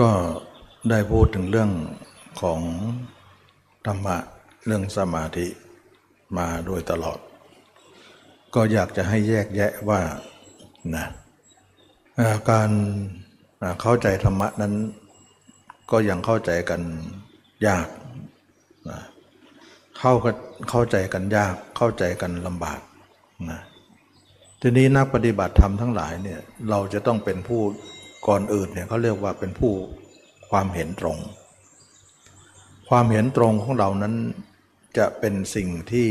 [0.00, 0.10] ก็
[0.90, 1.70] ได้พูดถึงเรื่อง
[2.40, 2.60] ของ
[3.86, 4.16] ธรรมะ
[4.66, 5.46] เรื่องสมาธิ
[6.36, 7.18] มาโดยตลอด
[8.54, 10.00] ก็อยากจะให้แยกแยะว่า
[10.96, 11.06] นะ
[12.50, 12.70] การ
[13.82, 14.74] เข้าใจธรรมะนั้น
[15.90, 16.80] ก็ยังเข้าใจกัน
[17.66, 17.88] ยาก
[18.90, 19.00] นะ
[19.98, 20.12] เข้า
[20.70, 22.80] เข้าใจกันยากเข้าใจกันลำบาก
[23.50, 23.60] นะ
[24.60, 26.40] ทีนี้นักปฏิบัติธรรมทั้งหลายเนี่ย
[26.70, 27.62] เราจะต้องเป็นผู้
[28.28, 29.72] ก่อนอื่นเนี่ยเขาเรียกว่าเป็นผู้
[30.50, 31.18] ความเห็นตรง
[32.88, 34.14] ความเห็นตรงของเรานั้น
[34.98, 36.08] จะเป็นสิ่งที่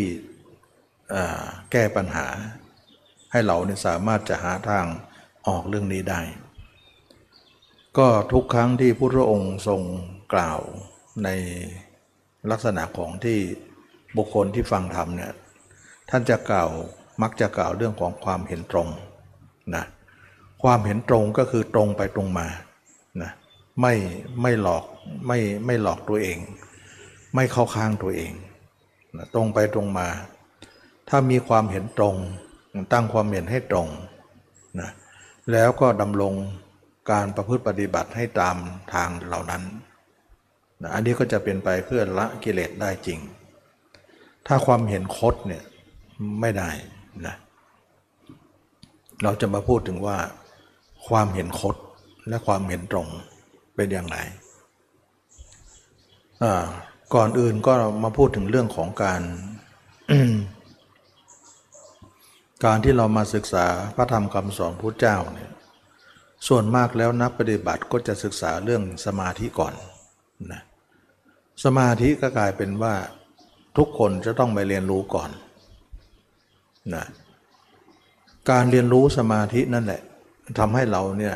[1.71, 2.27] แก้ปัญหา
[3.31, 4.85] ให้เราเนี่ยสามารถจะหาทาง
[5.47, 6.21] ออกเรื่องนี้ได้
[7.97, 9.81] ก็ทุกครั้งที่พุทธองค์ทรง
[10.33, 10.59] กล่าว
[11.23, 11.29] ใน
[12.51, 13.39] ลักษณะของที่
[14.17, 15.33] บุคคลที่ฟังธรรมเนี่ย
[16.09, 16.69] ท่านจะกล่าว
[17.21, 18.87] มักจะกล่าวเรื่องของความเห็นตรง
[19.75, 19.85] นะ
[20.63, 22.47] ความเห็นตรงก็คือตรงไปตรงมา
[23.21, 23.31] นะ
[23.81, 23.93] ไม่
[24.41, 24.83] ไม่หลอก
[25.27, 26.37] ไม่ไม่หลอกตัวเอง
[27.35, 28.33] ไม่เข้าข้างตัวเอง
[29.17, 30.07] นะตรงไปตรงมา
[31.09, 32.15] ถ้ามีความเห็นตรง
[32.93, 33.87] ตั้งความเห็นให้ตรง
[34.79, 34.89] นะ
[35.51, 36.33] แล้วก็ดำรง
[37.11, 38.55] การประพฤติปฏิบัติให้ตาม
[38.93, 39.63] ทางเหล่านั้น
[40.81, 43.19] นะอันนี้ก็จะเป็นไปเพื่อละกิเลสได้จริง
[44.47, 45.63] ถ้าความเห็นคดเนี่ย
[46.41, 46.69] ไม่ได้
[47.25, 47.35] นะ
[49.23, 50.17] เราจะมาพูดถึงว่า
[51.07, 51.75] ความเห็นคด
[52.29, 53.07] และความเห็นตรง
[53.75, 54.17] เป็นอย่างไร
[57.13, 57.73] ก่อนอื่นก็
[58.03, 59.21] มาพูดถึงเรื่องของการ
[62.65, 63.65] การที่เรามาศึกษา
[63.95, 65.51] พระธรรมคำสอนพุทธเจ้าเนี่ย
[66.47, 69.73] ส่วนมากแล้วนักปฏิบัติก็จะศึกษาเรื่องสมาธิก่อน
[70.51, 70.61] นะ
[71.63, 72.95] สมาธิก็กลายเป็นว่า
[73.77, 75.29] ทุกคนจะต้องไปเรียนรู้ก่อน
[76.95, 77.05] นะ
[78.51, 80.01] การเรียนรู้สมาธินั่นแหละ
[80.59, 81.35] ทำให้เราเนี่ย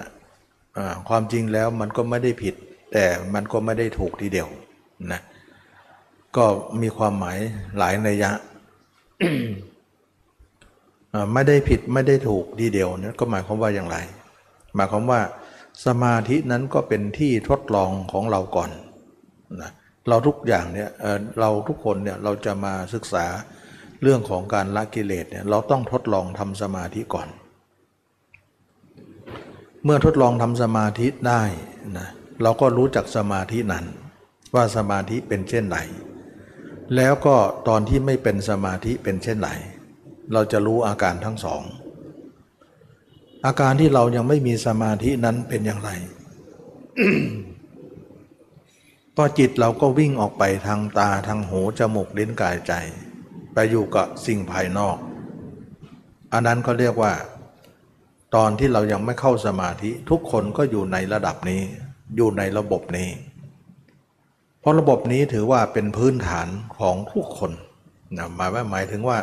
[1.09, 2.55] ความจริงแล้วมันก็ไม่ได้ผิด
[2.93, 4.47] แต่มันก็ไม่ได้ถูกทีเดียว
[5.11, 5.21] นะ
[6.37, 6.45] ก็
[6.81, 7.37] มีความหมาย
[7.77, 8.31] หลายนัยยะ
[11.33, 13.97] ไม่ได้ผิดไม่ได้ถูกทีเดียวนี่ก็หมายความว่าอย่างไร
[14.75, 15.21] หมายความว่า
[15.85, 18.69] สมาธินั้นก็เป็นที่ทดลองของเราก่อน
[19.61, 19.71] นะ
[20.09, 20.89] เราทุกอย่างเนี่ย
[21.39, 23.25] เราทุกคนเนี่ยเราจะมาศึกษา
[24.03, 27.27] เรื่องของการละกิเลสเนี่ยเราต้องทดลองทำสมาธิก่อน
[29.89, 31.43] เมื่อทดลองทำสมาธิได้
[31.97, 32.07] นะ
[32.41, 33.85] เราก็รู้จักสมาธินั้น
[34.55, 35.77] ว่าสมาธิเป็นเช่นไหน
[36.95, 37.35] แล้วก็
[37.67, 39.49] ตอนที่ไม่เป็นสมาธิเป็นเช่นไหน
[40.33, 41.61] เราจะรู้อาการทั้งสอง
[43.45, 45.89] อาการที่เรายังไม่มีสมาธินั้นเป็นอย่างไร
[49.15, 52.73] พอจิตเราก็วิ่งออกไปทางตาทางหูจมูกลิ้นกายใจ
[53.53, 54.97] ไปอยู่กับสิ่งภายนอก
[56.33, 57.13] อันนั้นก็เรียกว่า
[58.35, 61.61] ตอนที่เรายังไม่เข้าสมาธิทุกคนก็อยู่ในระดับนี้
[62.15, 63.09] อยู่ในระบบนี้
[64.59, 67.51] เพราะระบบนี้ถือว่าเป็นพื้นฐานของทุกคน
[68.17, 69.17] นะหมายว่าหมายถึงว่า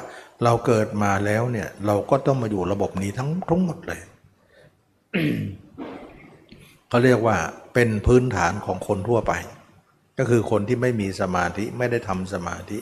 [0.45, 4.01] เราเกิดมาแล้วเนี่ยเราก็ต้องมาอยู่ระบบนี้ทั้งทั้งหมดเลย
[6.89, 7.37] เขาเรียกว่า
[7.75, 9.33] เป็นพื้นฐานของคนทั่วไป
[10.19, 12.79] ก็คือคนที่ไม่มีสมาธิไม่ได้ทำสมาธิ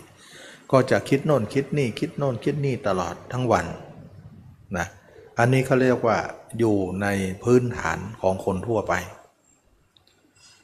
[0.72, 3.66] ก็จะคิดโน่นคิดนี่คิดโน่นคิดนี่ตลอดทั้งวัน
[4.78, 4.86] นะ
[5.42, 6.18] อันนี้เขาเรียกว่า
[6.58, 7.06] อยู่ใน
[7.42, 8.92] พื้นฐานของคนทั่วไป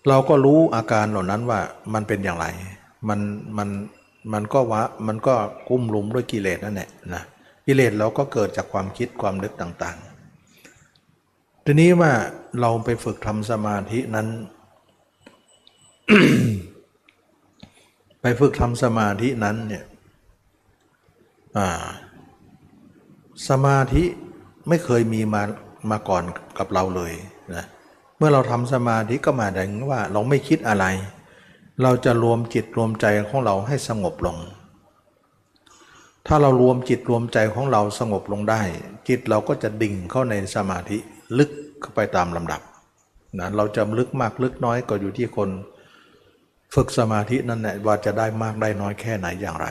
[0.09, 1.61] เราก็รู้อาการเหล่านั้นว่า
[1.95, 2.47] มันเป็นอย่างไร
[3.09, 3.21] มัน
[3.59, 3.69] มัน
[4.33, 5.35] มันก็วะมันก็
[5.69, 7.23] กุ้มลุมด้วยกิเลสนั่นแหละนะ
[7.67, 12.13] กิเลสเราก็เกิดจากความคิดความนึกต่างๆ ทีนี้ว่า
[12.61, 14.29] เราไปฝึกทำสมาธินั้น
[18.23, 19.85] ไปฝึกทำสมาธินั้นเนี่ย
[23.49, 24.05] สมาธิ
[24.69, 25.43] ไม่เคยมีมา
[25.91, 26.23] มาก่อน
[26.59, 27.13] กับเราเลย
[27.55, 27.65] นะ
[28.19, 30.85] เมื่อเราทำสมาธิก็มายถึงว่าเราไม่คิดอะไร
[31.83, 34.37] เราจะรวมจิตรวมใจของเราให้สงบลง
[36.27, 38.63] ถ้าเรารวมจิตรวมใจของเราสงบลงได้
[39.09, 40.99] จิตเราก็จะดิ่งเข้าในสมาธิ
[41.39, 42.61] ลึกเข้าไปตามลำดับ
[43.39, 45.51] นะเราจะลึกมากลึกน้อยก็อยู่ที่คน
[46.75, 49.69] ฝึกสมาธินั่นแหละว่าจะได้มากได้น้อยแค่ไหนอย่างไร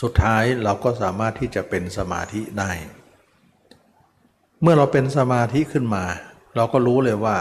[0.00, 2.70] สุดท้ายเราก็สามารถที่จะเป็นสมาธิได้
[4.62, 6.04] เมื่อเราเป็นสมาธิขึ้นมา
[6.56, 7.36] เราก็รู้เลยว่า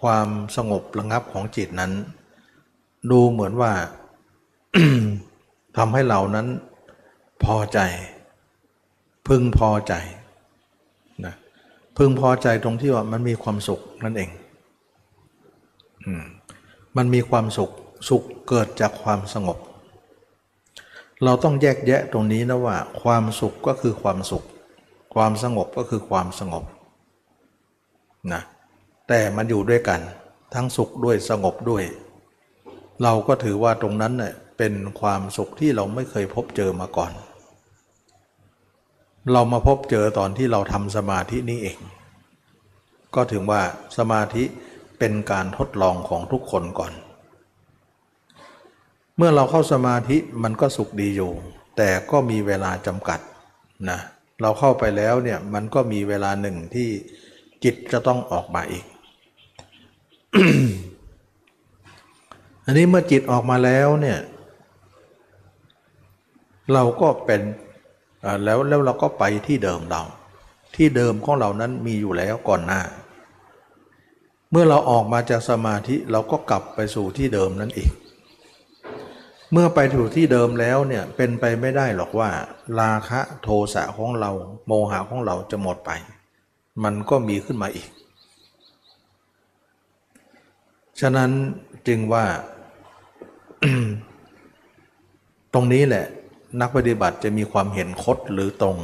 [0.00, 1.92] ความสงบระงับของจิตนั้น
[3.10, 3.72] ดูเหมือนว่า
[5.76, 6.46] ทำให้เรานั้น
[7.44, 7.78] พอใจ
[9.28, 9.94] พึงพอใจ
[11.24, 11.34] นะ
[11.96, 14.30] พึงพอใจตรงที่ว่ามันมีความสุขนั่นเอง
[16.96, 17.70] มันมีความสุข
[18.08, 19.58] สุขเกิดจากความสงบ
[21.24, 24.44] เราต้องแยกแยะตรงนี้นะว่า ความสุขก็คือความสุข
[25.14, 26.64] ความสงบก็คือความสงบ
[28.32, 28.42] นะ
[29.08, 30.00] แต่มันอยู่ด้วยกัน
[30.54, 31.84] ทั้งสุขด้วยสงบด้วย
[33.02, 37.12] เราก็ถือว่าตรงนั้นเน่ยเป็นความสุขที่เราไม่เคยพบเจอมาก่อน
[39.32, 41.78] เรามาพบเจอตอนที่เราทำสมาธินี้เอง
[43.14, 43.62] ก็ถึงว่า
[43.98, 44.44] สมาธิ
[44.98, 46.92] เป็นการทดลองของทุกคนก่อน
[49.16, 51.32] เมื่อเราเข้าสมาธิมันก็สุขดีอยู่
[51.76, 53.20] แต่ก็มีเวลาจำกัด
[53.90, 53.98] นะ
[54.42, 56.88] เราเข้าไปแล้วเนี่ยมันก็มีเวลาหนึ่งที่
[57.64, 58.84] จิตจะต้องออกมาอีก
[62.64, 64.18] อันนี้เมื่อจิตออกมาแล้วเนี่ย
[66.72, 67.42] เราก็เป็น
[68.44, 70.02] แล้วแล้วเราก็ไปที่เดิมเรา
[70.76, 72.82] ที่เดิมของเรานั้นมีอยู่แล้วก่อนหน้า
[74.50, 77.90] เมื่อเราออกมาจากสมาธิเราก็กลับไปสู่ที่เดิมนั้นอีก
[79.52, 82.30] เมื่อไปถูกที่เดิมแล้วเนี่ยเป็นไปไม่ได้หรอกว่า
[82.80, 84.30] ราคะโทสะของเรา
[84.66, 85.90] โมหะของเราจะหมดไป
[86.84, 87.88] มันก็มีขึ้นมาอีก
[91.00, 91.30] ฉะนั้น
[91.88, 92.24] จึงว่า
[95.54, 96.04] ตรงนี้แหละ
[96.60, 98.76] นักปฏิบัติจะมีความเห็นคดหรือตรง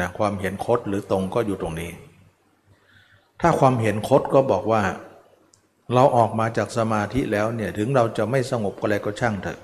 [0.00, 1.90] นะความเห็นคดหรือตรงก็อยู่ตรงนี้
[3.40, 4.82] ถ้าความเห็นคดก็บอกว่า
[5.94, 9.60] เราออกมาจากสมาธิแล้วเนี่ยถึงเราจะไม่สงบก็อะไรก็ช่างเถอะ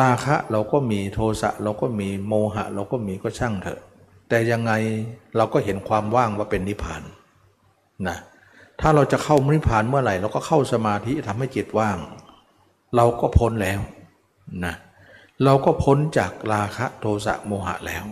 [0.00, 3.80] ราคะเราก็มีโทสะเราก็มีโมหะ เราก็มีก็ช่างเถอะ
[4.28, 4.72] แต่ยังไง
[5.36, 7.02] เราก็เห็นความว่างว่าเป็นนิพพาน
[8.08, 8.16] นะ
[8.80, 11.98] ถ้าเราจะเข้านิพพานเมื่อไหร่ เราก็เข้าสมาธิทำให้จิตว่าง
[12.96, 13.80] เราก็พ้นแล้ว
[14.64, 14.74] นะ
[15.44, 18.04] เราก็พ้นจากราคะโทสะโมหะแล้ว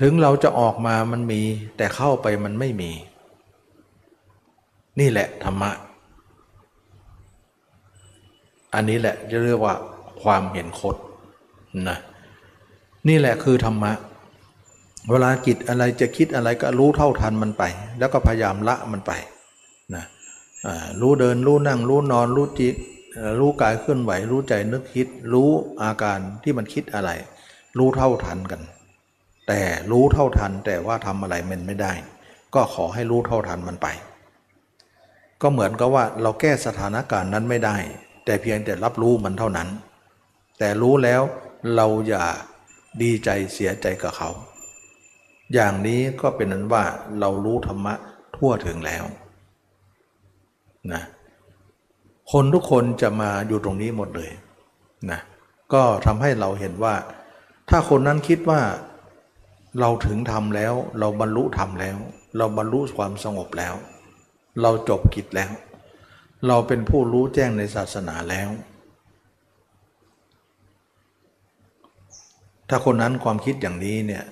[0.00, 1.42] ถึงเราจะออกมามันมี
[1.76, 2.90] แต่เข้าไปมันไม่มี
[5.00, 5.70] นี่แหละธรรมะ
[8.74, 9.74] อันนี้แหละจะเรียกว่า
[10.22, 10.96] ความเห็นคด
[11.88, 11.98] นะ
[13.08, 13.92] นี่แหละคือธรรมะ
[15.10, 17.64] เวลาจิตอะไรจะคิดอะไรก็รู้เท่าทันมันไป
[17.98, 19.12] แล้วก็พยายามละมันไป
[19.94, 20.04] นะ
[21.00, 22.74] รู้เดินรู้นั่งรู้นอนรู้จิต
[23.40, 25.50] รู้กายเคลื่อนไหวรู้ใจนึกคิด รู้
[25.82, 27.10] อาการที่มันคิดอะไร
[27.78, 28.62] รู้เท่าทันกัน
[29.48, 31.92] แต่รู้เท่าทันแต่ว่าทำอะไรมันไม่ได้
[32.54, 33.88] ก็ขอให้รู้เท่าทันมันไป
[35.42, 37.76] ก็เหมือนกับว่าเราแก้สถานการณ์นั้นไม่ได้
[38.24, 39.68] แต่เพียงแต่รับรู้มันเท่านั้น
[40.60, 41.22] แต่รู้แล้ว
[41.76, 42.26] เราอย่า
[43.02, 44.30] ดีใจเสียใจกับเขา
[45.54, 46.84] อย่างนี้ก็เป็นนั้นว่า
[47.20, 47.94] เรารู้ธรรมะ
[48.36, 49.04] ทั่วถึงแล้ว
[50.92, 51.02] นะ
[52.32, 54.30] คนทุกคนจะมาอยู่ตรงนี้หมดเลย
[55.10, 55.20] นะ
[55.72, 56.94] ก็ทำให้เราเห็นว่า
[57.70, 58.60] ถ้าคนนั้นคิดว่า
[59.80, 61.96] เราถึงธรรมแล้ว เราบรรลุธรรมแล้ว
[62.36, 63.74] เราบรรลุความสงบแล้ว
[64.62, 65.50] เราจบกิจแล้ว
[66.46, 68.48] เราเป็นผู้รู้แจ้งในศาสนาแล้ว
[72.70, 74.24] ถ้าคนนั้นความคิดอย่างนี้เนี่ย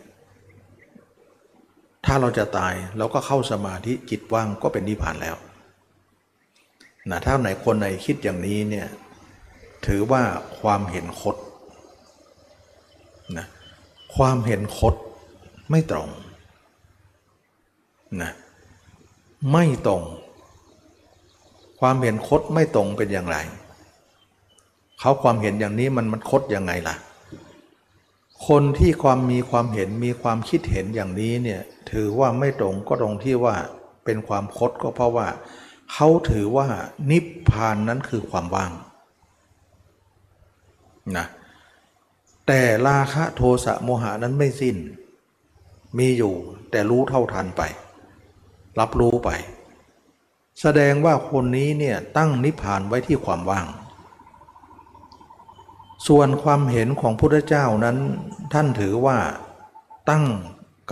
[2.07, 5.37] ถ้าเราจะตายเราก็เข้าสมาธิจิตว่างก็เป็นนิพพานแล้ว
[7.11, 8.87] นะถ้าไหนคนไหนคิดอย่างนี้เนี่ย
[9.87, 10.23] ถือว่า
[10.61, 11.37] ความเห็นคด
[13.39, 13.47] นะ
[14.17, 14.95] ความเห็นคด
[15.71, 16.09] ไม่ตรง
[18.23, 18.33] นะ
[19.53, 20.03] ไม่ตรง
[21.81, 23.37] ความเห็นคดไม่ตรงเป็นอย่างไร
[25.01, 26.97] เขาความเห็นอย่างนี้มันมันคดยังไงล่ะ
[28.47, 33.57] คนที่ความมีความเห็นมีความคิดเห็นอย่างนี้เนี่ยถือว่าไม่ตรงก็ตรงที่ว่า
[34.05, 35.29] เป็นความคดก็เพราะว่า
[35.93, 36.69] เขาถือว่า
[37.11, 38.73] นิพพานนั้นคือความว่าง
[41.17, 41.27] นะ
[42.47, 44.77] แต่ราคะโทสะโมหะนั้นไม่สิ้น
[45.99, 46.35] มีอยู่
[46.71, 47.63] แต่รู้เท่าทันไป
[48.81, 49.31] รับรู้ไป
[50.61, 53.67] แสดงว่าคนนี้เนี่ยตั้งนิพพานไว้ที่ความว่าง
[56.07, 57.99] ส่วนความเห็นของพุทธเจ้านั้น
[58.53, 59.19] ท่านถือว่า
[60.11, 60.25] ตั้ง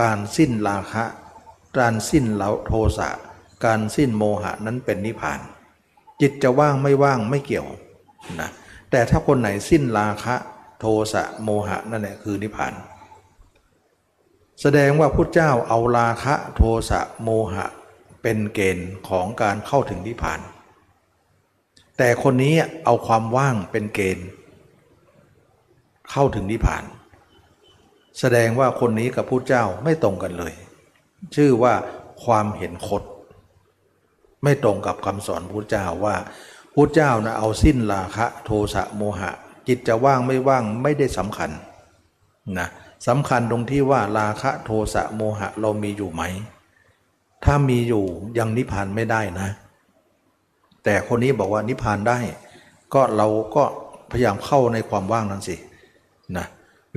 [0.03, 1.05] การสิ้นราคะ
[1.79, 3.11] การสิ้นเลาโทสะ
[3.65, 5.41] การสิ้นโมหะนั้นเป็นนิพพาน
[6.21, 7.69] จิตจะว่างไม่ว่างไม่เกี่ยว
[8.41, 8.51] นะ
[8.91, 10.35] แต่ถ้าคนไหนสิ้นราคะ
[10.81, 12.75] โทสะโมหะนั่นแหละคือนิพพาน
[14.61, 17.67] แสดงว่าพุทธเจ้าเอาราคะโทสะโมหะ
[18.23, 20.41] เป็นเกณฑ์ของการเข้าถึงนิพพาน
[21.99, 24.27] แต่คนนี้เอาความว่างเป็นเกณฑ์
[26.11, 26.85] เข้าถึงนิพพาน
[28.21, 30.53] แสดงว่าคนนี้กับพุทธเจ้าไม่ตรงกันเลย
[31.35, 31.75] ชื่อว่า
[32.25, 33.03] ความเห็นคด
[34.43, 36.17] ไม่ตรงกับคำสอนพุทธเจ้าว่า
[36.75, 39.31] พุทธเจ้านะเอาสิ้นราคะโทสะโมหะ
[39.69, 41.51] จิตจะว่างไม่ว่างไม่ได้สำคัญ
[42.59, 42.69] นะ
[43.09, 46.23] สำคัญตรงที่ว่าราคะโทสะโมหะเรามีอยู่ไหม
[47.45, 48.05] ถ้ามีอยู่
[48.39, 49.49] ยังนิพพานไม่ได้นะ
[50.85, 52.19] แต่คนนี้บอกว่านิพพานได้
[52.95, 53.65] ก็เราก็
[54.11, 55.57] พยายามเข้าในความว่างนั้นสิ
[56.37, 56.47] นะ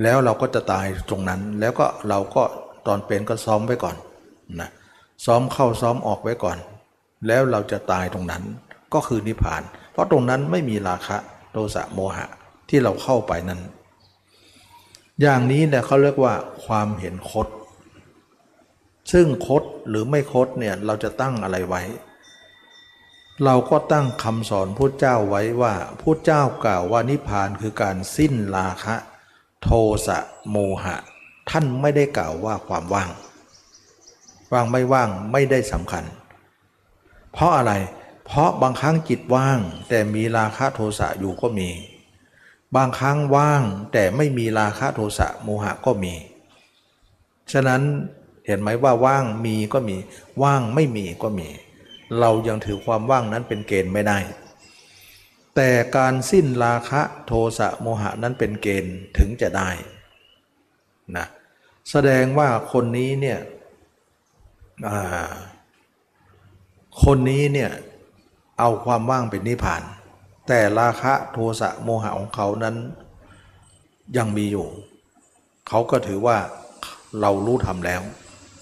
[0.02, 2.42] แล้วเราก็จะตายตรงนั้นแล้วก็เราก็
[2.86, 3.96] ตอนเป็นก็ซ้อมไว้ก่อน
[4.60, 4.70] นะ
[5.24, 6.58] ซ้อมเข้าซ้อมออกไว้ก่อน
[7.26, 8.42] แล้วเราจะตายตรงนั้น
[8.94, 11.16] ก็คือนิพพาน เพราะตรงนั้นไม่มีราคะ
[11.52, 12.26] โทสะโมหะ
[12.68, 13.60] ที่เราเข้าไปนั้น
[15.20, 16.34] อย่างนี้เนี่ยเขาเรียกว่า
[16.64, 17.48] ความเห็นคด
[19.12, 21.82] ซึ่งคดหรือไม่คดเนี่ยเราจะตั้งอะไรไว้
[23.44, 28.96] เราก็ตั้งคำสอนพุทธเจ้าไว้ว่าพุทธเจ้ากล่าวว่านิพพานคือการสิ้นราคะ
[29.62, 29.70] โท
[30.06, 30.18] สะ
[30.50, 30.96] โมหะ
[31.50, 33.10] ท่านไม่ได้กล่าวว่าความว่าง
[34.52, 36.04] ว่างไม่ว่างไม่ได้สำคัญ
[37.32, 37.72] เพราะอะไร
[38.26, 41.70] เพราะบางครั้งจิตว่าง แต่มีราคะโทสะอยู่ก็มี
[42.76, 43.62] บางครั้งว่าง
[43.92, 46.14] แต่ไม่มีราคะโทสะโมหะก็มี
[47.52, 47.82] ฉะนั้น
[48.46, 49.96] เห็นไหมว่าว่างมีก็มี
[50.42, 51.48] ว่างไม่มีก็มี
[52.20, 54.18] เรายังถือความว่างนั้นเป็นเกณฑ์ไม่ได้
[55.56, 59.70] แต่การสิ้นราคะโทสะโมหะนั้นเป็นเกณฑ์ถึงจะได้
[61.16, 61.26] นะ
[61.90, 63.38] แสดงว่าคนนี้เนี่ย
[67.04, 67.70] คนนี้เนี่ย
[68.58, 69.82] เอาความว่างเป็นนิพพาน
[70.48, 72.76] แต่ราคะโทสะโมหะของเขานั้น
[74.16, 74.66] ยังมีอยู่
[75.68, 76.38] เขาก็ถือว่า
[77.20, 78.02] เรารู้ทำแล้ว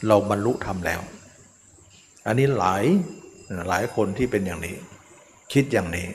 [0.09, 1.01] เราบรรลุทำแล้ว
[2.27, 2.85] อันนี้หลาย
[3.69, 4.77] หลายคนที่เป็นอย่างนี้
[5.53, 6.07] คิดอย่างนี้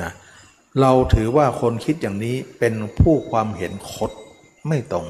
[0.00, 0.10] นะ
[0.80, 4.10] เราถือว่าคนคิดอย่างนี้เป็นผู้ความเห็นคด
[4.68, 5.06] ไม่ตรง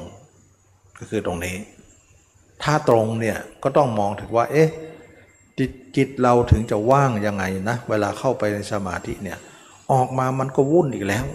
[0.97, 1.55] ก็คือตรงนี้
[2.63, 4.69] ถ้าตรงเนี่ยก็ต้องมองถึงว่า เอ๊ะ
[5.57, 9.37] จิตจิตเราถึงจะว่างยังไงนะ เวลาเข้าไปในสมาธิเนี่ย
[9.91, 11.25] ออกมามันก็วุ่นอีกแล้ว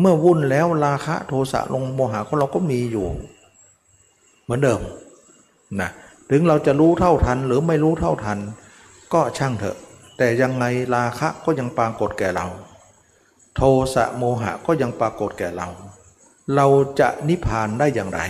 [0.00, 3.06] เมื่อวุ่นแล้วราคะโทสะลงโมหะของเราก็มีอยู่
[4.42, 4.80] เหมือนเดิม
[5.80, 5.90] นะ
[6.30, 8.38] ถึงเราจะรู้เท่าทันหรือไม่รู้เท่าทัน
[9.14, 9.76] ก็ช่างเถอะ
[10.16, 12.46] แต่ยังไงราคะก็ยังปรากฏแก่เรา
[13.56, 13.62] โท
[13.94, 15.68] สะโมหะก็ยังปรากฏแก่เรา
[16.56, 16.66] เรา
[17.00, 18.20] จะนิพพานได้อย่างไร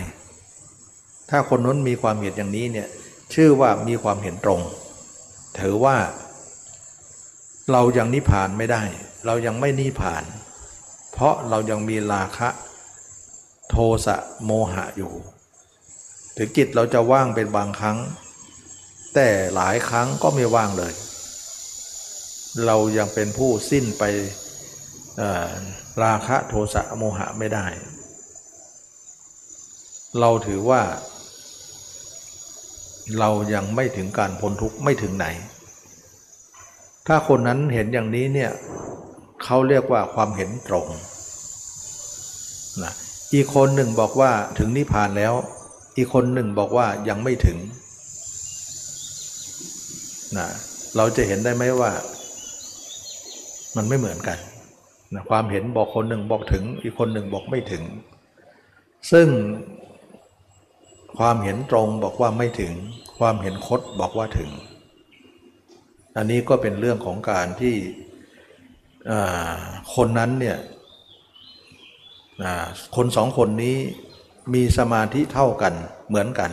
[1.30, 2.88] ถ้าคนนั้นมีความเห็นอย่างนี้เนี่ย
[3.34, 4.60] ชื่อว่ามีความเห็นตรง
[5.58, 5.96] ถือว่า
[7.72, 8.82] เรายังนิพพานไม่ได้
[9.26, 10.24] เรายังไม่นิพพาน
[11.12, 12.48] เพราะเรายังมีราคะ
[13.70, 13.76] โท
[14.06, 15.12] สะโมหะอยู่
[16.36, 17.98] ถึงจิตเราจะว่างเป็นบางครั้ง
[19.14, 20.92] แต่หลายครั้งก็ไม่ว่างเลย
[22.64, 24.04] เรายังเป็นผู้สิ้นไป
[26.02, 27.66] ราคะโทสะโมหะไม่ได้
[30.20, 30.82] เราถือว่า
[33.18, 35.26] เรายังไม่ถึงการพ้นทุกข์ไม่ถึงไหน
[37.06, 38.50] ถ้าคนนั้นเห็นอย่างนี้เนี่ย
[39.44, 40.86] เขาเรียกว่าความเห็นตรง
[42.82, 42.92] นะ
[43.34, 45.34] อีกคนหนึ่งบอกว่าถึงนิพพานแล้ว
[45.96, 47.58] อีกคนหนึ่งบอกว่ายังไม่ถึง
[50.38, 50.48] นะ
[50.96, 51.90] เราจะเห็นได้ไหมว่า
[53.76, 54.38] มันไม่เหมือนกัน
[55.14, 57.82] นะความเห็นบอกคนหนึ่งบอกถึง อีกคนหนึ่งบอกไม่ถึง
[59.12, 59.28] ซึ่ง
[61.18, 62.72] ความเห็นตรงบอกว่าไม่ถึง
[63.18, 64.50] ความเห็นคดบอกว่าถึง
[66.16, 67.74] อันนี้ก็เป็นเรื่องของการที่
[69.94, 70.58] คนนั้นเนี่ย
[72.96, 73.76] คนสองคนนี้
[74.54, 75.74] มีสมาธิเท่ากัน
[76.08, 76.50] เหมือนกัน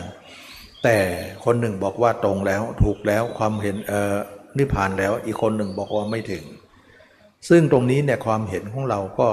[0.84, 0.96] แต่
[1.44, 3.76] คนหนึ่งบอกว่าตรงแล้วถูกแล้วความเห็น
[4.58, 6.44] นิพพานแล้วอีกคนหนึ่งบอกว่าไม่ถึง
[7.48, 9.28] ซึ่งตรงนี้เนี่ยความเห็นของเราก็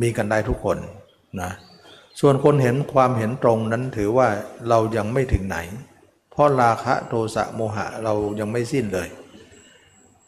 [0.00, 0.78] มีกันได้ทุกคน
[1.42, 1.50] นะ
[2.20, 4.28] ส่วนคนเห็นความเห็นตรงนั้นถือว่า
[4.68, 5.58] เรายังไม่ถึงไหน
[6.32, 9.08] เพราะราคะโทสะโมหะเรายังไม่สิ้นเลย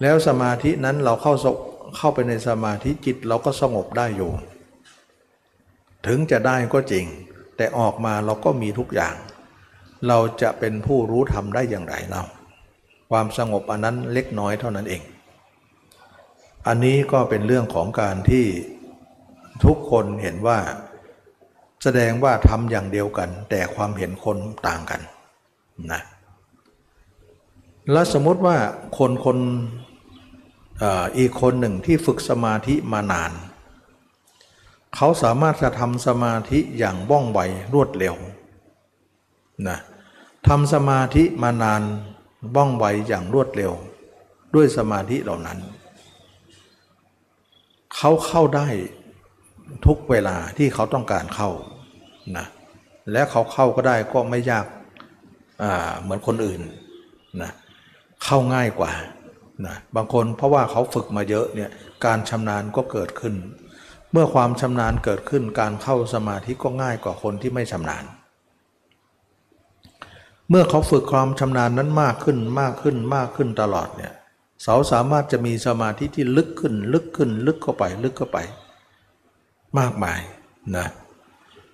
[0.03, 1.35] แล้วสมาธินั้นเราเข้า
[1.97, 4.31] เข้าไปในสมาธิจิตเราก็สงบได้อยู่
[6.07, 7.07] ถึงจะได้ก็จริง
[7.57, 9.15] แต่ออกมาเราก็มีทุกอย่าง
[10.09, 12.23] เราจะเป็นผู้รู้ธรรมได้อย่างไรเรา
[13.11, 15.03] ความสงบอันนั้นเล็กน้อยเท่านั้นเอง
[16.67, 18.47] อันนี้ก็เป็นเรื่องของการที่
[19.65, 20.59] ทุกคนเห็นว่า
[21.83, 25.01] แสดงว่าทำอย่างเดียวกัน แต่ความเห็นคนต่างกัน
[25.93, 26.03] นะ
[27.93, 28.57] แล้วสมมติว่า
[28.99, 29.39] คนคน
[31.19, 33.33] อีกคนหนึ่งที่ฝึกสมาธิมานาน
[34.97, 37.41] เขาสามารถจะทำสมาธิอย่างว่องไว
[37.73, 38.17] รวดเร็ว
[39.69, 39.79] นะ
[40.49, 41.83] ทำสมาธิมานาน
[42.57, 43.73] ว่องไวอย่างรวดเร็ว
[44.55, 45.59] ด้วยสมาธิเหล่านั้น
[47.97, 48.69] เขาเข้าได้
[49.87, 51.51] ทุกเวลาที่เขาต้องการเข้า
[52.37, 52.47] นะ
[53.13, 54.67] และเขาเข้าก็ได้ก็ไม่ยาก
[56.03, 56.61] เหมือนคนอื่น
[57.43, 57.51] นะ
[58.25, 58.93] เข้าง่ายกว่า
[59.67, 61.71] นะบางคนเพราะว่าเขาฝึกมาเยอะเนี่ย
[62.07, 63.35] การชำนาญก็เกิดขึ้น
[64.13, 68.05] เมื่อความชำนาญเกิดขึ้น การเข้าสมาธิก็ง่ายกว่าคนที่ไม่ชำนาญ
[70.51, 74.13] เมื่อเขาฝึกความชำนาญนั้นมากขึ้นมากขึ้นมากขึ้นตลอดเนี่ย
[74.65, 78.39] เขาสามารถจะมีสมาธิที่ลึกขึ้น ลึกขึ้น ลึกเข้าไป ลึกเข้าไป
[79.79, 80.21] มากมาย
[80.77, 80.87] นะ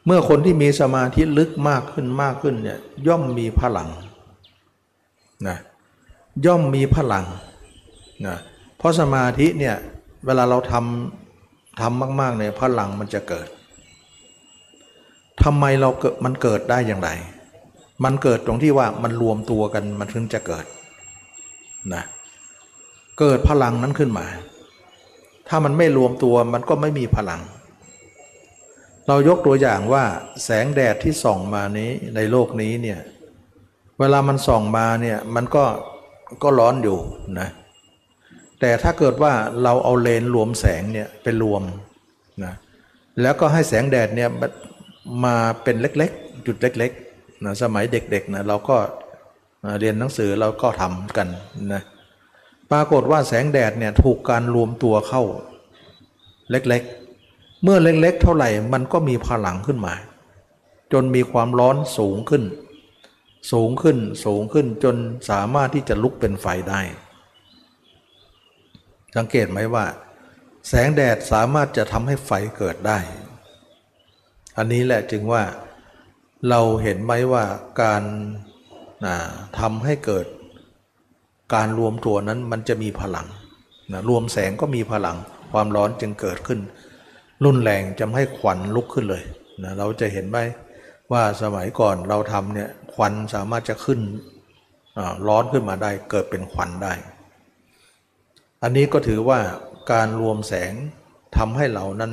[0.06, 3.88] เมื่อคนที่มีสมาธิลึกมากขึ้นมากขึ้นเนี่ยย่อมมีพลัง
[5.48, 5.58] นะ
[6.46, 7.24] ย่อมมีพลัง
[8.26, 8.36] นะ
[8.78, 9.76] เพราะสมาธิเนี่ย
[10.26, 13.48] เวลาเราทำทำมากๆเนี่ยพลังมันจะเกิด
[15.44, 17.10] ทำไมเราเกิดมันเกิดได้อย่างไร
[18.04, 20.64] มันเกิดตรงที่ว่ามันรวมตัวกันมันถึงจะเกิด
[21.94, 24.26] นะเเกิดพลังนั้นขึ้นมา
[25.48, 27.40] ถ้ามันไม่รวมตัวมันก็ไม่มีพลัง
[29.06, 30.04] เรายกตัวอย่างว่า
[30.44, 33.00] แสงแดดที่ส่องมานี้ในโลกนี้เนี่ย
[33.98, 35.64] เวลามันส่องมาเนี่ยมันก็
[36.42, 36.98] ก็ร้อนอยู่
[37.40, 37.48] นะ
[38.60, 39.32] แต่ถ้าเกิดว่า
[39.62, 41.62] เราเอาเลนรวมแสงเนี่ยเป็นรวม
[42.44, 42.54] นะ
[43.22, 44.28] แล้วก็ให้แสงแดดเนี่ย
[45.24, 48.76] มาเป็นเล็กๆ จุดเล็กๆนะสมัยเด็กๆนะเราก็
[49.80, 51.28] เรียนหนังสือเราก็ทำกัน
[51.74, 51.82] นะ
[52.70, 55.22] ปรากฏว่าแสงแดดเนี่ยถูกการรวมตัวเข้า
[56.50, 59.94] เล็กๆ เมื่อเล็กๆ เท่าไหร่มันก็มีพลังขึ้นมา
[60.92, 62.44] จนมีความร้อนสูงขึ้น
[63.52, 64.96] สูงขึ้นสูงขึ้นจน
[65.30, 66.80] สามารถที่จะลุกเป็นไฟได้
[69.16, 69.86] สังเกตไหมว่า
[70.68, 72.98] แสงแดดสามารถจะทำให้ไฟเกิดได้
[74.56, 75.42] อันนี้แหละจึงว่า
[76.48, 77.44] เราเห็นไหมว่า
[77.82, 78.02] การ
[79.58, 80.26] ทำให้เกิด
[81.54, 83.26] การรวมตัวนั้นมันจะมีพลัง
[83.92, 85.16] นะรวมแสงก็มีพลัง
[85.52, 86.60] ความร้อนจึงเกิดขึ้น
[87.44, 89.22] รุนแรงจะให้ควันลุกขึ้นเลย
[89.62, 90.38] นะเราจะเห็นไหม
[91.12, 94.00] ว่าสมัยก่อนเราทำเนี่ยควันสามารถจะขึ้น
[95.28, 96.92] ร้อนขึ้นมาได้เกิดเป็นควันได้
[98.62, 99.38] อันนี้ก็ถือว่า
[99.92, 100.72] การรวมแสง
[101.36, 102.12] ทำให้เรานั้น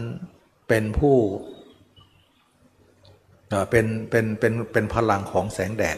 [0.68, 1.16] เป็นผู้
[3.70, 5.98] เป็นเป็นเป็นเป็นพลังของแสงแดด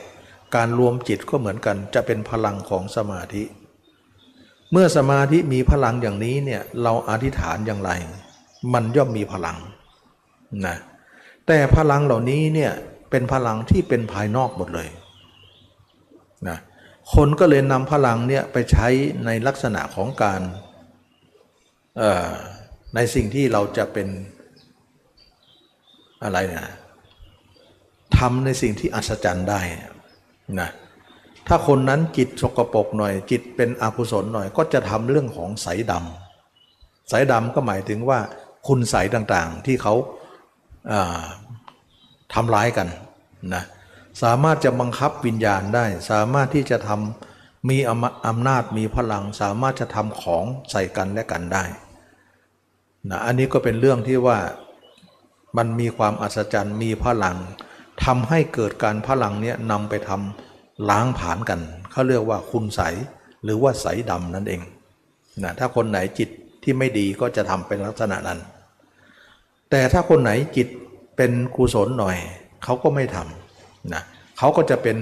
[0.55, 3.43] การรวมจิตก็เหมือนกันจะเป็นพลังของสมาธิ
[4.71, 7.91] เมื่อสมาธิมีพลังอย่างนี้เนี่ยเราอธิษฐานอย่างไร
[8.73, 9.57] มันย่อมมีพลัง
[10.67, 10.77] นะ
[11.47, 12.71] แต่พลังเหล่านี้เนี่ย
[13.09, 14.89] เป็นพลังที่เป็นภายนอกหมดเลย
[16.49, 16.57] นะ
[17.13, 18.87] คนก็เลยนำพลังเนี่ยไปใช้
[19.25, 20.41] ในลักษณะของการ
[22.95, 24.07] ในสิ่งที่เราจะเป็น
[26.23, 26.75] อะไรนะ
[28.17, 29.61] ทำในสิ่งที่อัศจรรย์ได้
[30.59, 30.69] นะ
[31.47, 38.19] ถ้าคนนั้นจิตสกปรกหน่อย จิตเป็นอกุศลหน่อย ก็จะทำเรื่องของสายดำสายดำก็หมายถึงว่า
[38.67, 39.93] คุณใสต่างๆที่เขา
[42.33, 42.87] ทำร้ายกัน
[43.53, 43.63] นะ
[44.23, 47.77] สามารถจะบังคับวิญญาณได้ สามารถที่จะทำมี
[48.27, 51.63] อำนาจมีพลัง สามารถจะทำของใส่กันและกันได้
[53.09, 54.37] นะอันนี้ก็เป็นเรื่องที่ว่า
[55.57, 57.37] มันมีความอัศจรรย์มีพลัง
[58.05, 61.59] ทำให้เกิดการพลังเนี้ยนำไปทำล้างผานกัน
[61.91, 62.81] เขาเรียกว่าคุณใส
[63.43, 64.61] หรือว่าใสดำนั่นเอง
[65.43, 66.29] นะถ้าคนไหนจิต
[66.63, 68.39] ที่ไม่ดีก็จะทำเป็นลักษณะนั้น
[69.71, 70.67] แต่ถ้าคนไหนจิต
[71.17, 72.17] เป็นกุศลหน่อย
[72.63, 74.03] เขาก็ไม่ทำนะ
[74.37, 74.97] เขาก็จะเป็น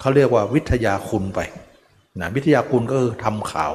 [0.00, 1.40] เขาเรียกว่าวิทยาคุณไป
[2.20, 3.72] นะวิทยาคุณก็คือทำขาว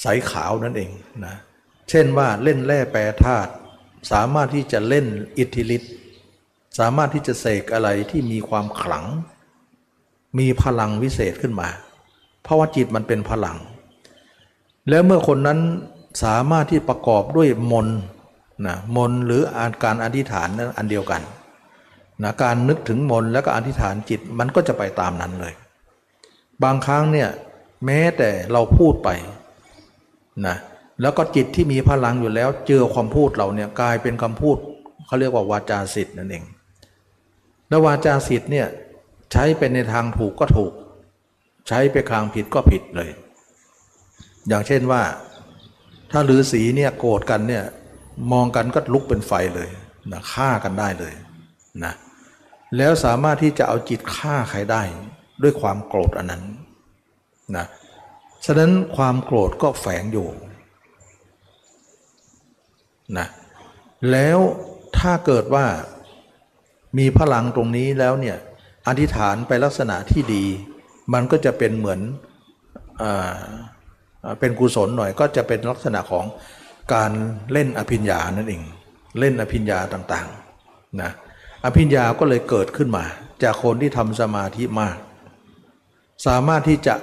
[0.00, 0.90] ใสขาวนั่นเอง
[1.26, 1.34] นะ
[1.90, 3.50] เช่นว่าเล่นแร่แปรธาตุ
[4.12, 5.06] สามารถที่จะเล่น
[5.38, 5.92] อิทธิฤทธิ์
[6.78, 9.04] สามารถที่จะเสกอะไรที่มีความขลัง
[10.38, 11.68] มีพลังวิเศษขึ้นมา
[12.42, 13.56] เพราะว่าจิตมันเป็นพลัง
[14.88, 15.58] แล้วเมื่อคนนั้น
[16.24, 17.88] สามารถที่ประกอบด้วยมน
[18.66, 21.22] นะมนหรืออาการอธิษฐานนั้นอันเดียวกัน
[22.22, 25.54] นะการนึกถึงมนแล้วก็อธิษฐานจิตมันก็จะไปตามนั้นเลย
[26.62, 27.28] บางครั้งเนี่ย
[27.86, 29.08] แม้แต่เราพูดไป
[30.46, 30.56] นะ
[31.00, 34.56] แล้วก็จิตที่มีพลังอยู่แล้ว เจอความพูดเราเนี่ยกลายเป็นคำพูด
[35.06, 36.44] เขาเรียกว่าวาจาสิทธิ์นั่นเอง
[37.72, 38.68] แล้ววาจาสิทธิ์เนี่ย
[39.32, 40.72] ใช้เป็นในทางถูกก็ถูก
[41.68, 43.10] ใช้ไปทางผิดก็ผิดเลย
[44.48, 45.02] อย่างเช่นว่า
[46.10, 47.64] ถ้าฤาษีเนี่ยโกรธกันเนี่ย
[48.32, 49.68] มองกันก็ลุกเป็นไฟเลย
[50.12, 51.14] นะฆ่ากันได้เลย
[51.84, 51.92] นะ
[52.76, 54.82] แล้วสามารถที่จะเอาจิตฆ่าใครได้
[55.42, 56.42] ด้วยความโกรธอันนั้น
[57.56, 57.66] นะ
[58.44, 60.28] ฉะนั้นความโกรธก็แฝงอยู่
[63.18, 63.26] นะ
[64.10, 64.38] แล้ว
[64.98, 65.66] ถ้าเกิดว่า
[66.98, 68.36] มีพลังตรงนี้แล้วเนี่ย
[68.88, 70.44] อธิษฐานไปลักษณะที่ดี
[71.12, 72.00] มันก็จะเป็นเหมือน
[73.02, 73.04] อ
[74.40, 76.24] เป็นกุศลหน่อยก็จะเป็นลักษณะของ
[76.94, 77.12] การ
[77.52, 78.62] เล่นอภิญญานั่นเอง
[79.20, 81.10] เล่นอภิญญาต่างๆนะ
[81.64, 83.04] อภิญญาก็เลยเกิดขึ้นมา
[83.42, 84.96] จากคนที่ทำสมาธิมาก
[86.26, 86.94] สามารถที่จะ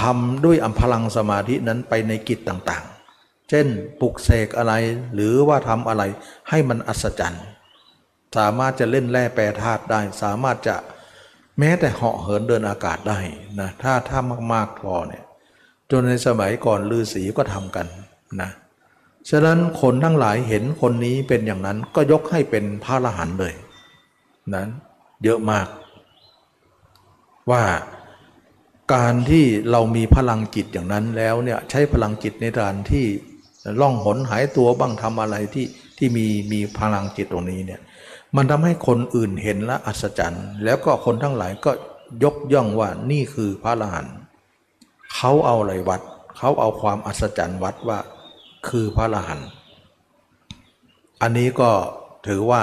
[0.00, 3.66] ทำด้วยอัมพลังสมาธินั้นไปในกิจต่างๆ เช่น
[4.00, 4.72] ปลุกเสกอะไร
[5.14, 6.02] หรือว่าทำอะไร
[6.48, 7.44] ให้มันอัศจรรย์
[8.36, 10.76] สามารถจะเล่นแร่แปรธาตุได้ สามารถจะ
[11.58, 13.18] แม้แต่เหาะเหินเดินอากาศได้
[13.60, 14.18] นะถ้าถ้า
[14.52, 15.24] มากๆพอเนี่ย
[15.90, 17.86] จนในสมัยก่อนลือศีก็ทำกัน
[18.42, 18.50] นะ
[19.30, 23.54] ฉะนั้นคนทั้งหลายเห็นคนนี้เป็นอย่างนั้นก็ยกให้เป็นพระอรหันต์เลย
[24.54, 24.68] นั้น
[25.24, 25.66] เยอะมาก
[27.50, 27.62] ว่า
[28.94, 33.06] การที่เรามีพลังจิตอย่างนั้นแล้วเนี่ยใช้พลังจิตในการที่
[33.80, 35.66] ล่องหนหายตัวบ้างทำอะไรที่
[35.98, 37.80] ที่มีมีพลังจิตตรงนี้เนี่ย
[38.36, 41.72] มันทำให้คนอื่นเห็นและอัศจรรย์ แล้วก็คนทั้งหลายก็
[42.24, 44.16] ยกย่องว่านี่คือพระอรหันต์
[45.14, 46.00] เขาเอาอะไรวัด
[46.36, 47.98] เขาเอาความอัศจรรย์วัดว่า
[48.68, 49.48] คือพระอรหันต์
[51.22, 51.70] อันนี้ก็
[52.26, 52.62] ถือว่า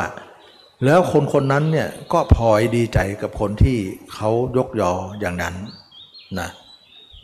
[0.86, 3.78] แล้วคนคนนั้นเนี่ยก็พลอยดีใจกับคนที่
[4.14, 5.56] เขายกยออย่างนั้น
[6.40, 6.50] นะ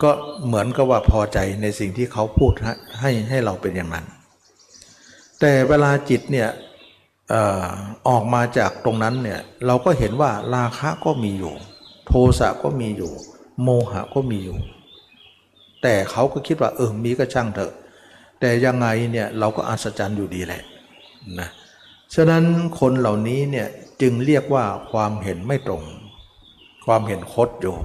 [0.02, 0.12] ก็
[0.46, 2.54] เหมือนกับว่าพอใจในสิ่งที่เขาพูด
[3.00, 4.06] ให้ให้เราเป็นอย่างนั้น
[5.40, 6.50] แต่เวลาจิตเนี่ย
[7.34, 7.66] ออ
[8.08, 11.54] ออกมาจากตรงนั้นเนี่ยเราก็เห็นว่าราคะก็มีอยู่
[12.08, 13.12] โทสะก็มีอยู่
[13.64, 14.58] โมหะก็มีอยู่
[15.82, 17.74] แต่เขาก็คิดว่าเออมีก็ช่างเถอะ
[18.40, 20.62] แต่ยังไงเนี่ยเราก็อัศจรรย์อยู่ดีแหละ
[21.40, 21.50] นะ
[22.16, 22.44] ฉะนั้น
[22.80, 23.68] คนเหล่านี้เนี่ย
[24.02, 25.84] จึงเรียกว่าความเห็นไม่ตรง
[26.86, 27.76] ความเห็นคดอยู่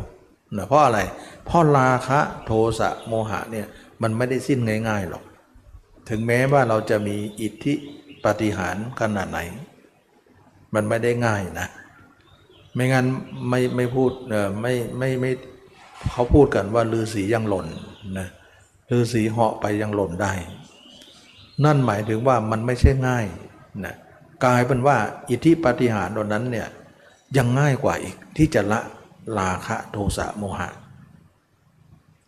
[0.56, 1.00] นะเพราะอะไร
[1.44, 3.66] เพราะราคะโทสะโมหะเนี่ย
[4.02, 5.24] มันไม่ได้สิ้นง่ายๆหรอก
[6.08, 7.74] ถึงแม้ว่าเราจะมีอิทธิ
[8.24, 9.38] ปฏิหารขนาดไหน
[10.74, 11.68] มันไม่ได้ง่ายนะ
[12.74, 13.06] ไม่งั้น
[13.48, 15.30] ไม่ไม่พูดเออไม่ไม่ไม่
[16.10, 17.66] เขาพูดกันว่าลือสียังหล่น
[18.18, 18.28] นะ
[18.90, 20.32] ลือสีเหาะไปยังหล่นได้
[21.64, 23.26] นั่นหมายถึงว่ามันไม่ใช่ง่าย
[23.84, 23.94] นะ
[24.44, 24.96] กลายเป็นว่า
[25.30, 26.68] อิทธิปฏิหารตรงนั้นเนี่ย
[27.36, 28.80] ยังง่ายกว่าอีกที่จะละ
[29.38, 30.68] ราคะโทสะโมหะ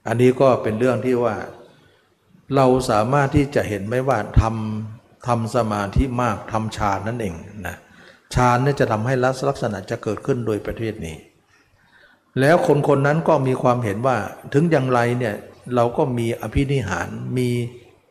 [0.06, 1.36] อันนี้ก็เป็นเรื่องที่ว่า
[2.54, 4.95] เราสามารถที่จะเห็นไหมว่าทำ
[5.26, 7.34] ทำสมาธิมากทำฌานนั่นเอง
[7.66, 7.76] นะ
[8.34, 9.14] ฌานนี่จะทำให้
[9.48, 11.16] ลักษณะจะเกิดขึ้นโดยประเทศนี้
[12.40, 14.16] แล้วคนคนนั้นก็มีความเห็นว่า
[14.54, 15.34] ถึงอย่างไรเนี่ย
[15.74, 17.48] เราก็มีอภินิหารมี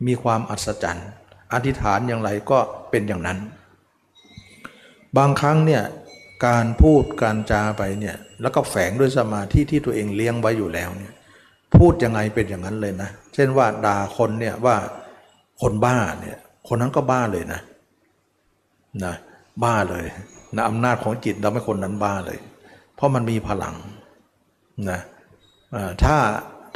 [0.08, 1.08] มีความอัศจรรย์
[1.54, 3.40] อธิษฐานอย่างไรก็เป็นอย่างนั้น
[5.18, 5.84] บางครั้งเนี่ย
[6.48, 11.14] การพูดการจาไปเนี่ยแล้วก็แฝงด้วยสมาธิที่ตัวเองเลี้ยงไว้อยู่แล้วเนี่ย
[11.78, 14.76] พูดยังไงเป็นอย่างนั้นเลยนะ เช่นว่าด่าคนเนี่ยว่า
[15.62, 17.62] คนบ้าเนี่ย คนนั้นก็บ้าเลยนะ
[19.04, 19.16] นะ
[19.64, 20.06] บ้าเลย
[20.56, 22.40] นะอำนาจของจิตเราไม่คนนั้นบ้าเลย
[22.96, 23.76] เพราะมันมีพลัง
[24.90, 25.00] นะ
[26.04, 26.18] ถ้า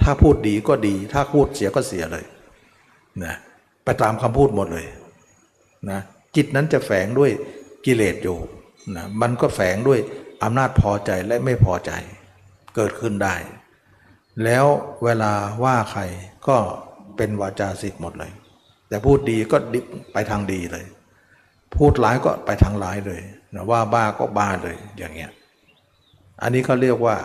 [0.01, 2.25] ถ้าพูดดีก็ดี ถ้าพูดเสียก็เสียเลย
[3.23, 3.33] นะ
[3.83, 4.85] ไปตามคำพูดหมดเลย
[5.89, 5.99] นะ
[6.35, 7.31] จิตนั้นจะแฝงด้วย
[7.85, 8.37] กิเลสอยู่
[8.95, 9.99] นะมันก็แฝงด้วย
[10.43, 11.91] อำนาจพอใจและไม่พอใจ
[12.75, 13.35] เกิดขึ้นได้
[14.43, 14.65] แล้ว
[15.03, 15.31] เวลา
[15.63, 16.01] ว่าใคร
[16.47, 16.57] ก็
[17.17, 18.31] เป็นวาจาสิทธิ์หมดเลย
[18.89, 20.85] แต่พูดดีก็ดิบไปทางดีเลย
[21.75, 23.21] พูดร้ายก็ไปทางร้ายเลย
[23.55, 25.31] นะว่าบ้าก็บ้าเลยอย่างเงี้ย
[26.41, 27.15] อันนี้เขาเรียกว่า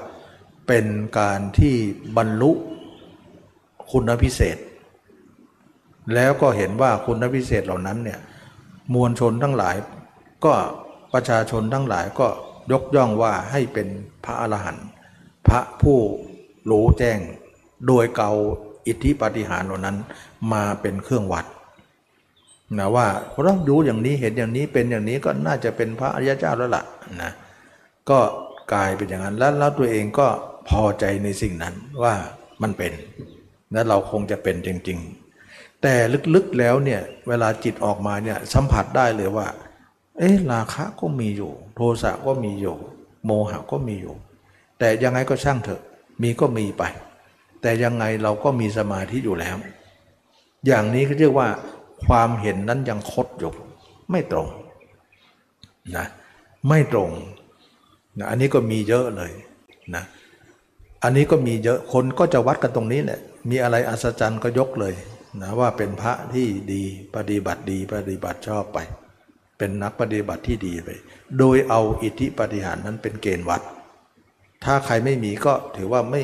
[0.66, 0.87] เป็น
[1.18, 1.74] การที่
[2.16, 2.50] บรรลุ
[3.90, 4.59] คุณพิเศษ
[6.14, 8.20] แล้วก็เห็นว่าคุณพิเศษเหล่านั้นเนี่ย
[8.94, 9.77] มวลชนทั้งหลาย
[10.44, 10.55] ก็
[11.12, 12.29] ประชาชนทั้งหลายก็
[12.72, 13.88] ยกย่องว่าให้เป็น
[14.24, 14.87] พระอรหันต์
[15.46, 15.98] พระผู้
[16.70, 17.18] รู้แจ้ง
[17.87, 18.31] โดยเกา
[18.87, 19.96] อิทธิปฏิหารเหล่านั้น
[20.53, 21.44] มาเป็นเครื่องวัด
[22.80, 23.06] นะว่า
[23.42, 26.84] เราดูอย่างนี้เห็นอย่างนี้เป็นอย่างนี้ก็น่าจะเป็นพระอริยเจ้าแล้วล่ะ
[27.22, 27.32] นะ
[28.10, 28.18] ก็
[28.72, 30.28] กลายเป็นอย่างนั้นแล้วแล้วตัวเองก็
[30.68, 32.14] พอใจในสิ่งนั้นว่า
[32.62, 32.92] มันเป็น
[33.72, 34.98] และเราคงจะเป็นจริง
[35.40, 35.94] ๆ แต่
[36.34, 39.46] ลึกๆแล้วเนี่ยเวลาจิตออกมาเนี่ยสัมผัสได้เลยว่า
[40.18, 42.76] เอ๊ะราคะก็มีอยู่ โทสะก็มีอยู่
[43.24, 44.14] โมหะก็มีอยู่
[44.78, 45.82] แต่ยังไงก็ช่างเถอะ
[46.22, 46.82] มีก็มีไป
[47.62, 49.56] แต่ยังไงเราก็มีสมาธิอยู่แล้ว
[50.66, 51.48] อย่างนี้ก็เรียกว่า
[52.07, 53.53] ความเห็นนั้นยังคดอยู่
[54.11, 54.49] ไม่ตรง
[55.97, 56.07] นะ
[56.69, 57.11] ไม่ตรง
[58.19, 59.33] นะอันนี้ก็มีเยอะเลย
[59.95, 60.05] นะ
[61.03, 64.95] อันนี้ก็มีเยอะคนก็จะวัดกันตรงนี้แหละมีอะไรอัศจรรย์ก็ยกเลย
[65.43, 66.83] นะว่าเป็นพระที่ดี
[67.17, 68.79] ปฏิบัติดีปฏิบัติชอบไป
[69.59, 70.90] เป็นนักปฏิบัติที่ดีไป
[71.38, 73.62] โดยเอาอิทธิปฏิหารนั้นเป็นเกณฑ์วัด
[74.64, 76.23] ถ้าใครไม่มีก็ถือว่าไม่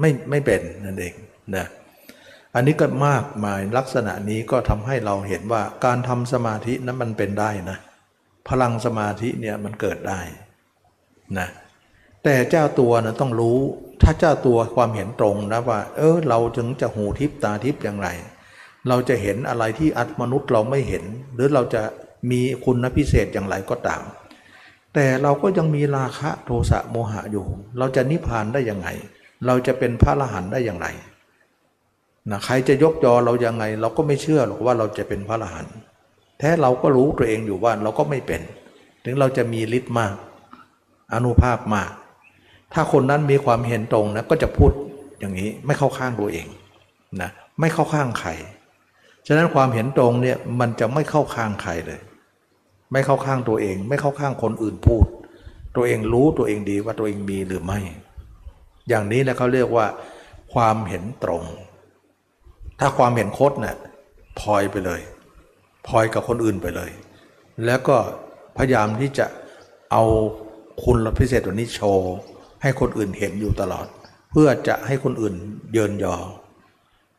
[0.00, 1.14] ไม่ไม่เป็นนั่นเอง
[1.56, 1.66] นะ
[2.56, 7.78] อันนี้ก็มากมายลักษณะนี้ก็ทำให้เราเห็นว่าการทำสมาธินั้นมันเป็นได้นะ
[8.48, 10.20] พลังสมาธิเนี่ยมันเกิดได้
[11.38, 11.48] นะ
[12.24, 13.58] แต่เจ้าตัวนะต้องรู้
[14.02, 18.08] ถ้าเจ้าตัวความเห็นตรงนะว่า เออเราถึงจะหูทิพตาทิพอย่างไร
[18.88, 21.82] เราจะเห็นอะไรที่อัตมนุษย์เราไม่เห็น หรือเราจะ
[22.30, 24.02] มีคุณพิเศษอย่างไรก็ตาม
[24.94, 27.46] แต่เราก็ยังมีราคะโทสะโมหะอยู่
[27.78, 28.88] เราจะนิพพานได้ยังไง
[29.46, 30.88] เราจะเป็นพระอรหันต์ได้อย่างไร
[32.30, 35.76] นะใครจะยกยอเรายังไง เราก็ไม่เชื่อหรอกว่าเราจะเป็นพระอรหันต์
[36.38, 38.40] แท้เราก็รู้ตัวเองอยู่ว่าเราก็ไม่เป็น
[39.04, 40.14] ถึงเราจะมีฤทธิ์มาก
[41.14, 41.90] อนุภาพมาก
[42.72, 44.72] ถ้าคนนั้นมีความเห็นตรงนะก็จะพูด
[45.18, 46.46] อย่างนี้ไม่เข้าข้างตัวเอง
[47.22, 48.30] นะไม่เข้าข้างใคร
[49.26, 52.00] ฉะนั้นความเห็นตรงเนี่ยมันจะไม่เข้าข้างใครเลย
[52.92, 55.06] ไม่เข้าข้างตัวเอง ไม่เข้าข้างคนอื่นพูด
[55.76, 57.78] ตัวเองรู้ตัวเองดีว่าตัวเองมีหรือไม่
[58.88, 59.86] อย่างนี้นะเขาเรียกว่า
[60.54, 61.42] ความเห็นตรง
[62.80, 63.76] ถ้าความเห็นคดเนะ่ย
[64.40, 65.00] พลอยไปเลย
[65.86, 66.90] พลอยกับคนอื่นไปเลย
[67.64, 67.96] แล้วก็
[68.56, 69.26] พยายามที่จะ
[69.92, 70.04] เอา
[70.84, 72.14] คุณพิเศษตัวนี้โชว์
[72.62, 73.86] ให้คนอื่นเห็นอยู่ตลอด
[74.30, 75.34] เพื่อจะให้คนอื่น
[75.72, 76.16] เยินยอ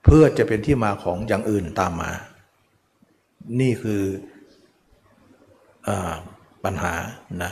[0.05, 2.11] เพื่อจะเป็นที่มาของอย่างอื่นตามมา
[3.59, 4.01] นี่คือ
[5.87, 5.89] อ
[6.63, 6.93] ปัญหา
[7.43, 7.51] นะ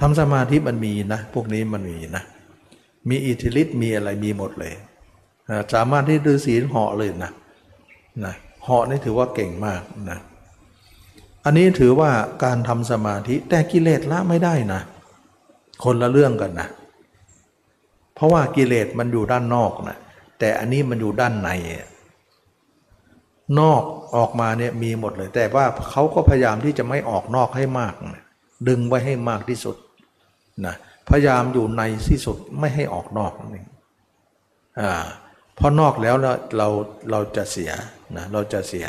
[0.00, 2.24] ทำสมาธิมันมีนะ พวกนี้มันมีนะ
[3.08, 4.72] มีอิทธิฤทธิ์มีอะไรมีหมดเลย
[5.74, 7.32] สามารถที่ดือศีลเหาะเลยนะ
[8.24, 10.18] นะเหาะนี่ถือว่าเก่งมากนะ
[11.44, 12.10] อันนี้ถือว่า
[12.44, 14.80] การทำสมาธิแต่กิเลสละไม่ได้นะ
[15.84, 16.68] คนละเรื่องกันนะ
[18.14, 19.96] เพราะว่ากิเลสมันอยู่ด้านนอกนะ
[20.38, 21.48] แต่อันนี้มันอยู่ด้านใน
[23.60, 23.82] นอก
[24.16, 28.24] ออกมาเนี่ยมีหมดเลย แต่ว่าเขาก็พยายามที่จะไม่ออกนอกให้มากนะ
[28.68, 29.76] ดึงไว้ให้มากที่สุด
[30.66, 30.74] นะ
[31.08, 33.52] พยายามอยู่ในที่สุดไม่ให้ออกนอกนั่น
[35.56, 36.68] เองอ่าพอนอกแล้วเราเรา
[37.10, 37.72] เราจะเสีย
[38.16, 38.86] นะเราจะเสีย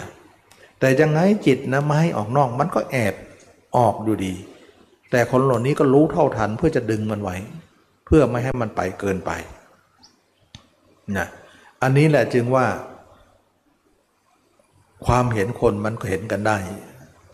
[0.79, 3.13] แต่ยังไงจิตนะไม่ให้ออกนอกมันก็แอบ
[3.77, 4.33] ออกอยู่ดี
[5.11, 7.35] แต่คนเหล่านี้ก็รู้เท่าทันเพื่อจะดึงมันไว้
[8.05, 9.31] เพื่อไม่ให้มันไปเกินไป
[11.17, 11.27] นะ
[11.81, 12.65] อันนี้แหละจึงว่า
[15.05, 16.57] ความเห็นคนมันก็เห็นกันได้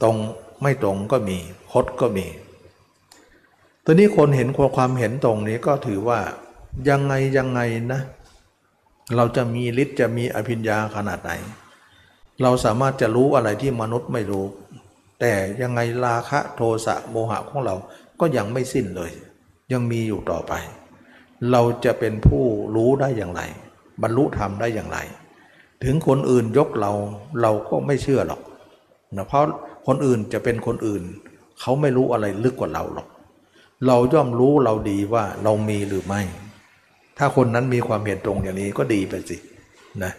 [0.03, 0.15] ตรง
[0.61, 1.37] ไม่ตรงก็มี
[1.71, 2.25] คดก็มี
[3.85, 6.19] ตอนนี้คนเห็นความเห็นตรงนี้ก็ถือว่า
[6.89, 7.61] ยังไงยังไง
[7.93, 11.31] นะเเราจะมีฤทธิ์จะมีอภิญญาขนาดไหน
[12.41, 14.45] เราสามารถจะรู้อะไรที่มนุษย์ไม่รู้
[15.19, 17.75] แต่ยังไงราคะโทสะโมหะของเรา
[18.19, 19.11] ก็ยังไม่สิ้นเลย
[19.71, 20.53] ยังมีอยู่ต่อไป
[21.51, 22.45] เราจะเป็นผู้
[22.75, 23.41] รู้ได้อย่างไร
[24.01, 24.99] บรรลุธรรมได้อย่างไร
[25.83, 26.91] ถึงคนอื่นยกเรา
[27.41, 28.41] เราก็ไม่เชื่อหรอก
[29.15, 29.45] นะเพราะ
[29.87, 31.03] คนอื่นจะเป็นคนอื่น
[31.59, 33.07] เขาไม่รู้อะไรลึกกว่าเราหรอก
[33.87, 36.21] เราย่อมรู้เราดีว่าเรามีหรือไม่
[37.17, 39.37] ถ้าคนนั้นมีความเห็นตรงอย่างนี้ก็ดีไปสิ
[40.03, 40.13] นะ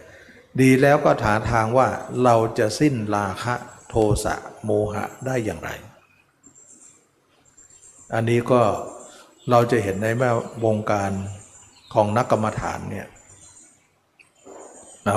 [0.61, 1.87] ดีแล้วก็ถาทางว่า
[2.23, 3.53] เราจะสิ้นราคะ
[3.89, 5.69] โทสะโมหะได้อย่างไร
[8.13, 8.61] อันนี้ก็
[9.51, 10.29] เราจะเห็นในแม่
[10.65, 11.11] วงการ
[11.93, 13.07] ของนักกรรมฐานเนี่ย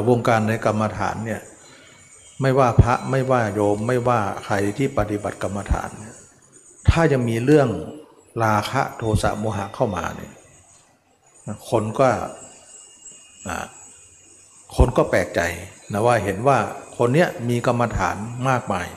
[0.08, 1.40] วงการในกรรมฐานเนี่ย
[2.40, 5.90] ไม่ว่าพระไม่ว่าโยมไม่ว่าใครที่ปฏิบัติกรรมฐาน
[6.90, 7.68] ถ้ายังมีเรื่อง
[8.44, 10.32] ราคะโทสะโมหะเข้ามาเนี่ย
[11.70, 12.08] คนก็
[14.76, 15.40] คนก็แปลกใจ
[15.92, 16.58] นะว่าเห็นว่า
[16.98, 18.16] คนเนี้ยมีกรรมฐาน
[18.48, 18.88] มากมาย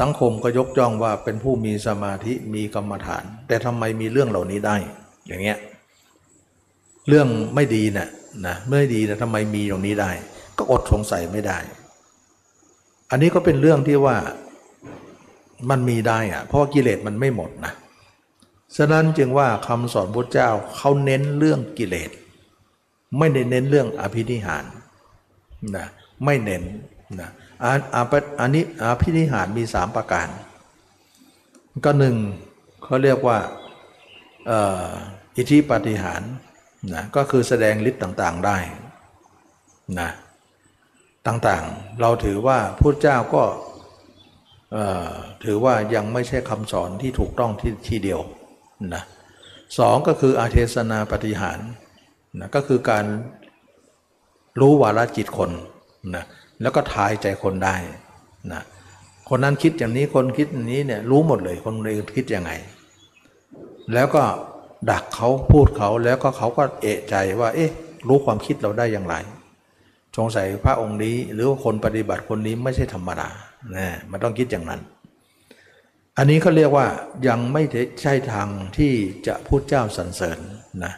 [0.00, 4.76] สังคมก็ยกย่องว่าเป็นผู้มีสมาธิมีกรรมฐาน แต่ทำไมมีเรื่องเหล่านี้ได้
[5.26, 5.58] อย่างเงี้ย
[7.08, 8.08] เรื่องไม่ดีนะ่ะ
[8.46, 10.10] นะไม่ดีนะทำไมมีอย่างนี้ได้
[10.58, 11.58] ก็อดสงสัยไม่ได้
[13.10, 14.16] อันนี้ก็เป็นเรื่องที่ว่า
[15.70, 17.72] มันมีได้อะเพราะกิเลสมันไม่หมดนะ
[18.76, 22.10] ฉะนั้นจึงว่าคำสอนพระเจ้าเขาเน้นเรื่องกิเลส
[23.18, 24.64] ไม่ได้เน้นเรื่องอภินิหาร
[25.76, 25.86] นะ
[26.24, 26.62] ไม่เน้น
[27.20, 27.30] นะ
[27.62, 27.80] อัน
[28.40, 30.28] อันนี้อภินิหารมีสามประการ
[31.84, 32.16] ก็หนึ่ง
[32.84, 33.38] เขาเรียกว่า
[35.36, 36.22] อิทธิปฏิหาร
[36.94, 38.58] นะก็คือแสดงฤทธิ์ต่างๆได้
[40.00, 40.10] นะ
[41.26, 43.42] ต่างๆ เราถือว่าพุทธเจ้าก็
[45.44, 48.20] ถือว่ายังไม่ใช่คำสอนที่ถูกต้องที่ที่เดียว
[48.94, 49.02] นะ
[49.78, 51.58] สองก็คืออาเทศนาปฏิหาร
[52.40, 53.04] นะก็คือการ
[54.60, 55.50] รู้วาระจิตคน
[56.14, 56.24] นะ
[56.62, 57.76] แล้วก็ทายใจคนได้
[58.52, 58.62] นะ
[59.28, 62.52] คนนั้นคิดอย่างนี้คนคิดอย่างนี้เนี่ยรู้หมดเลยคนอื่นคิดยังไง
[63.94, 64.22] แล้วก็
[64.90, 67.70] ดักเขาพูดเขาแล้วก็เขาก็เอะใจว่า เอ๊ะ
[68.08, 69.14] รู้ความคิดเราได้อย่างไร
[70.16, 73.28] สงสัยพระองค์นี้หรือว่าคนปฏิบัติคนนี้ไม่ใช่ธรรมดา
[73.76, 74.80] นะมันต้องคิดอย่างนั้น
[76.20, 76.86] อันนี้เขาเรียกว่า
[77.28, 77.62] ยังไม่
[78.02, 78.92] ใช่ทางที่
[79.26, 80.38] จะพูดเจ้าสรรเสริญ
[80.84, 80.92] นะ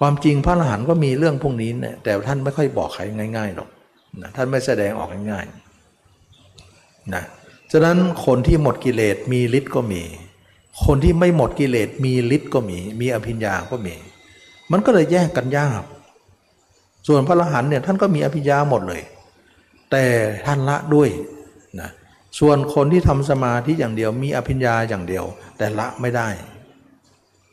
[0.00, 3.02] ความจริงพระอรหันต์ก็มีเรื่องพวกนี้นี่ยแต่ท่านไม่ค่อยบอกใคร
[3.36, 3.68] ง่ายๆหรอก
[4.22, 7.24] นะท่านไม่แสดงออกง่ายๆนะ
[7.72, 10.02] ฉะนั้นคนที่หมดกิเลสมีฤทธิ์ก็มี
[10.84, 13.94] คนที่ไม่หมดกิเลสมีฤทธิ์ก็มี มีอภิญญาก็มี
[14.72, 15.82] มันก็เลยแยกกันยาก
[17.06, 19.02] ส่วนพระอรหันต์เนี่ยท่านก็มีอภิญญาหมดเลย
[19.90, 20.04] แต่
[20.46, 21.08] ท่านละด้วย
[22.38, 25.24] ส่วนคนที่ทำสมาธิอย่างเดียวมีอภิญญาอย่างเดียว
[25.58, 26.28] แต่ละไม่ได้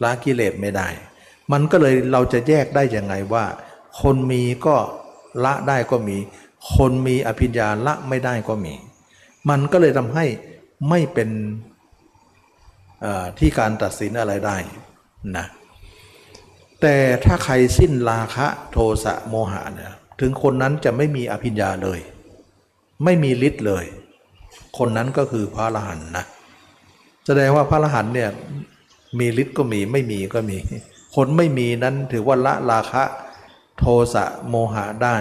[0.03, 0.87] ละกิเลสไม่ได้
[1.51, 3.45] มันก็เลยเราจะแยกได้ยังไงว่า
[4.01, 4.75] คนมีก็
[5.45, 6.17] ละได้ก็มี
[6.75, 8.73] คนมีอภิญญาละไม่ได้ก็มี
[9.49, 10.25] มันก็เลยทำให้
[10.89, 11.29] ไม่เป็น
[13.39, 14.57] ที่การตัดสินอะไรได้
[15.37, 15.45] นะ
[16.81, 21.99] แต่ถ้าใครสิ้นราคะโทสะโมหะเนี่ยถึงคนนั้นจะไม่มีอภิญญาเลย
[23.03, 23.85] ไม่มีฤทธิ์เลย
[24.77, 26.25] คนนั้นก็คือพระอรหันต์นะ
[27.25, 28.29] แสดงว่าพระอรหันต์เนี่ย
[29.19, 30.57] มีฤทธิ์ก็มีไม่มีก็มี
[31.15, 33.03] คนไม่มีนั้นถือว่าละราคะ
[33.79, 35.17] โทสะโมหะได้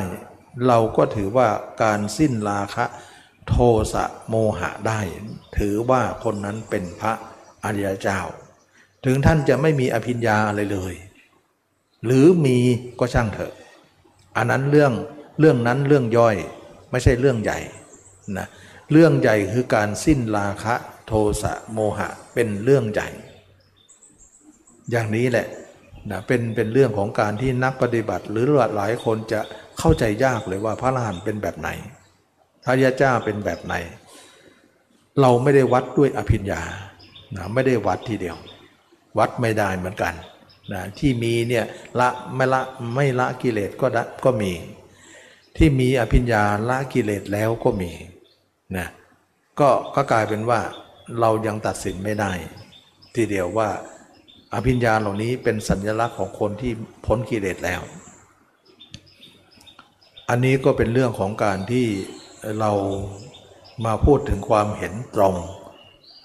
[0.66, 1.48] เราก็ถือว่า
[1.82, 2.84] การสิ้นราคะ
[3.48, 3.56] โท
[3.92, 5.00] สะโมหะได้
[5.58, 7.12] ถือว่าคนนั้นเป็นพระ
[7.64, 8.20] อริยเจ้า
[9.04, 10.94] ถึงท่านจะไม่มีอภิญญาอะไรเลย
[12.04, 12.58] หรือมี
[12.98, 13.52] ก็ช่างเถอะ
[14.36, 14.92] อันนั้นเรื่อง
[15.40, 16.36] เรื่องนั้นเรื่องย่อย
[16.90, 17.58] ไม่ใช่เรื่องใหญ่
[18.38, 18.46] นะ
[18.92, 20.74] เรื่องใหญ่คือการสิ้นราคะ
[21.06, 23.08] โทสะโมหะเป็นเรื่องใหญ่
[24.90, 25.46] อย่างนี้แหละ
[26.10, 28.46] นะเป็นเป็นเรื่องของการที่นักปฏิบัติ หรือ
[28.76, 29.40] หลายคนจะ
[29.78, 31.68] เข้าใจยากเลยว่าพระอรหันต์เป็นแบบไหน
[32.64, 33.74] พระยาเจ้าเป็นแบบไหน
[35.20, 36.62] เราไม่ได้วัดด้วยอภิญญา
[37.36, 38.36] นะไม่ได้วัดทีเดียว
[39.18, 40.14] วัดไม่ได้เหมือนกัน
[40.72, 41.64] นะที่มีเนี่ย
[42.00, 42.60] ละไม่ละ
[42.94, 44.52] ไม่ละกิเลสก็ด้ก็มี
[45.56, 47.92] ที่มีอภิญญาละกิเลสแล้วก็มี
[48.76, 48.88] นะ
[49.60, 50.60] ก็ก็กลายเป็นว่า
[51.20, 52.32] เรายังตัดสินไม่ได้
[53.14, 53.68] ทีเดียวว่า
[54.54, 56.72] อภิญญาเหล่านี้เป็นสัญลักษณ์ของคนที่
[57.06, 57.80] พ้นกิเลสแล้ว
[60.28, 61.86] อันนี้ก็เป็นเรื่องของการที่
[62.60, 62.72] เรา
[63.86, 65.34] มาพูดถึงความเห็นตรง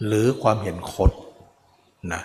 [0.05, 1.11] หรือความเห็นคด
[2.13, 2.21] นะ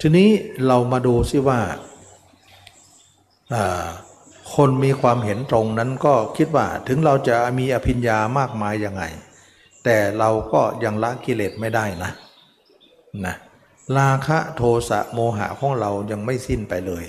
[0.00, 0.28] ทีนี้
[0.66, 1.60] เรามาดูซิว่า
[4.56, 9.02] คนมีความเห็นตรงนั้นก็คิดว่าถึงเราจะมีอภิญญามากมายยังไง
[9.84, 12.12] แต่เราก็ยังละกิเลสไม่ได้นะ
[13.26, 13.34] นะ
[13.96, 17.04] ราคะโทสะโมหะของเรายังไม่สิ้นไปเลย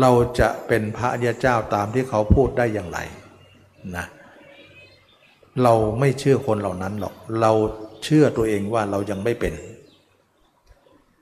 [0.00, 2.98] เราจะเป็นพระยาเจ้าตามที่เขาพูดได้อย่างไร
[3.96, 4.04] นะ
[5.62, 7.52] เราไม่เชื่อคนเหล่านั้นหรอก เรา
[8.04, 9.54] เชื่อตัวเองว่าเรายังไม่เป็น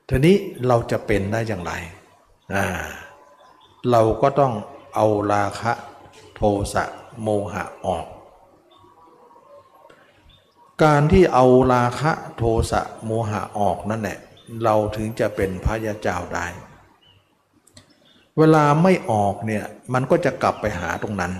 [0.09, 0.35] ทีนี้
[0.67, 1.73] เราจะเป็นได้อย่างไร
[2.55, 2.65] อ่า
[3.91, 4.53] เราก็ต้อง
[4.95, 5.71] เอาราคะ
[6.35, 6.41] โท
[6.73, 6.83] สะ
[7.21, 8.05] โมหะออก
[10.83, 14.17] การที่เอาราคะโทสะโมหะออกนั่นแหละ
[14.63, 16.47] เราถึงจะเป็นพระยาเจ้าได้
[18.37, 21.33] เวลาไม่ออกเนี่ยมันก็จะกลับไปหาตรงนั้น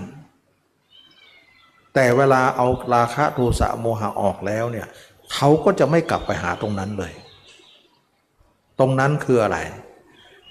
[1.94, 4.86] แต่เวลาเอาราคะโทสะโมหะออกแล้วเนี่ย
[5.32, 7.12] เขาก็จะไม่กลับไปหาตรงนั้นเลย
[8.78, 9.58] ตรงนั้นคืออะไร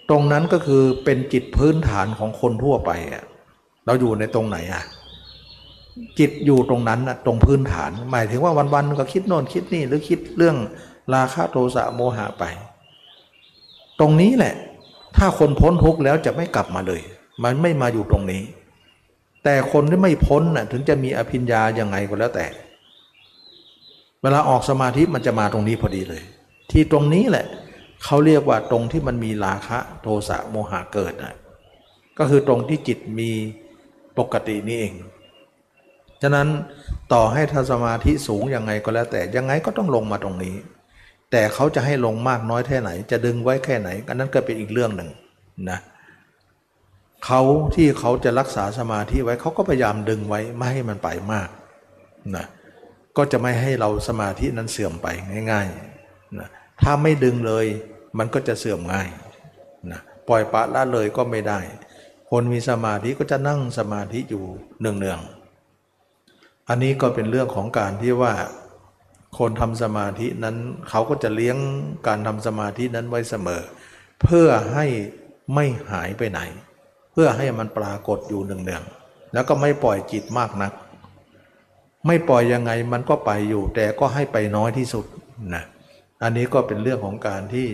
[0.10, 3.24] ตรงนั้นก็คือเป็นจิตพื้นฐานของคนทั่วไปอะ
[3.86, 4.84] เราอยู่ในตรงไหนอะ
[6.20, 10.58] จิตอยู่ตรงนั้นอะตรงพื้นฐาน หมายถึงว่าวันๆก็คิดโน่นคิดนี่หรือคิดเรื่อง
[11.14, 12.44] ราคะโทสะโมหะไป
[14.00, 14.56] ตรงนี้แหละ
[15.18, 17.02] ถ้าคนพ้นทุกข์แล้วจะไม่กลับมาเลย
[17.44, 18.44] มันไม่มาอยู่ตรงนี้
[19.44, 22.46] แต่คนที่ไม่พ้นน่ะถึงจะมีอภิญญายังไงก็แล้วแต่
[24.22, 26.24] เวลาออกสมาธิมันจะมาตรงนี้พอดีเลย
[26.72, 27.46] ที่ตรงนี้แหละ
[28.04, 31.36] เขาเรียกว่าตรงที่มันมีราคะโทสะโมหะเกิดนะ
[32.20, 33.32] ก็คือตรงที่จิตมี
[34.20, 34.94] ปกตินี่เอง
[36.22, 36.48] ฉะนั้น
[37.14, 40.56] ต่อให้ทสมาธิสูงยังไงก็แล้วแต่ยังไงก็ต้องลงมาตรงนี้
[41.32, 45.10] แต่เขาจะให้ลงมากน้อยแค่ไหน จะดึงไว้แค่ไหนอันนั้นก็เป็นอีกเรื่องหนึ่ง
[45.70, 45.80] นะ
[47.26, 47.42] เขา
[47.76, 51.50] ที่เขาจะรักษาสมาธิไว้เขาก็พยายามดึงไว้ไม่ให้มันไปมาก
[52.36, 52.46] นะ
[53.18, 55.08] ก็จะไม่ให้เราสมาธินั้นเสื่อมไป
[55.52, 56.50] ง่ายๆนะ
[56.82, 57.66] ถ้าไม่ดึงเลย
[58.18, 59.08] มันก็จะเสื่อมง่าย
[59.92, 61.60] นะปล่อยปะละเลยก็ไม่ได้
[62.32, 64.44] คนมีสมาธิก็จะนั่งสมาธิอยู่
[64.80, 68.34] เนืองๆอันนี้ก็เป็นเรื่องของการที่ว่า
[69.38, 70.56] คนทำสมาธินั้น
[70.90, 71.58] เขาก็จะเลี้ยง
[72.08, 73.62] การทำสมาธินั้นไว้เสมอ
[74.22, 74.86] เพื่อให้
[75.54, 76.40] ไม่หายไปไหน
[77.12, 80.74] เพื่อให้มันปรากฏอยู่เนืองๆแล้วก็ไม่ปล่อยจิตมากนัก
[82.08, 85.06] ไม่ปล่อยยังไงมันก็ไปอยู่ แต่ก็ให้ไปน้อยที่สุด
[85.56, 85.64] นะ
[86.24, 87.68] อันนี้ก็เป็นเรื่องของการที่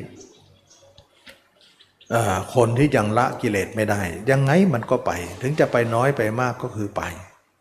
[2.56, 4.02] คนที่ยังละกิเลสไม่ได้
[4.32, 7.02] ยังไงมันก็ไป ถึงจะไปน้อยไปมากก็คือไป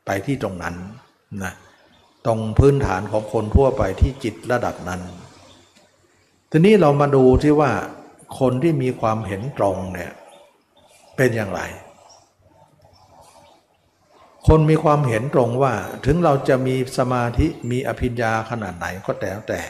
[0.07, 0.75] ไปที่ตรงนั้น
[1.45, 1.53] นะ
[2.27, 5.01] ตรงพื้นฐานของคนทั่วไปที่จิตระดับนั้น
[6.51, 7.73] ทีนี้เรามาดูที่ว่า
[8.39, 10.13] คนที่มีความเห็นตรงเนี่ย
[11.17, 11.61] เป็นอย่างไร
[14.49, 15.73] คนมีความเห็นตรงว่า
[16.07, 19.61] ถึงเราจะมีสมาธิมีอภิญญาขนาดไหนก็แต่แต่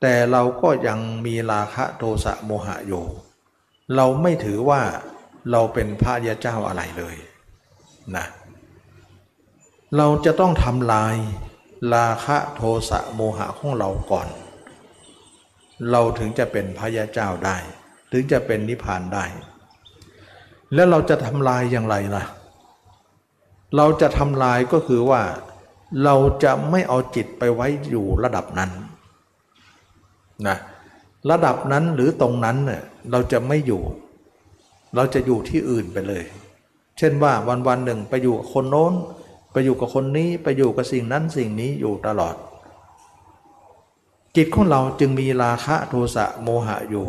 [0.00, 3.04] แต่เราก็ยังมีราคะโทสะโมหะอยู่
[3.96, 4.82] เราไม่ถือว่า
[5.50, 7.16] เราเป็นพระยาเจ้าอะไรเลย
[8.16, 8.26] นะ
[9.96, 11.16] เราจะต้องทำลาย
[11.94, 14.28] ราคะโทสะโมหะของเราก่อน
[15.90, 17.56] เราถึงจะเป็นพระยาเจ้าได้
[18.12, 19.24] ถึงจะเป็นนิพพานได้
[20.74, 22.24] แล้วเราจะทำลายอย่างไรล่ะ
[23.76, 25.22] เราจะทำลายก็คือว่า
[26.04, 28.70] เราจะไม่เอาจิตไปไว้อยู่ระดับนั้น
[30.48, 30.56] นะ
[31.30, 33.82] ระดับนั้นหรือตรงนั้นเน่ยเราจะไม่อยู่
[34.94, 36.24] เราจะอยู่ที่อื่นไปเลย
[36.98, 38.94] เช่นว่าวันวันหนึ่งไปอยู่กับคนโน้น
[39.52, 42.34] ไปอยู่กับคนนี้ไปอยู่กับสิ่งนั้นสิ่งนี้อยู่ตลอด
[44.36, 47.06] จิตของเราจึงมีราคะโทสะโมหะอยู่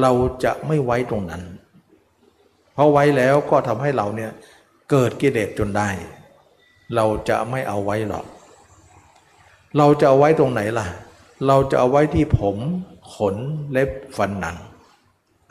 [0.00, 0.12] เรา
[0.44, 1.42] จะไม่ไว้ตรงนั้น
[2.74, 4.30] เพราะไว้แล้วก็ทำให้เราเนี่ย
[4.90, 5.88] เกิดกิเลสจนได้
[6.94, 8.24] เราจะไม่เอาไว้หรอก
[9.78, 10.86] เราจะเอาไว้ตรงไหนล่ะ
[11.46, 12.56] เราจะเอาไว้ที่ผม
[13.14, 13.36] ขน
[13.72, 14.56] เล็บฟันหนัง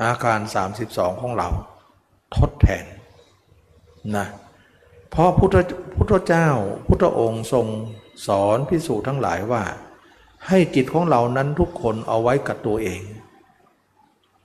[0.01, 0.39] อาการ
[0.79, 1.49] 32 ของเรา
[2.35, 2.85] ทดแทน
[4.15, 4.27] นะ
[5.09, 5.55] เพราะพุทธ
[5.95, 6.47] พุทธเจ้า
[6.87, 7.67] พุทธองค์ทรง
[8.27, 9.63] สอนพิสูจน์ทั้งหลายว่า
[10.47, 13.01] ให้จิตของเรานั้นทุกคนเอาไว้กับตัวเอง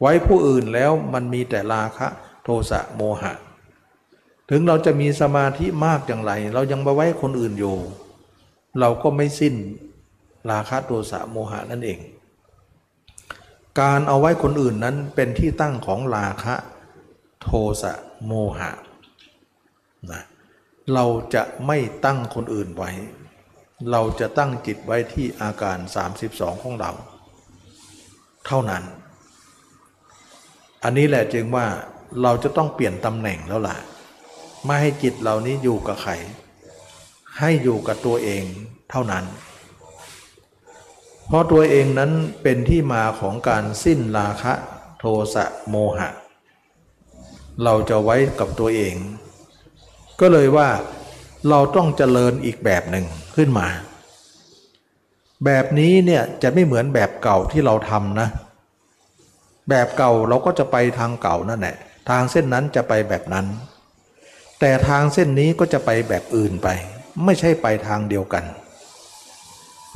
[0.01, 2.07] ไว้ผู้อื่นแล้วมันมีแต่ราคะ
[2.42, 3.32] โทสะโมหะ
[4.51, 7.76] ถึงเราจะมีสมาธิมากอย่างไร เรายังมาไว้คนอื่นอยู่
[8.80, 9.55] เราก็ไม่สิ้น
[10.51, 11.99] ราคะโทสะโมหะนั่นเอง
[13.80, 16.55] การเอาไว้คนอื่นนั้นเป็นที่ตั้งของราคะ
[17.42, 17.49] โท
[17.82, 17.92] สะ
[18.26, 18.70] โมหะ
[20.12, 20.22] นะ
[20.94, 22.90] เราจะไม่ตั้งคนอื่นไว้
[23.90, 25.78] เราจะตั้งจิตไว้ที่อาการ
[26.20, 26.90] 32 ของเรา
[28.46, 28.82] เท่านั้น
[30.84, 31.66] อันนี้แหละจึงว่า
[32.22, 33.76] เราจะต้องเปลี่ยนตำแหน่งแล้วล่ะ
[34.64, 36.12] ไม่ให้จิตเหล่านี้อยู่กับใคร
[37.38, 38.44] ให้อยู่กับตัวเอง
[38.90, 39.24] เท่านั้น
[41.29, 42.12] เพราะตัวเองนั้น
[42.43, 44.53] เป็นที่มาของการสิ้นราคะ
[44.99, 45.05] โท
[45.35, 46.09] สะโมหะ
[47.64, 48.95] เราจะไว้กับตัวเอง
[50.20, 50.68] ก็เลยว่า
[51.49, 53.05] เราต้องเจริญอีกแบบหนึ่ง
[53.37, 53.68] ขึ้นมา
[55.45, 58.29] แบบนี้เนี่ยจะไม่เหมือนแบบเก่าที่เราทำนะ
[59.70, 61.76] แบบเก่าเราก็จะไปทางเก่านั่นแหละ
[62.11, 63.47] ทางเส้นนั้นจะไปแบบนั้น
[64.61, 66.68] แต่ทางเส้นนี้ก็จะไปแบบอื่นไป
[67.24, 68.45] ไม่ใช่ไปทางเดียวกัน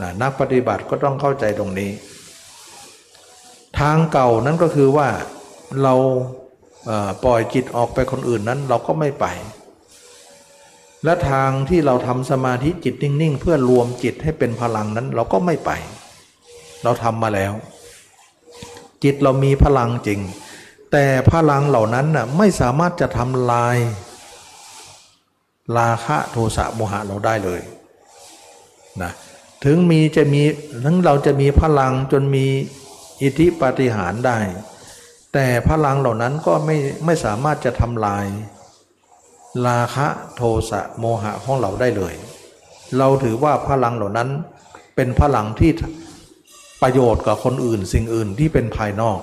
[0.01, 1.91] นะนักปฏิบัติก็ต้องเข้าใจตรงนี้
[3.79, 5.09] ทางเก่านั้นก็คือว่า
[5.83, 5.95] เรา
[7.25, 9.27] ปล่อยจิตออกไปคนอื่นนั้นเราก็ไม่ไป
[11.05, 15.71] และทางที่เราทำสมาธิจิตนิ่ง ๆ เพื่อรวมจิตให้เป็นพลังนั้นเราก็ไม่ไป
[16.83, 17.53] เราทำมาแล้ว
[19.05, 20.21] จิตเรามีพลังจริง
[20.93, 23.77] แต่พลังเหล่านั้นน่ะไม่สามารถจะทำลาย
[25.79, 27.61] ราคะโทสะโมหะเราได้เลย
[29.03, 29.13] นะ
[29.65, 30.43] ถึงมีจะมี
[30.85, 32.47] ถึงเราจะมีพลังจนมี
[33.23, 34.39] อิทธิปาฏิหาริย์ได้
[35.33, 38.27] แต่พลังเหล่านั้นก็ไม่ไม่สามารถจะทำลาย
[39.67, 40.07] ราคะ
[40.37, 42.15] โทสะโมหะของเราได้เลย
[42.99, 44.29] เราถือว่าพลังเหล่านั้น
[44.97, 45.71] เป็นพลังที่
[46.83, 49.19] ประโยชน์กับคนอื่นสิ่งอื่นที่เป็นภายนอก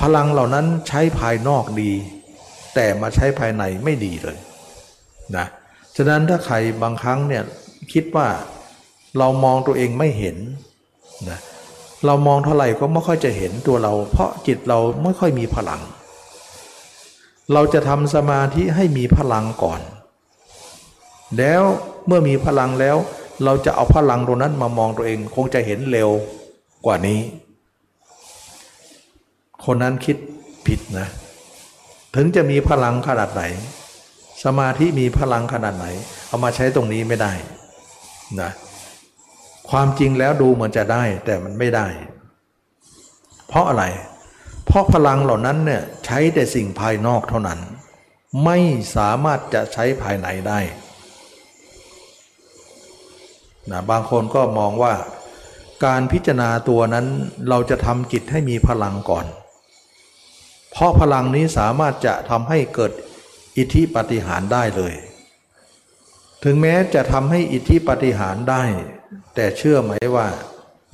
[0.00, 1.92] พลังเหล่านั้นใช้ภายนอกดี
[2.74, 4.38] แต่มาใช้ภายในไม่ดีเลย
[5.36, 5.46] นะ
[5.96, 7.42] ฉะนั้นถ้าใครบางครั้งเนี่ย
[7.92, 8.28] คิดว่า
[9.18, 10.36] เรามองตัวเองไม่เห็น
[11.30, 11.38] นะ
[12.06, 15.80] เรามองเท่าไหร่ก็ไม่ค่อยจะเห็นตัวเรา เพราะจิตเราไม่ค่อยมีพลัง
[17.52, 19.80] เราจะทำสมาธิให้มีพลังก่อน
[21.38, 21.62] แล้ว
[22.06, 22.96] เมื่อมีพลังแล้ว
[23.44, 26.10] เราจะเอาพลังตรงนั้นมามองตัวเอง คงจะเห็นเร็ว
[26.86, 27.20] กว่านี้
[29.64, 30.16] คนนั้นคิด
[30.66, 31.08] ผิดนะ
[32.14, 33.42] ถึงจะมีพลังขนาดไหน
[34.44, 35.86] สมาธิมีพลังขนาดไหน
[36.28, 37.32] เอามาใช้ตรงนี้ไม่ได้
[38.40, 38.50] นะ
[39.70, 41.86] ความจริงแล้วดูเหมือนจะได้แต่มันไม่ได้
[43.48, 43.84] เพราะอะไร
[44.66, 47.60] เพราะพลังเหล่านั้นเนี่ยใช้แต่สิ่งภายนอกเท่านั้น
[48.44, 48.58] ไม่
[48.96, 50.60] สามารถจะใช้ภายในได้
[53.70, 54.94] นะบางคนก็มองว่า
[55.84, 57.06] การพิจารณาตัวนั้น
[57.48, 59.26] เราจะทำจิตให้มีพลังก่อน
[60.70, 62.92] เพราะพลังนี้สามารถจะทำให้เกิด
[63.56, 64.94] อิทธิปฏิหารได้เลย
[66.44, 68.62] ถึงแม้จะทำให้อิทธิปฏิหารได้
[69.34, 70.28] แต่เชื่อไหมว่า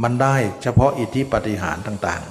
[0.02, 2.22] มันได้เฉพาะอิทธิปฏิหารต่าง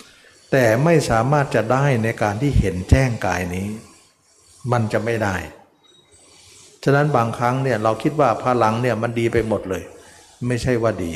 [0.00, 3.68] ๆ แต่ไม่สามารถจะได้ในการที่เห็นแจ้งกายนี้
[4.72, 5.36] มันจะไม่ได้
[6.84, 9.82] ฉะนั้นบางครั้งเนี่ยเราคิดว่าพลังเนี่ยมันดีไปหมดเลย
[10.46, 11.12] ไม่ใช่ว่าดี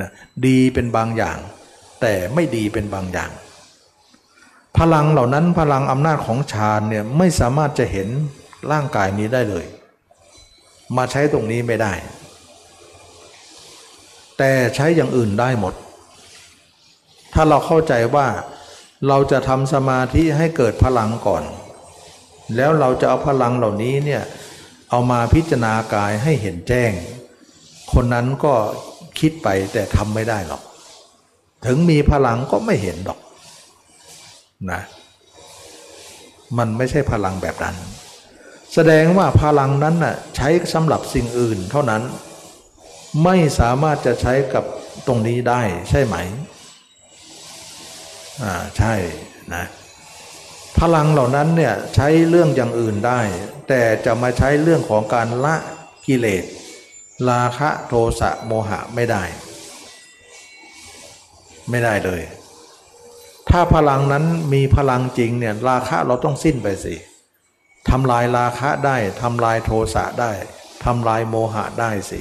[0.00, 0.10] นะ
[0.46, 1.38] ดีเป็นบางอย่าง
[2.00, 3.30] แต่ไม่ดีเป็นบางอย่าง
[4.78, 8.08] พลังเหล่านั้นพลังอำนาจของฌานเนี่ยไม่สามารถจะเห็น
[8.72, 9.66] ร่างกายนี้ได้เลย
[10.96, 11.92] มาใช้ตรงนี้ไม่ได้
[14.38, 15.74] แต่ใช้อย่างอื่นได้หมด
[17.34, 18.26] ถ้าเราเข้าใจว่า
[19.08, 21.44] เราจะทำสมาธิให้เกิดพลังก่อน
[22.56, 24.22] แล้วเราจะเอาพลังเหล่านี้เนี่ย
[24.90, 26.92] เอามาพิจารณากายให้เห็นแจ้ง
[27.92, 28.54] คนนั้นก็
[29.18, 30.62] คิดไปแต่ทำไม่ได้หรอก
[31.66, 33.18] ถึงมีพลังก็ไม่เห็นหรอก
[34.70, 34.80] นะ
[36.58, 37.76] มันไม่ใช่พลังแบบนั้น
[38.74, 42.02] แสดงว่าพลังนั้นน่ะใช้สำหรับสิ่งอื่นเท่านั้น
[43.24, 44.64] ไม่สามารถจะใช้กับ
[45.06, 46.16] ตรงนี้ได้ใช่ไหม
[48.42, 48.94] อ่าใช่
[49.54, 49.64] นะ
[50.78, 53.20] พลังเหล่านั้นเนี่ยใช้เรื่องอย่างอื่นได้
[53.68, 55.56] แต่จะมาใช้เรื่องของการละ
[56.06, 56.44] กิเลส
[57.30, 59.22] ราคะโทสะโมหะไม่ได้
[61.70, 62.22] ไม่ได้เลย
[63.50, 66.94] ถ้าพลังนั้นมีพลังจริงเนี่ยราคะเราต้องสิ้นไปสิ
[67.90, 70.32] ทำลายราคะได้ทำลายโทสะได้
[70.84, 72.20] ทำลายโมหะได้สิ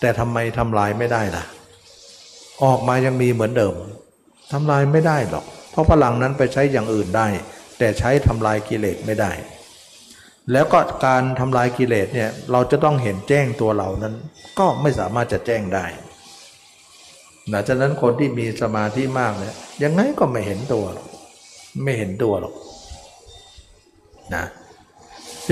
[0.00, 1.44] แต่ทำไมทำลายไม่ได้ล่ะ
[2.64, 3.74] ออกมายังมีเหมือนเดิม
[4.52, 7.28] ทำลายไม่ได้หรอก เพราะพลังนั้นไปใช้อย่างอื่นได้
[7.78, 9.32] แต่ใช้ทำลายกิเลสไม่ได้
[10.52, 14.14] แล้วก็การทำลายกิเลสเนี่ยเราจะต้องเห็นแจ้งตัวเรานั้น
[14.58, 15.86] ก็ไม่สามารถจะแจ้งได้
[17.52, 20.84] นะฉะนั้นคนที่มีสมาธิมากเนี่ยยังไงก็ไม่เห็นตัว
[21.84, 22.54] ไม่เห็นตัวหรอก
[24.34, 24.44] นะ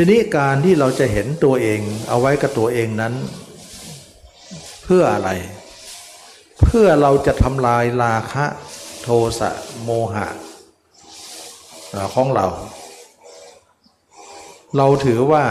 [0.01, 3.15] ทีนี้การที่เราจะเห็นตัวเองเอาไว้กับตัวเองนั้น
[4.85, 5.31] เพื่ออะไร
[6.65, 8.45] เพื่อเราจะทำลายราคะ
[9.03, 9.51] โทสะ
[9.85, 10.27] โมหะ
[12.15, 12.47] ของเรา
[14.77, 15.45] เราถือว่า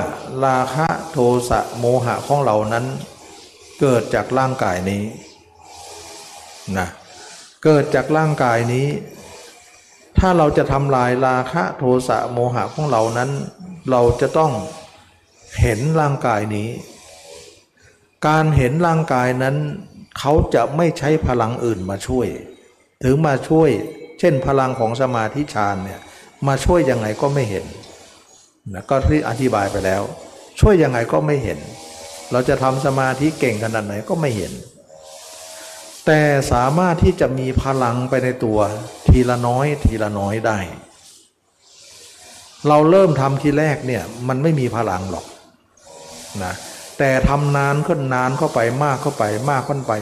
[0.46, 1.18] ราคะโท
[1.50, 2.86] สะโมหะของเรานั้น
[3.82, 5.04] เกิดจากร่างกายนี้
[6.78, 6.88] นะ
[7.64, 8.88] เกิดจากร่างกายนี้
[10.20, 13.30] ถ้าเราจะทำลายราคะโทสะโมหะของเรานั้น
[13.92, 14.52] เราจะต้อง
[15.62, 16.70] เห็นร่างกายนี้
[18.28, 19.56] การเห็นร่างกายนั้น
[20.20, 22.28] เขาจะไม่ใช้พลังอื่นมาช่วย
[23.04, 23.70] ถึงมาช่วย
[24.20, 26.02] เช่นพลังของสมาธิฌานเนี่ย
[26.48, 27.66] มาช่วยยังไงก็ไม่เห็น
[28.74, 30.02] นะก็ที่อธิบายไปแล้ว
[30.60, 31.60] ช่วยยังไงก็ไม่เห็น
[32.32, 34.54] เราจะทำสมาธิเก่งขนาดไหนก็ไม่เห็น
[36.06, 36.22] แต่
[36.52, 38.60] สามารถที่จะมีพลังไปในตัว
[39.08, 40.60] ทีละน้อยทีละน้อยได้
[42.68, 45.26] เราเริ่มทำทีแรกเนี่ยมันไม่มีพลังหรอก
[46.44, 46.54] นะ
[46.98, 49.94] แต่ทำนานขึ้นนานเข้าไปมากเข้าไปมากขึ้นไป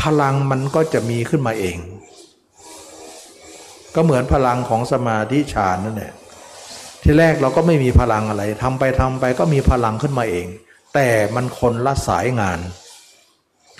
[0.00, 1.78] พลังมันก็จะมีขึ้นมาเอง
[3.94, 6.12] ก็เหมือนพลังของสมาธิฌานนั่นแหละ
[7.02, 10.46] ทีแรกเราก็ไม่มีพลังอะไรทำไปทำไปก็มีพลังขึ้นมาเอง
[10.94, 12.60] แต่มันคนละสายงาน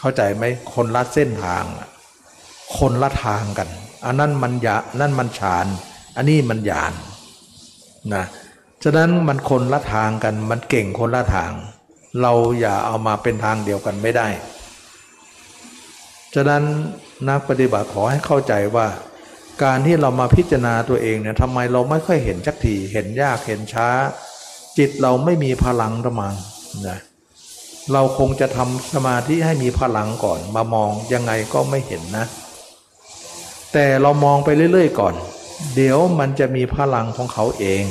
[0.00, 1.64] เข้าใจไหมคนละเส้นทาง
[2.78, 3.68] คนละทางกัน
[4.04, 5.66] อันนั้นมันยานั่นมันฉาน
[6.16, 6.92] อันนี้มันหยาน
[8.14, 8.24] นะ
[8.84, 11.52] ฉะนั้นมันคนละทางกันมันเก่งคนละทาง
[12.22, 14.28] เราอย่าเอามาเป็นทางเดียวกันไม่ได้
[16.34, 16.62] ฉะนั้น
[17.28, 18.86] นักปฏิบัติขอให้เข้าใจว่า
[19.62, 23.88] การที่เรามาพิจารณาตัวเองเนี่ยทำไมเราไม่ค่อยเห็นชักทีเห็นยากเห็นช้า
[24.78, 26.34] จิตเราไม่มีพลังตมัง
[26.88, 26.98] นะ
[27.92, 32.26] เราคงจะทำสมาธิให้มีพลังก่อนมามองยังไงก็ไม่เห็นนะ
[33.72, 35.14] แต่เรามองไปเรื่อย ๆ ก่อน
[35.74, 37.84] เดี๋ยวมันจะมีพลังของเขาเอง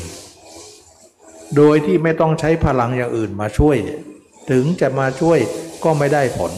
[1.56, 3.78] โดยที่ไม่ต้องใช้พลังอย่างอื่นมาช่วย
[4.50, 5.40] ถึงจะมาช่วย
[5.84, 6.52] ก็ไม่ได้ผล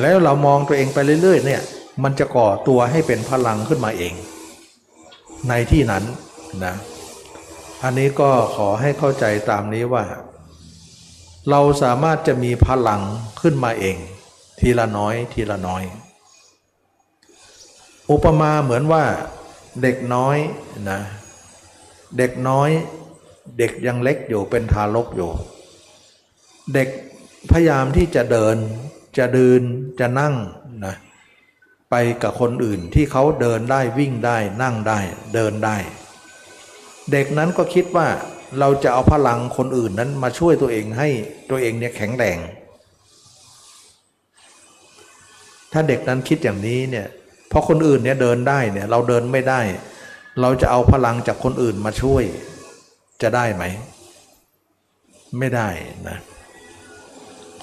[0.00, 1.62] แล้วเรามองตัวเองไปเรื่อย ๆ เนี่ย
[2.02, 4.14] มันจะก่อตัวให้เป็นพลังขึ้นมาเอง
[5.48, 6.04] ในที่นั้น
[6.64, 6.74] นะ
[7.82, 10.04] อันนี้ก็ขอให้เข้าใจตามนี้ว่า
[11.50, 13.00] เราสามารถจะมีพลัง
[13.40, 13.96] ขึ้นมาเอง
[14.60, 15.82] ทีละน้อยทีละน้อย
[18.10, 19.04] อุปมาเหมือนว่า
[19.82, 20.36] เด็กน้อย
[20.90, 21.00] นะ
[22.18, 22.70] เด็กน้อย
[23.58, 25.30] เด็กยังเล็กอยู่เป็นทารกอยู่
[26.74, 26.88] เด็ก
[27.50, 28.56] พยายามที่จะเดิน
[29.18, 29.60] จะเดิน
[30.00, 30.34] จะนั่ง
[30.84, 30.94] นะ
[31.90, 34.98] ไปกับคนอื่นที่เขาเดินได้วิ่งได้นั่งได้
[35.34, 35.76] เดินได้
[37.12, 38.08] เด็กนั้นก็คิดว่า
[38.58, 41.08] เราจะเอาพลังคนอื่นนั้นมาช่วยตัวเองให้
[41.50, 42.38] ตัวเองเนี่ยแข็งแรง
[45.72, 47.06] ถ้าเด็กนั้นคิดอย่างนี้เนี่ย
[47.50, 49.60] พอคนอื่นเนี่ยเดินได้เนี่ยเราเดินไม่ได้
[50.40, 52.24] เราจะเอาพลังจากคนอื่นมาช่วย
[53.22, 53.64] จะได้ไหม
[55.38, 55.68] ไม่ได้
[56.08, 56.18] นะ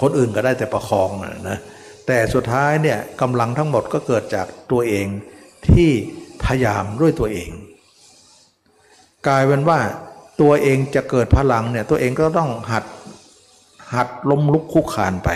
[0.00, 1.10] คนอื่นก็ได้แต่ประคอง
[1.48, 1.58] นะ
[2.06, 5.06] แต่สุดท้ายเนี่ยกำลังทั้งหมดก็เกิดจากตัวเอง
[5.68, 5.90] ที่
[6.44, 7.50] พยายามด้วยตัวเอง
[9.26, 9.78] กลายเป็นว่า
[10.40, 12.84] ตัวเองจะเกิดพลังเนี่ยตัวเองก็ต้องหัด
[13.94, 15.28] หัดล้มลุกคุกขานไป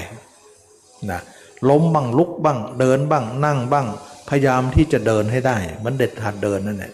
[1.10, 1.20] นะ
[1.70, 3.86] ล้มบ้างลุกบ้าง เดินบ้างนั่งบ้าง
[4.28, 6.92] พยายามที่จะเดินให้ได้ มันเด็ดหัดเดินนั่นแหละ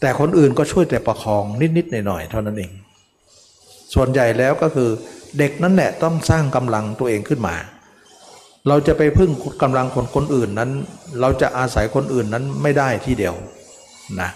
[0.00, 1.44] แต่คนอื่นก็ช่วยแต่ประคอง
[1.76, 2.72] นิดๆหน่อยๆเท่านั้นเอง
[3.94, 4.90] ส่วนใหญ่แล้วก็คือ
[5.38, 7.56] เด็กนั่นแหละต้องสร้างกำลังตัวเองขึ้นมา
[8.68, 9.30] เราจะไปพึ่ง
[9.62, 10.70] กำลังคนคนอื่นนั้น
[11.20, 13.34] เราจะอาศัยคนอื่นนั้นไม่ได้ที่เดียว
[14.20, 14.30] นะ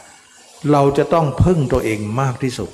[0.73, 2.71] เราจะต้องพึ่งตัวเองมากที่สุด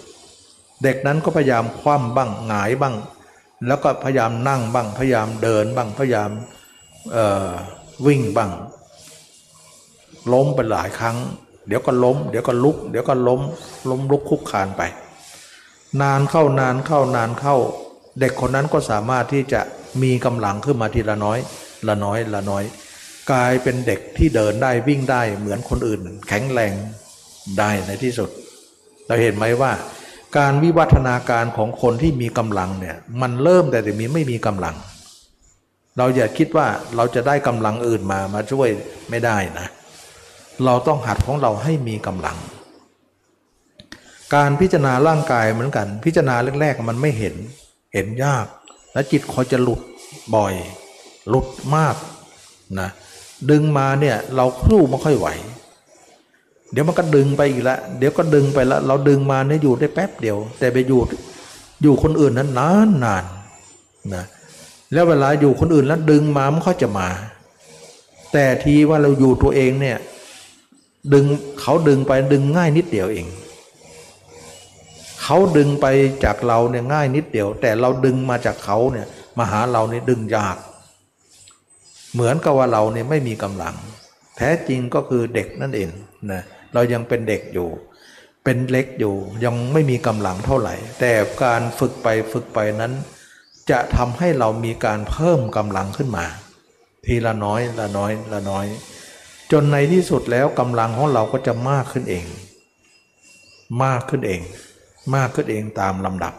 [0.82, 2.94] เด็กนั้นก็พยายามคว่ำบ้างหงายบ้าง
[3.66, 6.30] แล้วก็พยายามนั่งบ้าง พยายามเดินบ้างพยายาม
[8.06, 8.50] วิ่งบ้าง
[10.32, 11.16] ล้มไปหลายครั้ง
[11.68, 13.40] เดี๋ยวก็ล้ม เดี๋ยวก็ลุก เดี๋ยวก็ล้ม
[13.90, 14.82] ล้มลุกคุกคานไป
[16.02, 17.56] นานเข้านานเข้านานเข้า
[18.20, 19.60] เด็กคนนั้นก็สามารถที่จะ
[20.02, 21.38] มีกำลังขึ้นมาทีละน้อย
[21.88, 22.64] ละน้อยละน้อย
[23.30, 26.72] กลายเป็นเด็กที่เดินได้วิ่งได้เหมือนคนอื่น แข็งแรง
[27.58, 28.30] ได้ในที่สุด
[29.06, 29.72] เราเห็นไหมว่า
[30.38, 34.76] การวิวัฒนาการของคนที่มีกำลังเนี่ยมันเริ่มแต่แต่มีไม่มีกำลัง
[35.98, 36.66] เราอย่าคิดว่า
[36.96, 38.68] เราจะได้กำลังอื่นมามาช่วย
[39.10, 42.38] ไม่ได้นะเเราต้องหัดของเราให้มีกำลัง
[44.34, 47.34] การพิจารณาร่างกายเหมือนกัน พิจารณาแรกๆมันไม่เห็น
[47.94, 48.46] เห็นยาก
[48.92, 49.80] และจิตคอยจะหลุด
[50.34, 50.54] บ่อย
[51.28, 51.46] หลุด
[51.76, 51.96] มาก
[52.80, 52.88] นะ
[53.50, 55.28] ดึงมาเนี่ยเราคู่ไม่ค่อยไหว
[56.72, 61.00] เดี๋ยวมันก็ดึงไปอีกแล้วเดี๋ยวก็ดึงไปแล้วเราดึงมาเนี่ยอยู่ได้แป๊บเดียว แต่ไปอยู่
[61.82, 63.24] อยู่คนอื่นนั้นนานนาน
[64.14, 64.24] นะ
[64.92, 67.08] แล้วเวลาอยู่คนอื่นแล้วดึงมามันก็จะมา
[68.32, 69.98] แต่ทีว่าเราอยู่ตัวเองเนี่ย
[71.14, 71.24] ดึง
[71.60, 73.26] เขาดึงไปดึงง่ายนิดเดียวเอง
[75.22, 75.86] เขาดึงไป
[76.24, 79.06] จากเราเนี่ยง่ายนิดเดียว แต่เราดึงมาจากเขาเนี่ย
[79.38, 80.56] มาหาเราเนี่ยดึงยาก
[82.12, 83.74] เหมือนกับว่าเราเนี่ยไม่มีกำลัง
[84.36, 85.90] แท้จริงก็คือเด็กนั่นเอง
[86.32, 86.42] นะ
[86.74, 87.68] เรายังเป็นเด็กอยู่
[88.44, 91.12] เป็นเล็กอยู่ยังไม่มีกำลังเท่าไหร่ แต่
[91.44, 92.92] การฝึกไปฝึกไปนั้น
[93.70, 96.26] จะทำให้เรามีการเพิ่มกำลังขึ้นมา
[97.06, 98.66] ทีละน้อยละน้อยละน้อย
[99.52, 102.24] จนในที่สุดแล้วกำลังของเราก็จะมากขึ้นเอง
[103.84, 104.40] มากขึ้นเอง
[105.14, 106.34] มากขึ้นเองตามลำดับ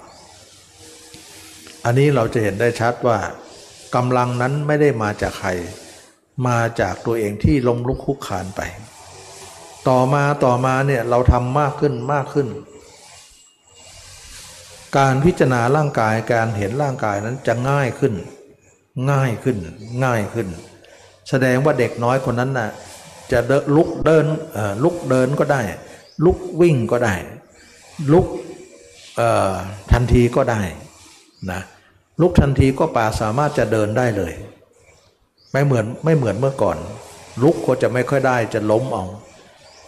[1.86, 3.18] อันนี้เราจะเห็นได้ชัดว่า
[3.96, 5.50] กำลังนั้นไม่ได้มาจากใคร
[6.48, 8.62] มาจากตัวเองที่ล้มลุกคุกขานไป
[9.90, 12.48] ต่อมาต่อมาเนี่ยเราทำมากขึ้นมากขึ้น
[14.98, 18.14] การพิจารณาร่างกายการเห็นร่างกายนั้นจะง่ายขึ้น
[19.12, 19.58] ง่ายขึ้น
[20.04, 20.48] ง่ายขึ้น
[21.30, 22.70] แสดงว่าเด็กน้อยคนนั้นน่ะ
[23.32, 24.26] จะเดลุกเดิน
[24.84, 25.62] ลุกเดินก็ได้
[26.26, 27.16] ลุกวิ่งก็ได้
[28.14, 28.28] ลุก
[29.92, 30.62] ทันทีก็ได้
[31.52, 31.62] นะ
[32.22, 34.34] ลุกทันทีก็ป่าสามารถจะเดินได้เลย
[35.52, 36.78] ไม่เหมือนไม่เหมือนเมื่อก่อน
[37.44, 39.06] ลุกก็จะไม่ค่อยได้จะล้มเอา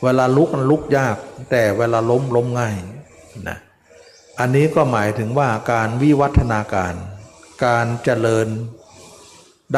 [0.03, 1.15] เวลาลุกมันลุกยาก
[1.51, 2.75] แต่เวลาล้มล้มง่าย
[3.47, 3.57] นะ
[4.39, 6.93] อันนี้ก็หมายถึงว่าการวิวัฒนาการ
[7.65, 8.47] การเจริญ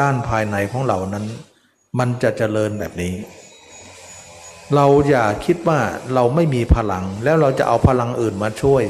[0.00, 1.26] ด้านภายในของเรานั้น
[1.98, 3.14] มันจะเจริญแบบนี้
[4.74, 5.80] เราอย่าคิดว่า
[6.14, 8.82] เราไม่มีพลัง แล้วเราจะเอาพลังอื่นมาช่วย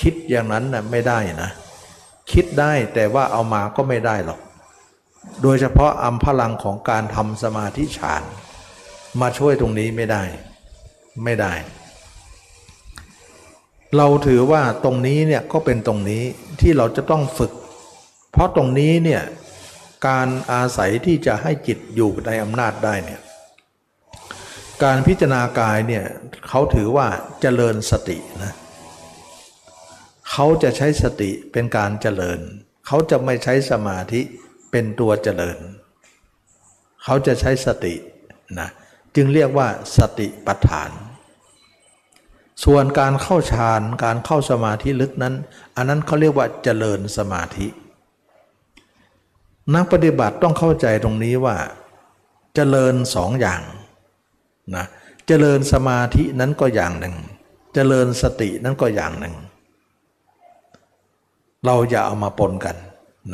[0.00, 1.50] คิดอย่างนั้นนะไม่ได้นะ
[2.32, 4.40] คิดได้แต่ว่าเอามาก็ไม่ได้หรอก
[5.42, 8.22] โดยเฉพาะอำพลังของการทำสมาธิฌาน
[9.20, 10.22] มาช่วยตรงนี้ไม่ได้
[11.24, 11.52] ไม่ได้
[13.96, 16.22] เราถือว่าตรงนี้เนี่ยก็เป็นตรงนี้
[16.60, 17.52] ที่เราจะต้องฝึก
[18.32, 19.22] เพราะตรงนี้เนี่ย
[20.06, 23.20] การอาศัยที่จะให้จิตอยู่ในอำนาจได้เนี่ย
[24.84, 26.04] การพิจารณากายเนี่ย
[26.48, 27.06] เขาถือว่า
[27.40, 28.52] เจริญสตินะ
[30.30, 32.40] เขาจะใช้สติเป็นการเจริญ
[32.86, 34.20] เขาจะไม่ใช้สมาธิ
[34.70, 35.58] เป็นตัวเจริญ
[37.04, 37.94] เขาจะใช้สติ
[38.58, 38.68] นะ
[39.16, 39.68] จึงเรียกว่า
[39.98, 40.90] สติปัฏฐาน
[42.64, 45.34] ส่วนการเข้าฌานการเข้าสมาธิลึกนั้น
[45.76, 47.66] อันนั้นเขาเรียกว่าเจริญสมาธิ
[49.74, 51.56] นักปฏิบัติต้องเข้าใจตรงนี้ว่า
[52.54, 53.62] เจริญสองอย่าง
[54.74, 54.84] นะ
[55.26, 57.14] เจริญสมาธินั้นก็อย่างหนึ่ง
[57.74, 59.34] เจริญสตินั้นก็อย่างหนึ่ง
[61.66, 62.76] เราอย่าเอามาปนกัน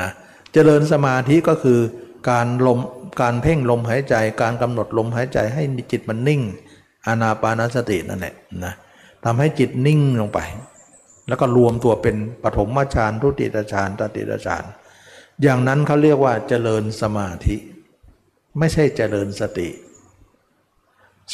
[0.02, 0.10] นะ
[0.52, 1.80] เจริญสมาธิก็คือ
[2.30, 2.78] การลม
[3.20, 5.62] การเพ่งลมหายใจ การกำหนดลมหายใจให้
[5.92, 6.42] จิตมันนิ่ง
[7.06, 8.72] อานาปานสตินั่นแหละนะ
[9.24, 10.38] ทำให้จิตนิ่งลงไป
[11.28, 14.64] แล้วก็รวมตัวเป็นปฐมฌานทุติยฌานตติยฌาน
[15.42, 17.56] อย่างนั้นเขาเรียกว่าเจริญสมาธิ
[18.58, 19.68] ไม่ใช่เจริญสติ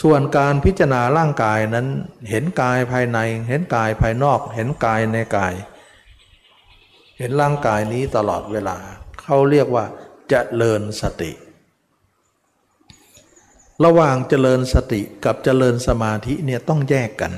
[0.01, 1.87] ส่วนการพิจารณาร่างกายนั้น
[2.31, 3.19] เห็นกายภายใน
[3.49, 5.55] เห็นกายภายนอก เห็นกายในกาย
[7.19, 8.77] เห็นร่างกายนี้ตลอดเวลา
[9.23, 9.85] เขาเรียกว่า
[10.29, 11.33] เจริญสติ
[13.85, 17.33] ระหว่างเจริญสติกับเจริญสมาธิเนี่ยต้องแยกกัน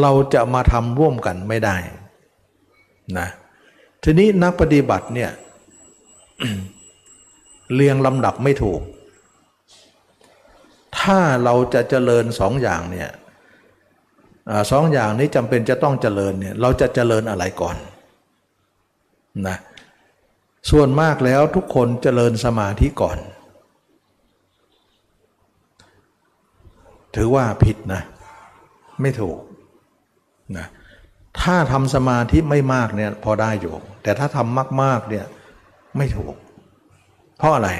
[0.00, 1.76] เราจะมาทำร่วมกันไม่ได้
[3.18, 3.28] นะ
[4.02, 5.30] ทีนี้นักปฏิบัติเนี่ย
[7.74, 8.80] เรียงลำดับไม่ถูก
[11.00, 13.10] ถ้าเราจะเจริญสองอย่างเนี่ย
[14.70, 17.76] สองอย่างนี้จำเป็นจะต้องเจริญเนี่ยเราจะเจริญอะไรก่อน
[19.48, 19.56] นะ
[20.70, 23.18] ส่วนมากแล้วทุกคนเจริญสมาธิก่อน
[27.16, 28.02] ถือว่าผิดนะ
[29.00, 29.38] ไม่ถูก
[30.56, 30.66] นะ
[31.40, 35.26] ถ้าทำสมาธิไม่มากเนี่ยพอได้อยู่ แต่ถ้าทำมากๆเนี่ย
[35.96, 36.34] ไม่ถูก
[37.38, 37.70] เพราะอะไร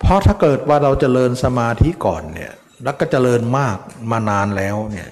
[0.00, 2.52] เพราะถ้าเกิดว่าเราจเจริญสมาธิก่อนเนี่ย
[2.84, 3.76] แล้วก็เจริญมาก
[4.10, 5.10] มานานแล้วเนี่ย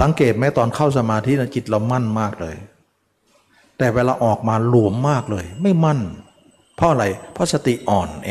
[0.00, 2.56] สังเกตไหมตอนเข้าสมาธินะจิตเรามั่นมากเลย
[3.78, 6.00] แต่เวลาออกมาหลวมมากเลย ไม่มั่น
[6.76, 8.30] เพราะอะไร เพราะสติอ่อนแอ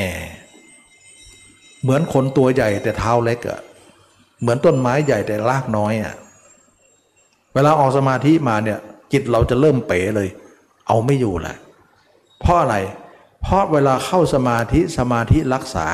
[1.82, 3.60] เหมือนคนตัวใหญ่แต่เท้าเล็กอะ
[4.42, 6.14] เหมือนต้นไม้ใหญ่แต่รากน้อยอะ
[7.54, 8.80] เวลาออกสมาธิมาเนี่ย
[9.14, 10.30] จิตเราจะเริ่มเป๋เลย
[10.88, 11.56] เอาไม่อยู่แหละ
[12.40, 15.88] เพราะอะไรเพราะเวลาเข้าสมาธิสมาธิรักษา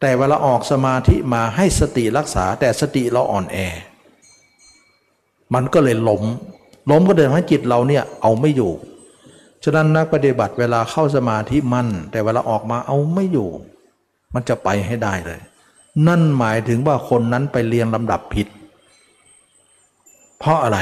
[0.00, 3.56] แต่เวลาออกสมาธิมาให้สติรักษา แต่สติเราอ่อนแอ
[5.54, 6.22] มันก็เลยล้ม
[6.90, 8.72] ล้มก็เดินให้จิตเราเนี่ยเอาไม่อยู่
[9.64, 13.48] ฉะนั้นนักปฏิบัติเวลาเข้าสมาธิมั่น แต่เวลาออกมาเอาไม่อยู่
[14.34, 15.40] มันจะไปให้ได้เลย
[16.06, 18.46] นั่นหมายถึงว่าคนนั้นไปเรียงลำดับผิด
[20.38, 20.78] เพราะอะไร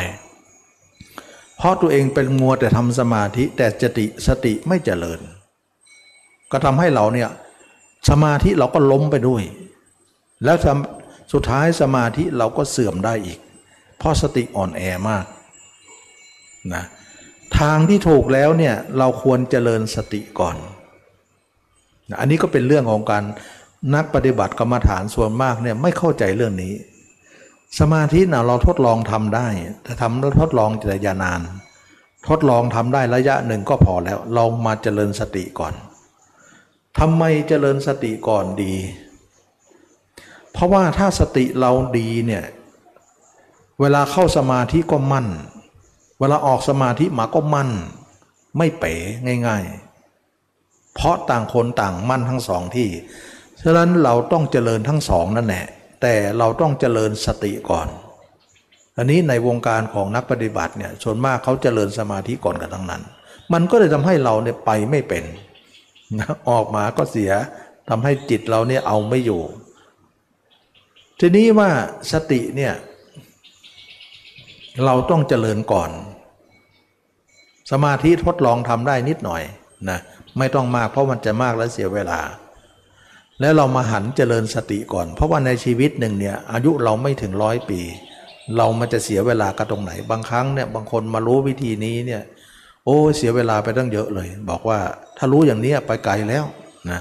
[1.56, 5.20] เพราะตัวเองเป็นมัวแต่ทำสมาธิแต่สติสติไม่เจริญ
[6.52, 7.30] ก็ทำให้เราเนี่ย
[8.08, 9.42] สมาธิเราก็ล้มไปด้วย
[10.44, 10.56] แล้ว
[11.32, 13.38] สุดท้ายสมาธิเราก็เสื่อมได้อีก
[13.98, 15.24] เพราะสติอ่อนแอมาก
[16.74, 16.84] นะ
[17.58, 20.56] ทางที่ถูกแล้วเนี่ยเราควรเจริญสติก่อน
[22.08, 23.24] นะอันนี้ก็เป็นเรื่องของการ
[23.94, 26.74] นักปฏิบัติกรรมฐานส่วนมากเนี่ยไม่เข้าใจเรื่องนี้
[27.78, 29.46] สมาธินะเราทดลองทำได้
[29.82, 31.40] แต่ทำแล้วทดลองแต่ยานาน
[32.28, 35.74] ทดลองทำได้ระยะหนึ่งก็พอแล้ว เรามาเจริญสติก่อน
[36.98, 38.74] ทำไมเจริญสติก่อนดี
[40.52, 42.44] เพราะว่าถ้าสติเราดีเนี่ย
[43.80, 45.26] เวลาเข้าสมาธิก็มั่น
[46.20, 47.70] เวลาออกสมาธิมาก็มั่น
[48.58, 48.94] ไม่เป๋
[49.46, 49.64] ง่าย
[50.28, 52.88] ๆ เพราะต่างคนต่างมั่นทั้งสองที่
[53.62, 55.66] ฉะนั้นเราต้องเจริญทั้งสองนั่นแหละ
[56.02, 57.88] แต่เราต้องเจริญสติก่อน
[58.96, 63.02] อันนี้ในวงการของนักปฏิบัติเนี่ยส่วนมากเขาเจริญสมาธิก่อนกันทั้งนั้น
[63.52, 65.24] มันก็เลยทำให้เราเนี่ยไปไม่เป็น
[66.18, 67.32] นะออกมาก็เสีย
[67.88, 69.42] ทำให้จิตเราเนี่ยเอาไม่อยู่
[71.20, 71.70] ทีนี้ว่า
[72.12, 72.74] สติเนี่ย
[74.84, 75.90] เราต้องเจริญก่อน
[77.70, 79.42] สมาธิทดลองทำได้นิดหน่อย
[79.90, 79.98] นะ
[80.38, 82.20] ไม่ต้องมากเพราะมันจะมากแล้วเสียเวลา
[83.40, 87.80] แล้วเรามาหันเจริญสติก่อน เพราะว่าในชีวิตหนึ่งเนี่ยอายุเราไม่ถึงร้อยปี
[88.56, 92.22] เรามันจะเสียเวลากันตรงไหน บางครั้งเนี่ยบางคนมารู้วิธีนี้เนี่ย
[92.88, 94.78] โอ้เสียเวลาไปตั้งเยอะเลย บอกว่า
[95.16, 96.44] ถ้ารู้อย่างนี้ไปไกลแล้ว
[96.90, 97.00] นะ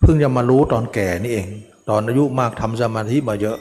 [0.00, 1.46] เพิ่งจะมารู้ตอนแก่นี่เอง
[1.88, 3.58] ตอนอายุมากทำสมาธิมาเยอะ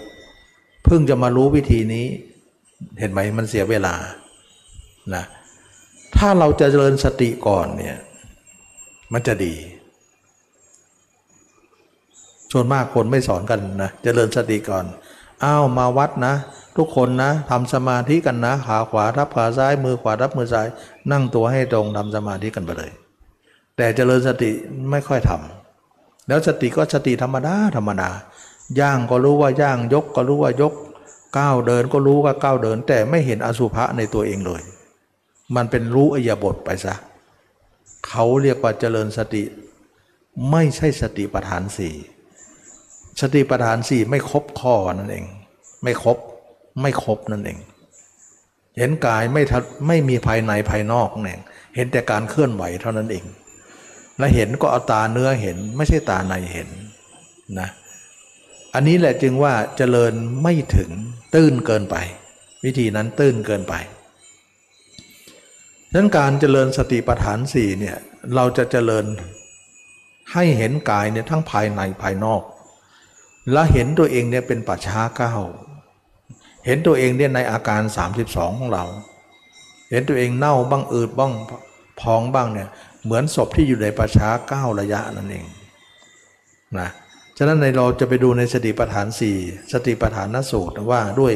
[0.86, 2.05] เพิ่งจะมารู้วิธีนี้
[2.99, 3.95] เห็นไหมมันเสียเวลา
[5.16, 5.24] นะ
[6.18, 7.97] ถ้าเราจะเจริญสติก่อนเนี่ย
[9.13, 9.55] มันจะดี
[12.51, 14.86] ส่วนมากคนไม่สอนกันนะเจริญสติก่อน
[15.43, 16.33] อ้าวมาวัดนะ
[16.77, 20.67] ทุกคนนะทำสมาธิกันนะ ขาขวาทับขาซ้าย มือขวาทับมือซ้าย
[21.11, 22.91] นั่งตัวให้ตรงทำสมาธิกันไปเลย
[23.77, 24.51] แต่เจริญสติ
[24.91, 28.09] ไม่ค่อยทำแล้วสติก็สติธรรมดาธรรมดา
[28.79, 30.73] ย่างก็รู้ว่าย่างยกก็รู้ว่ายก
[31.38, 34.61] ก้าวเดินก็รู้ว่าก้าวเดิน แต่ไม่เห็นอสุภะในตัวเองเลย
[35.55, 36.95] มันเป็นรู้อยบทไปซะ
[38.07, 39.43] เขาเรียกว่าเจริญสติ
[40.51, 41.95] ไม่ใช่สติปัฏฐานสี่
[43.22, 45.26] สติปัฏฐานสี่ไม่ครบข้อนั่นเอง
[45.84, 46.18] ไม่ครบ
[46.82, 47.57] ไม่ครบนั่นเอง
[48.78, 51.41] เห็นกายไม่ทัไม่มีภายในภายนอกนั่นเอง
[51.76, 53.26] เห็นแต่การเคลื่อนไหวเท่านั้นเอง
[54.18, 56.70] และเห็นก็เอาตาเนื้อเห็นไม่ใช่ตาในเห็น
[57.59, 57.70] นะ
[58.74, 60.13] อันนี้แหละจึงว่าเจริญ
[60.43, 60.89] ไม่ถึง
[61.36, 61.95] ตื้นเกินไป
[62.66, 63.74] วิธีนั้นตื้นเกินไป
[65.93, 67.97] นั้นการเจริญสติปัฏฐานสี่เนี่ย
[68.36, 69.05] เราจะเจริญ
[70.34, 72.41] ให้เห็นกายเนี่ยทั้งภายในภายนอก
[73.51, 75.35] และเห็นตัวเองเนี่ยเป็นปัจฉาเก้า
[76.65, 77.81] เห็นตัวเองเนี่ยในอาการ
[78.21, 78.85] 32 ของเรา
[79.91, 81.33] เห็นตัวเองเน่าบ้างอืดบ้าง
[82.01, 82.69] พองบ้างเนี่ย
[83.03, 85.45] เหมือนศพที่อยู่ในประชาเก้าระยะนั่นเอง
[86.79, 86.89] นะ
[87.37, 89.37] ฉะนั้นในเราจะไปดูในสติปัฏฐานสี่
[89.73, 91.33] สติปัฏฐานนสูตรว่าด้วย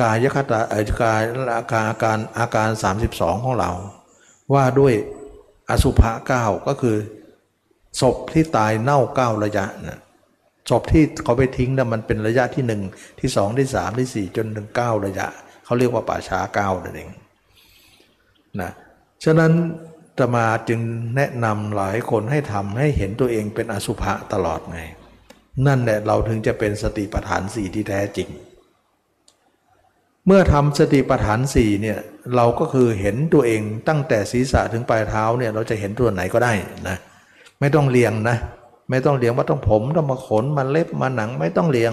[0.00, 1.22] กายคตาเออกาย
[1.56, 2.68] อาการอาการอาการ
[3.06, 3.70] 32 ของเรา
[4.54, 4.94] ว่าด้วย
[5.70, 6.96] อสุภะเก้าก็คือ
[8.00, 10.00] ศพที่ตายเน่าเก้าระยะนะ
[10.70, 12.82] ศพที่เขาไปทิ้งนะ่ะมันเป็นระยะที่หนึ่ง
[13.20, 15.26] ที่สองที่สามที่สี่จนถึงเก้าระยะ
[15.64, 17.10] เขาเรียกว่าป่าช้าเก้านั่นเอง
[18.60, 18.70] นะ
[19.24, 19.52] ฉะนั้น
[20.18, 20.80] ตมาจึง
[21.16, 24.80] แนะนำหลายคนให้ทำให้เห็นตัวเองเป็นอสุภะตลอดไง
[25.66, 28.28] นั่นแหละเราถึงจะเป็นสติปัฏฐานสี่ที่แท้จริง
[30.26, 31.98] เมื่อทำสติปัฏฐานสี่เนี่ย
[32.36, 36.52] เราก็คือเห็นตัวเองตั้งแต่ศีรษะถึงปลายเท้าเนี่ยเราจะเห็นตัวไหนก็ได้
[36.88, 36.96] นะ
[37.60, 38.36] ไม่ต้องเรียงนะ
[38.88, 41.92] ไม่ต้องเลี้ยงว่าต้องผมต้องมาขนมาเล็บมาหนังไม่ต้องเลี้ยง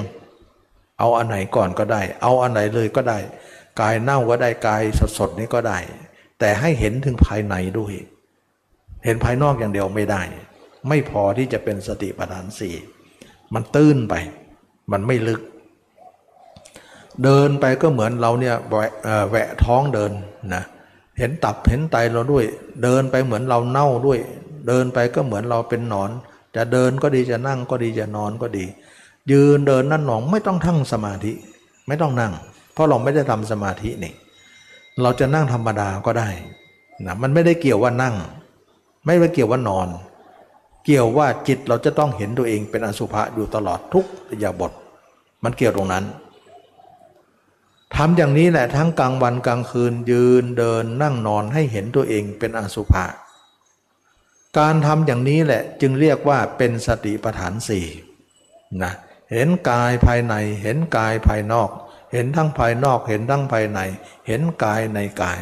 [0.99, 3.19] เอาอันไหนก่อนก็ได้ เอาอันไหนเลยก็ได้
[3.81, 4.81] กายเน่าก็ได้กาย
[5.17, 5.77] สดๆนี้ก็ได้
[6.39, 7.93] แต่ให้เห็นถึงภายในด้วย
[9.05, 10.21] เห็นภายนอกอย่างเดียวไม่ได้
[10.89, 12.75] ไม่พอที่จะเป็นสติปัฏฐานสี่
[13.53, 14.13] มันตื้นไป
[14.91, 15.41] มันไม่ลึก
[17.23, 18.55] เดินไปก็เหมือนเราเนี่ย
[19.29, 20.11] แหวะท้องเดิน
[20.53, 20.63] นะ
[21.17, 22.45] เห็นตับเห็นไตเราด้วย
[22.83, 24.19] เดินไปเหมือนเราเน่าด้วย
[24.67, 26.09] เดินไปก็เหมือนเราเป็นหนอน
[26.55, 28.65] จะเดินก็ดีจะนั่งก็ดีจะนอนก็ดี
[29.31, 31.33] ยืนเดินนั่นหนองไม่ต้องทั้งสมาธิ
[31.87, 32.33] ไม่ต้องนั่ง
[32.73, 34.13] เพราะเราไม่ได้ทำสมาธินี่
[35.01, 36.29] เราจะนั่งธรรมดาก็ได้
[37.05, 38.15] นะมันไม่ได้เกี่ยวว่านั่ง
[39.05, 39.87] ไม่ได้เกี่ยวว่านอน
[40.85, 44.71] เกี่ยวว่าจิตเราจะต้องเห็นตัวเองเป็นอสุภะอยู่ตลอดทุกอิริยาบท
[45.43, 46.05] มันเกี่ยวตรงนั้น
[47.95, 53.03] ทำอย่างนี้แหละทั้งกลางวันกลางคืนยืนเดินนั่งนอนให้เห็นตัวเองเป็นอสุภะ
[54.59, 57.85] การทำอย่างนี้แหละจึงเรียกว่าเป็นสติปัฏฐานสี่
[58.83, 58.93] นะ
[59.31, 60.33] เห็นกายภายใน
[60.63, 61.69] เห็นกายภายนอก
[62.13, 63.79] เห็นทั้งภายนอกเห็นทั้งภายใน
[64.27, 65.39] เห็นกายในกาย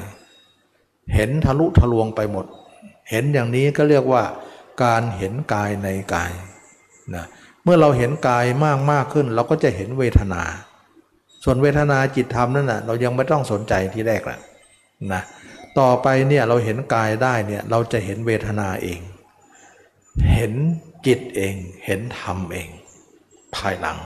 [1.15, 2.45] เห็นทะลุทะลวงไปหมด
[3.09, 4.23] เห็นอย่างนี้ก็เรียกว่า
[4.83, 6.31] การเห็นกายในกาย
[7.15, 7.25] นะ
[7.63, 10.43] เมื่อเราเห็นกายมากมากขึ้น เราก็จะเห็นเวทนา
[11.43, 14.39] ส่วนเวทนาจิตธรรมนั่นนะเรายังไม่ต้องสนใจที่แรกแหละ
[15.13, 15.21] นะ
[15.79, 18.99] ต่อไปเนี่ยเราเห็นกายได้เนี่ยเราจะเห็นเวทนาเอง
[20.33, 20.53] เห็น
[21.05, 21.55] จิตเอง
[21.85, 22.69] เห็นธรรมเอง
[23.55, 23.97] ภายหลัง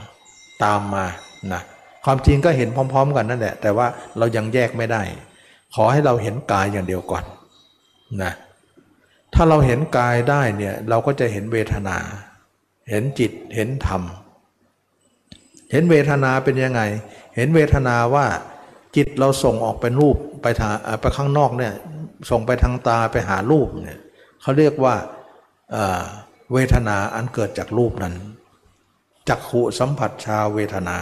[0.62, 1.04] ตามมา
[1.52, 1.62] นะ
[2.04, 3.86] ความจริงก็เห็นพร้อม ๆ กันนั่นแหละ แต่ว่า
[4.18, 5.02] เรายังแยกไม่ได้
[5.74, 7.24] ขอให้เราเห็นกายอย่างเดียวก่อน
[8.22, 8.32] นะ
[9.34, 11.96] ถ้าเราเห็นกายได้เนี่ยเราก็จะเห็นเวทนา
[12.90, 14.02] เห็นจิตเห็นธรรม
[15.70, 16.80] เห็นเวทนาเป็นยังไง
[17.36, 18.26] เห็นเวทนาว่า
[18.96, 21.72] จิตเราส่งออกเป็นรูป ไปทางไปข้างนอกเนี่ย
[22.30, 24.00] ส่งไปทางตาไปหารูปเนี่ย
[24.42, 24.94] เขาเรียกว่า
[26.52, 28.14] เวทนาอันเกิดจากรูปนั้น
[29.28, 30.96] จักขุสัมผัสชาเวทนา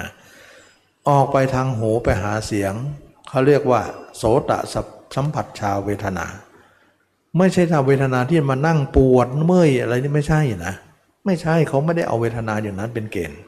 [0.00, 0.10] นะ
[1.08, 2.72] ออกไปทางหูไปหาเสียง
[3.28, 3.80] เขาเรียกว่า
[4.16, 4.50] โสต
[5.16, 6.26] สัมผัสชาเวทนา
[7.38, 10.74] ไม่ใช่ทางเวทนาที่มานั่งปวดเมื่อยอะไรนี่ไม่ใช่นะ
[11.26, 13.40] ไม่ใช่เขาไม่ได้เอาเวทนาอย่างนั้นเป็นเกณฑ์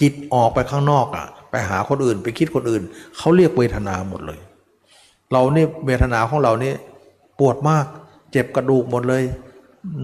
[0.00, 2.82] จิตออกไปข้างนอกอะ ไปหาคนอื่นไปคิดคนอื่น
[3.16, 4.38] เขาเรียกเวทนาหมดเลย
[5.32, 6.72] เราเนี่ยเวทนาของเรานี่
[7.38, 7.86] ปวดมาก
[8.32, 9.22] เจ็บกระดูกหมดเลย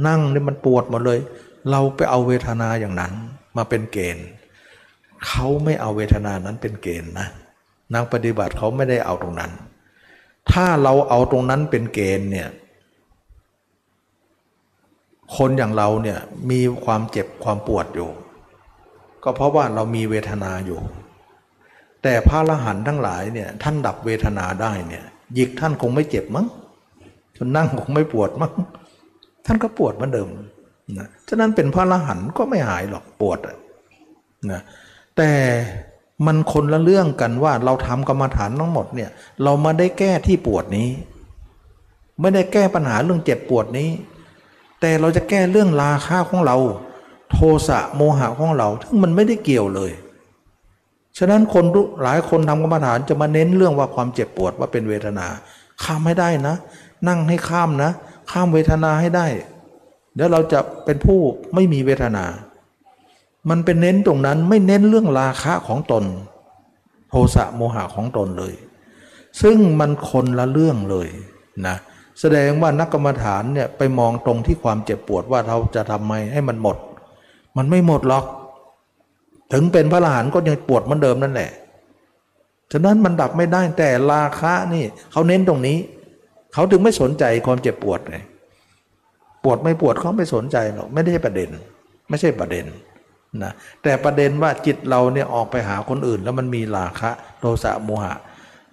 [0.07, 1.18] นั่งเนี่ยมันปวดหมดเลย
[1.70, 3.12] เราไปเอาเวทนาอย่างนั้น
[3.57, 4.26] มาเป็นเกณฑ์
[5.26, 7.28] เขาไม่เอาเวทนานั้นเป็นเกณฑ์นะ
[7.94, 9.53] นักปฏิบัติเขาไม่ได้เอาตรงนั้น
[10.53, 12.49] ถ้าเราเอาตรงนั้นเป็นเกณฑ์เนี่ย
[15.36, 16.18] คนอย่างเราเนี่ย
[16.51, 18.09] มีความเจ็บความปวดอยู่
[19.27, 20.81] ก็เพราะว่าเรามีเวทนาอยู่
[22.03, 25.05] แต่พระอรหันต์ทั้งหลายเนี่ยท่านดับเวทนาได้เนี่ย
[25.35, 26.47] หยิกท่านคงไม่เจ็บมั้ง
[27.37, 28.53] จนนั่งคงไม่ปวดมั้ง
[29.47, 30.29] ท่านก็ปวดเหมือนเดิม
[30.99, 33.39] นะฉะนั้นเป็นพระอรหันต์ก็ไม่หายหรอกปวด
[34.53, 34.61] นะ
[35.16, 35.31] แต่
[36.27, 39.11] มันคนละเรื่องกันว่าเราทำกรรมฐานทั้งหมดเนี่ย
[39.43, 40.89] เรามาได้แก้ที่ปวดนี้
[42.20, 43.91] ไม่ได้แก้ปัญหาเรื่องเจ็บปวดนี้
[44.81, 46.57] แต่เราจะแก้เรื่องราคาของเรา
[47.33, 49.93] โทสะโมหะของเราซึ่งมันไม่ได้เกี่ยวเลย
[51.18, 51.64] ฉะนั้นคน
[52.03, 55.27] หลายคนทำกรรมฐานจะมาเน้นเรื่องว่าความเจ็บปวดว่าเป็นเวทนา
[55.83, 56.55] ข้ามให้ได้นะ
[57.09, 57.91] นั่งให้ข้ามนะ
[58.31, 59.27] ข้ามเวทนาให้ได้
[60.14, 61.18] เดี๋ยวเราจะเป็นผู้
[61.55, 62.24] ไม่มีเวทนา
[63.51, 66.05] มันเป็นเน้นตรงนั้นไม่เน้นเรื่องราคะของตน
[67.11, 68.55] โทสะโมหะของตนเลย
[69.43, 71.09] ซึ่งมันคนละเรื่องเลย
[71.66, 71.77] นะ
[72.20, 76.77] แสดงว่านักกรรมฐานเนี่ยไปมองตรงที่ความเจ็บปวดว่าเราจะทำไมให้มันหมด
[77.57, 78.24] มันไม่หมดหรอก
[79.52, 81.50] ถึงเป็นพระอรหันต์ก็ยังปวดเหมือนเดิมนั่นแหละ
[82.72, 85.78] ฉะนั้นมันดับไม่ได้แต่ราคะนี่เขาเน้นตรงนี้
[86.54, 88.18] เขาถึงไม่สนใจความเจ็บปวดไง
[89.44, 91.48] ปวดไม่ปวดเขาไม่สนใจหรอกไม่ได้ประเด็น
[92.09, 92.64] ไม่ใช่ประเด็น
[93.42, 93.52] นะ
[93.82, 98.14] แต่ประเด็นว่าจิตเราเนี่ยออกไปหาคนอื่น แล้วมันมีราคะโทสะโมหะ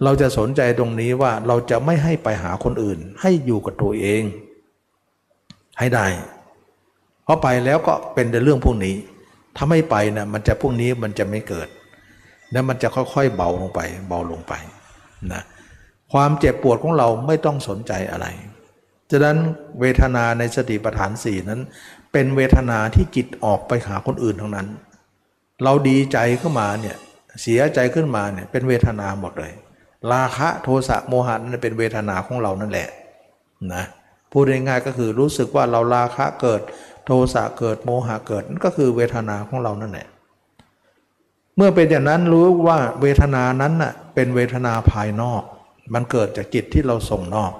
[0.04, 4.22] เราจะสนใจตรงนี้ว่าเราจะไม่ให้ไปหาคนอื่น ให้อยู่กับตัวเอง
[5.78, 6.06] ให้ได้
[7.24, 8.96] เพราะไปแล้วก็เป็นแต่เรื่องพวกนี้
[9.56, 11.68] ถ้าไม่ไปนะมันจะพวกนี้มันจะไม่เกิด
[12.52, 14.52] แล้วมันจะค่อยๆเบาลงไป เบาลงไป
[15.32, 15.42] นะ
[16.12, 18.26] ความเจ็บปวดของเราไม่ต้องสนใจอะไร
[19.10, 19.36] ฉะนั้น
[19.80, 21.60] เวทนาในสติปัฏฐานสี่นั้น
[22.12, 24.68] เป็นเวทนาที่จิตออกไปหาคนอื่นทั้งนั้น
[25.64, 26.96] เราดีใจขึ้นมาเนี่ย
[27.42, 29.52] เสียใจขึ้นมาเนี่ยเป็นเวทนาหมดเลย
[30.12, 32.88] ราคะโทสะโมหะนั่นเป็นเวทนาของเรานั่นแหละ
[33.74, 33.84] นะ
[34.32, 36.60] พูดง่ายๆก็คือรู้สึกว่าเราราคะเกิด
[37.06, 40.06] โทสะเกิดโมหะเกิดนั่นก็คือเวทนาของเรานั่นแหละ
[41.56, 45.42] เมื่อเป็นอย่างนั้นรู้ว่าเวทนานั้นน่ะเป็นเวทนาภายนอก
[45.94, 47.52] มันเกิดจากจิตที่เราส่งนอก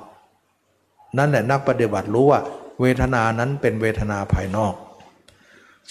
[1.18, 2.40] นั่นแหละนักปฏิบัติรู้ว่า
[2.80, 4.74] เวทนานั้นเป็นเวทนาภายนอก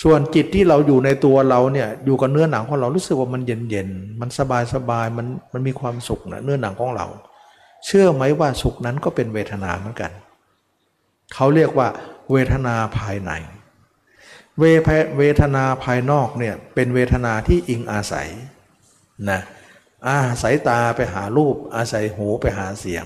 [0.03, 3.89] ส่วนจิตที่เราอยู่ในตัวเราเนี่ยอยู่กับเนื้อหนังของเรารู้สึกว่ามันเย็นเย็น
[4.21, 7.05] มันสบายสบายมันมันมีความสุขนะเนื้อหนังของเรา
[7.85, 10.11] เชื่อไหมว่าสุขนั้นก็เป็นเวทนาเหมือนกัน
[11.33, 11.87] เขาเรียกว่า
[12.31, 13.31] เวทนาภายใน
[14.59, 14.63] เว
[15.17, 18.29] เวทนาภายนอกเนี่ยเป็นเวทนาที่อิงอาศัย
[19.29, 19.41] นะ
[20.07, 23.05] อาศัยตาไปหารูป อาศัยหูไปหาเสียง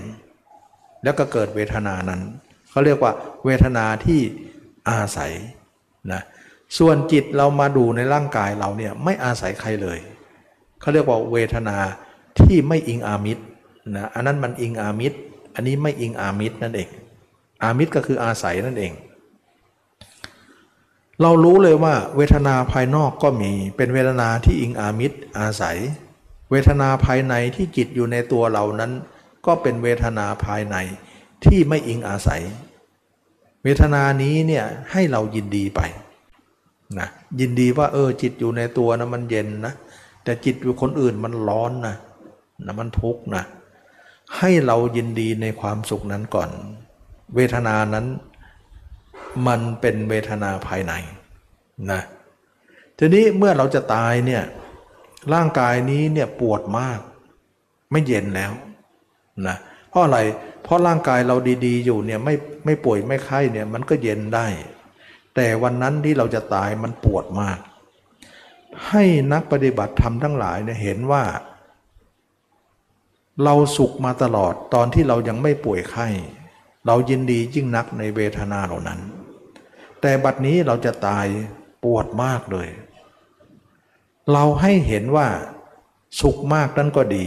[1.02, 2.20] แล้วก็เกิดเวทนานั้น
[2.70, 3.12] เขาเรียกว่า
[3.44, 4.20] เวทนาที่
[4.90, 5.32] อาศัย
[6.12, 6.22] นะ
[6.78, 9.98] ส่วนจิตเรามาดูในร่างกายเราเนี่ยไม่อาศัยใครเลย
[10.80, 11.76] เขาเรียกว่าเวทนา
[12.40, 13.42] ที่ไม่อิงอามิตร
[13.96, 15.18] นะอันนั้นมันอิงอามิตร
[15.54, 16.88] อันนี้ไม่อิงอามิตรนั่นเอง
[17.62, 18.92] อามิตรก็คืออาศัยนั่นเอง
[21.22, 25.78] เรารู้เลยว่าเวทนาภายนอกก็มีเป็นเวทนาที่อิงอามิตรอาศัย
[26.50, 28.92] เวทนาภายในที่จิตอยู่ในตัวเรานั้น
[29.46, 30.76] ก็เป็นเวทนาภายใน
[31.44, 32.42] ที่ไม่อิงอาศัย
[33.62, 35.80] เวทนานี้เนี่ยให้เรายินดีไป
[36.98, 37.08] นะ
[37.40, 39.74] ยินดีว่าเออจิตอยู่ในตัวนะมันเย็นนะ
[40.24, 41.96] แต่จิตอยู่คนอื่นมันร้อนนะ
[42.66, 43.44] นะมันทุกข์นะ
[44.38, 46.50] ให้เรายินดีในความสุขนั้นก่อน
[47.34, 48.06] เวทนานั้น
[49.46, 50.92] มันเป็นเวทนาภายใน
[51.90, 52.00] นะ
[52.98, 54.42] ทีนี้เมื่อเราจะตายเนี่ย
[55.34, 56.98] ร่างกายนี้เนี่ยปวดมาก
[57.92, 58.52] ไม่เย็นแล้ว
[59.46, 59.56] นะ
[59.90, 60.18] เพราะอะไร
[60.62, 61.36] เพราะร่างกายเรา
[61.66, 62.34] ดี ๆ อยู่เนี่ยไม่
[62.64, 64.46] ไม่ป่วยไม่ไข้เนี่ยมันก็เย็นได้
[65.34, 67.58] แต่วันนั้นที่เราจะตายมันปวดมาก
[68.88, 71.24] ให้นักปฏิบัติธรรมทั้งหลายเนี่ยเห็นว่า
[73.44, 76.08] เราสุขมาตลอดตอนที่เรายังไม่ป่วยไข้
[76.86, 79.00] เรายินดียิ่งนักในเวทนาเหล่านั้น
[80.00, 81.26] แต่บัดนี้เราจะตาย
[81.84, 82.68] ปวดมากเลย
[84.32, 85.28] เราให้เห็นว่า
[86.20, 87.26] สุขมากนั้นก็ดี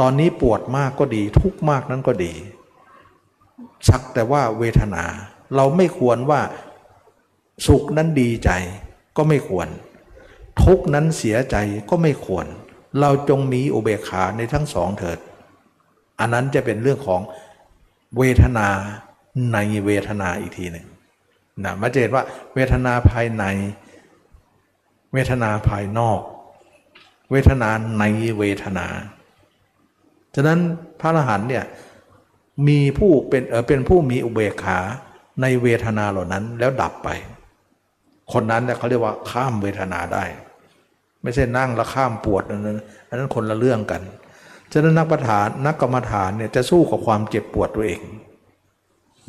[0.00, 2.32] ตอนนี้ปวดมากก็ดี ทุกมากนั้นก็ดี
[3.88, 5.04] สักแต่ว่าเวทนา
[5.56, 6.40] เราไม่ควรว่า
[7.66, 8.50] สุขนั้นดีใจ
[9.16, 9.68] ก็ไม่ควร
[10.62, 11.56] ทุกนั้นเสียใจ
[11.90, 12.46] ก็ไม่ควร
[13.00, 15.18] เราจงมีอุเบกขาในทั้งสองเถิด
[16.20, 17.20] อันนั้นจะเป็นเรื่องของ
[18.18, 18.68] เวทนา
[19.52, 20.86] ในเวทนาอีกทีหนึ่ง
[21.64, 22.24] นะมาเจนว่า
[22.54, 23.44] เวทนาภายใน
[25.12, 26.20] เวทนาภายนอก
[27.30, 28.04] เวทนาใน
[28.38, 28.86] เวทนา
[30.34, 30.58] ฉะนั้น
[31.00, 31.64] พระอรหันต์เนี่ย
[32.68, 34.78] มีผู้เป็นเออเป็นผู้มีอุเบกขา
[35.42, 37.08] ในเวทนาเหล่านั้นแล้วดับไป
[38.32, 40.24] คนนั้นเนี่ยเขาเรียกว่าข้ามเวทนาได้
[41.22, 42.78] ไม่ใช่นั่งแล้วข้ามปวดอันนั้น
[43.08, 44.02] อันนั้นคนละเรื่องกัน
[44.72, 48.00] ฉะนั้นนักปฐานนักกรรมฐานเนี่ยจะสู้กับความเจ็บปวดตัวเอง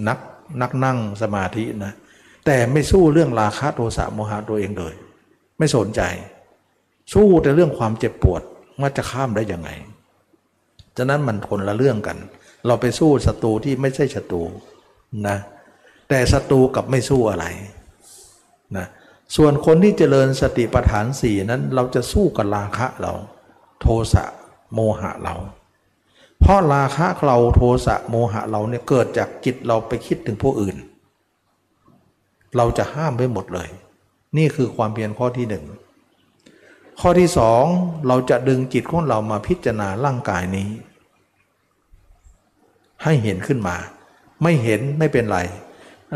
[0.08, 0.18] นัก
[0.62, 1.94] นักนั่งสมาธินะ
[2.46, 4.94] แต่ไม่สู้เรื่องราคะโทสะโมหะตัวเองเลย
[5.58, 6.02] ไม่สนใจ
[7.14, 8.42] สู้แต่เรื่องความเจ็บปวด
[8.80, 9.70] ว่าจะข้ามได้ยังไง
[10.98, 12.18] ฉะนั้นมันคนละเรื่องกัน
[12.68, 14.42] เราไปสู้ศัตรูที่ไม่ใช่ศัตรู
[15.28, 15.38] นะ
[16.10, 17.46] แต่ศัตรูกับไม่สู้อะไร
[18.78, 18.86] นะ
[19.36, 23.14] ส่วนคนที่เจริญสติปัฏฐานสี่นั้น เราจะสู้กับราคะเรา
[23.82, 24.24] โทสะ
[24.74, 25.36] โมหะเรา
[26.40, 30.76] เพราะราคะเราโทสะโมหะเราเนี่ยเกิดจากจิตเราไปคิดถึงผู้อื่น
[32.58, 33.70] เราจะห้ามไว้หมดเลย
[34.38, 35.66] นี่คือความเพียรข้อที่หนึ่ง
[37.02, 37.64] ข้อที่สอง
[38.08, 40.70] เราจะดึงจิตของเรามาพิจารณาร่างกายนี้
[43.04, 43.76] ให้เห็นขึ้นมา
[44.44, 45.40] ไม่เห็นไม่เป็นไร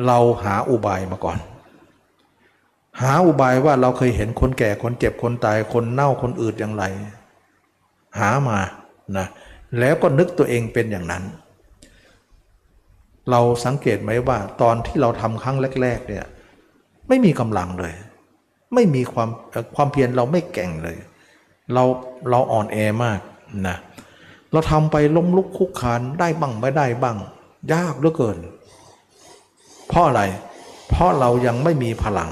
[0.08, 1.38] เราหาอุบายมาก่อน
[3.02, 6.84] หาอุบายว่าเราเคยเห็นคนแก่คนเจ็บคนตายคนเน่าคนอืดอย่างไร
[8.20, 8.60] หามา
[9.18, 9.28] นะ
[9.80, 11.24] แล้วก็นึกตัวเองเป็นอย่างนั้น
[13.32, 16.26] เราสังเกตไหมว่าตอนที่เราทำครั้งแรก ๆ เนี่ย
[17.08, 17.94] ไม่มีกำลังเลย
[18.74, 19.30] ไม่มีความ
[19.76, 20.98] ความเพียรเราไม่แก่งเลย
[21.74, 21.84] เรา
[22.30, 23.20] เราอ่อนแอมาก
[23.68, 23.78] นะ
[24.52, 27.18] เราทำไปล้มลุกคุกคานได้บ้างไม่ได้บ้าง
[27.74, 28.40] ยากเหลือเกิน
[29.88, 30.22] เพราะอะไร
[30.90, 32.32] เพราะเรายังไม่มีพลัง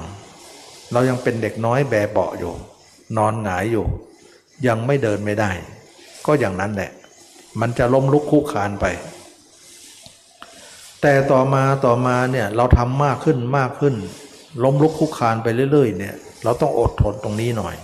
[0.93, 2.53] เรายังเป็นเด็กน้อยแบเบาอยู่
[3.17, 3.85] นอนหงายอยู่
[4.67, 5.51] ยังไม่เดินไม่ได้
[6.25, 6.91] ก็อย่างนั้นแหละ
[7.61, 8.85] มันจะล้มลุกคุกคานไป
[11.01, 13.95] แต่ต่อมาต่อมาเนี่ยเราทำมากขึ้นมากขึ้น
[14.63, 17.75] ล้มลุกคุกคานไปเรื่อยๆเนี่ยเราต้องอดทนตรงนี้หน่อย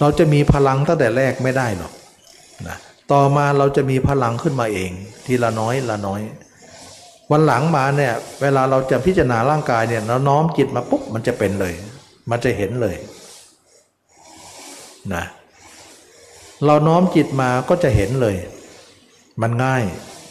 [0.00, 1.92] เราจะมีพลังตั้งแต่แรกไม่ได้หรอก
[2.68, 2.76] นะ
[3.12, 4.90] ต่อมาเราจะมีพลังขึ้นมาเอง
[5.26, 6.20] ทีละน้อยละน้อย
[7.30, 8.12] วันหลังมาเนี่ย
[8.42, 11.74] เวลาเราจะพิจารณาร่างกายเนี่ยเราน้อมจิตมาปุ๊บมันจะเป็นเลย
[12.30, 12.96] มันจะเห็นเลย
[15.14, 15.24] นะ
[16.66, 18.36] เราน้อมจิตมาก็จะเห็นเลย
[19.42, 19.84] มันง่าย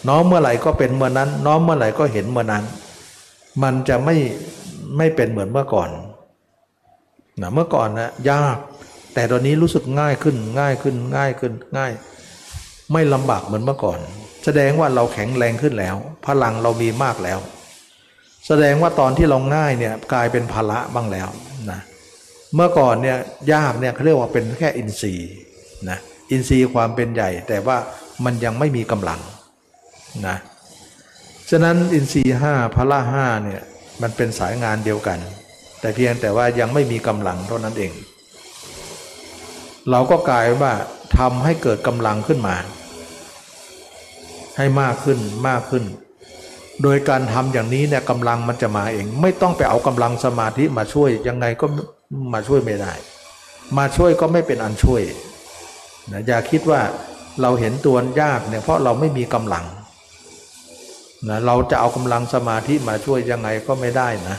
[0.08, 2.64] น้อมเมื่อไหร่ก็เป็นเมื่อนั้น น้อมเมื่อไหร่ก็เห็นเมื่อนั้น
[3.64, 4.16] มันจะไม่
[4.97, 5.89] ไม่เป็นเหมือนเมื่อก่อน
[7.41, 8.58] นะเมื่อก่อนนะยาก
[9.14, 11.91] แต่ตอนนี้รู้สึกง่ายขึ้นง่ายขึ้นง่ายขึ้นง่าย
[12.91, 13.99] ไม่ลำบากเหมือนเมื่อก่อน
[14.45, 15.95] แสดงว่าเราแข็งแรงขึ้นแล้ว
[16.26, 17.39] พลังเรามีมากแล้ว
[18.47, 21.28] แสดงว่าตอนที่เราง่ายเนี่ยกลายเป็นภาระบ้างแล้ว
[21.72, 21.80] นะ
[22.56, 23.18] เมื่อก่อนเนี่ย
[23.54, 25.32] ยากเนี่ยเขาเรียกว่าเป็นแค่อินทรีย์
[25.89, 25.97] นะ
[26.32, 27.78] อินทรีย์ความเป็นใหญ่ แต่ว่า
[28.26, 29.20] มันยังไม่มีกำลัง
[30.28, 30.38] นะ
[31.49, 33.62] ฉะนั้นอินทรีห้าพละห้าเนี่ย
[34.01, 35.20] มันเป็นสายงานเดียวกัน
[35.80, 37.91] แต่เพียงแต่ว่ายังไม่มีกำลังเท่านั้นเอง
[39.89, 40.74] เราก็กลายว่า
[41.18, 42.55] ทำให้เกิดกำลังขึ้นมา
[44.57, 45.84] ให้มากขึ้นมากขึ้น
[46.84, 51.66] โดยการทำอย่างนี้เนี่ยกำลังมันจะมาเอง ไม่ต้องไปเอากำลังสมาธิมาช่วยยังไงก็
[52.34, 52.93] มาช่วยไม่ได้
[53.78, 55.01] มาช่วยก็ไม่เป็นอันช่วย
[56.12, 56.82] นะอย่าคิดว่า
[57.41, 59.66] เราเห็นตัวยากเนี่ยเพราะเราไม่มีกำลัง
[61.28, 64.38] นะเราจะเอากำลังสมาธิมาช่วยยังไงก็ไม่ได้นะ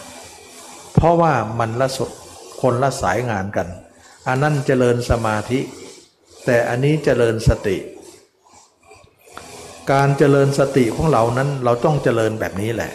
[0.94, 2.10] เพราะว่ามันละสด
[2.62, 3.68] คนละสายงานกัน
[4.28, 5.60] อันนั้นเจริญสมาธิ
[6.46, 7.76] แต่อันนี้เจริญสติ
[9.92, 12.90] การเจริญสติของเรานั้นเราต้องเจริญแบบนี้แหละ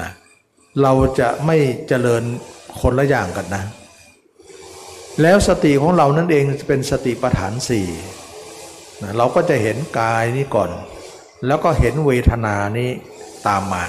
[0.00, 0.10] นะ
[0.82, 1.56] เราจะไม่
[1.88, 2.22] เจริญ
[2.80, 3.64] คนละอย่างกันนะ
[5.22, 7.86] แล้วสติของเรานั่นเองเป็นสติปัฏฐานสี่
[9.02, 10.70] นะเราก็จะเห็นกายนี้ก่อน
[11.46, 12.90] แล้วก็เห็นเวทนานี้
[13.46, 13.84] ตามมา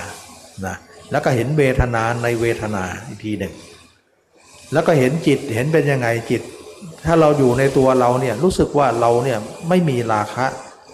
[0.66, 0.76] นะ
[1.12, 3.54] แล้วก็เห็นเวทนาในเวทนาอีกทีหนึ่ง
[4.74, 6.42] แล้วก็เห็นจิตเห็นเป็นยังไงจิต
[7.06, 9.40] ถ้าเราอยู่ในตัวเราเนี่ยรู้สึกว่าเราเนี่ย
[9.70, 10.46] ไม่มีราคะ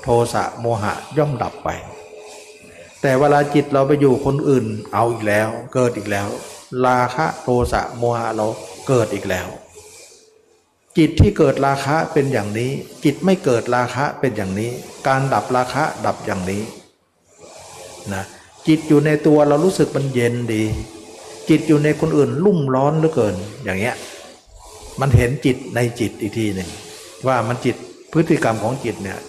[0.02, 1.70] โทสะโมหะย่อมดับไป
[3.02, 6.28] แต่เวลาจิตเราไปอยู่คนอื่นเอาอีกแล้ว เกิดอีกแล้ว
[6.86, 8.46] ราคะโทสะโมหะเรา
[8.88, 9.48] เกิดอีกแล้ว
[10.98, 12.72] จิตที่เกิดราคะเป็นอย่างนี้
[13.04, 14.72] จิตไม่เกิดราคะเป็นอย่างนี้
[15.08, 16.64] การดับราคะดับอย่างนี้
[18.14, 18.24] นะ
[18.68, 20.64] จิตอยู่ในตัวเรารู้สึกมันเย็นดี
[21.50, 23.96] จิตอยู่ในคนอื่นรุ่มร้อนเหลือเกินอย่างเงี้ย
[25.02, 26.70] มันเห็นจิตในจิตอีกทีหนึ่ง
[27.28, 27.76] ว่ามันจิต
[28.14, 29.20] พฤติกรรมของจิตเนี่ย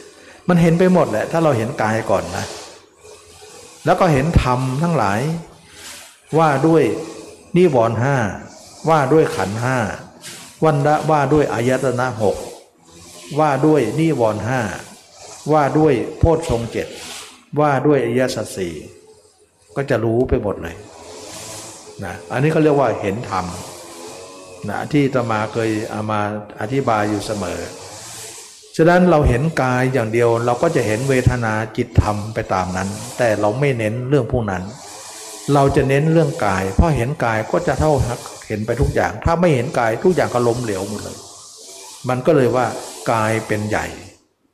[0.48, 2.44] มันเห็นไปหมดแหละถ้าเราเห็นกายก่อนนะ
[3.84, 5.20] แล้วก็เห็นธรรมทั้งหลาย
[6.38, 6.82] ว่าด้วย
[7.56, 8.16] นิวรณ์ห้า
[8.88, 9.76] ว่าด้วยขันห้า
[10.64, 12.36] วันละว่าด้วยอายตนะหก
[13.38, 14.60] ว่าด้วยนิวรณ์ห้า
[15.52, 16.88] ว่าด้วยโพชฌงเจ็ด
[17.60, 18.74] ว่าด้วยอริยสัจสี่
[19.76, 20.76] ก็จะรู้ไปหมดเลย
[22.04, 23.44] นะอันนี้เขาเรียกว่าเห็นธรรม
[24.68, 26.20] นะที่ตมาเคยเอามา
[26.60, 27.60] อธิบายอยู่เสมอ
[28.76, 32.88] ฉะนั้นเราเห็นกายอย่างเดียว เราก็จะเห็นเวทนาจิตธรรมไปตามนั้น
[33.18, 34.62] แต่เราไม่เน้นเรื่องพวกนั้น
[35.54, 37.92] เราจะเน้นเรื่องกาย เพราะเห็นกายก็จะเท่า
[38.50, 41.18] เห็นไปทุกอย่าง ถ้าไม่เห็นกายทุกอย่างก็ล้มเหลวหมดเลย
[42.08, 42.66] มันก็เลยว่า
[43.12, 43.86] กายเป็นใหญ่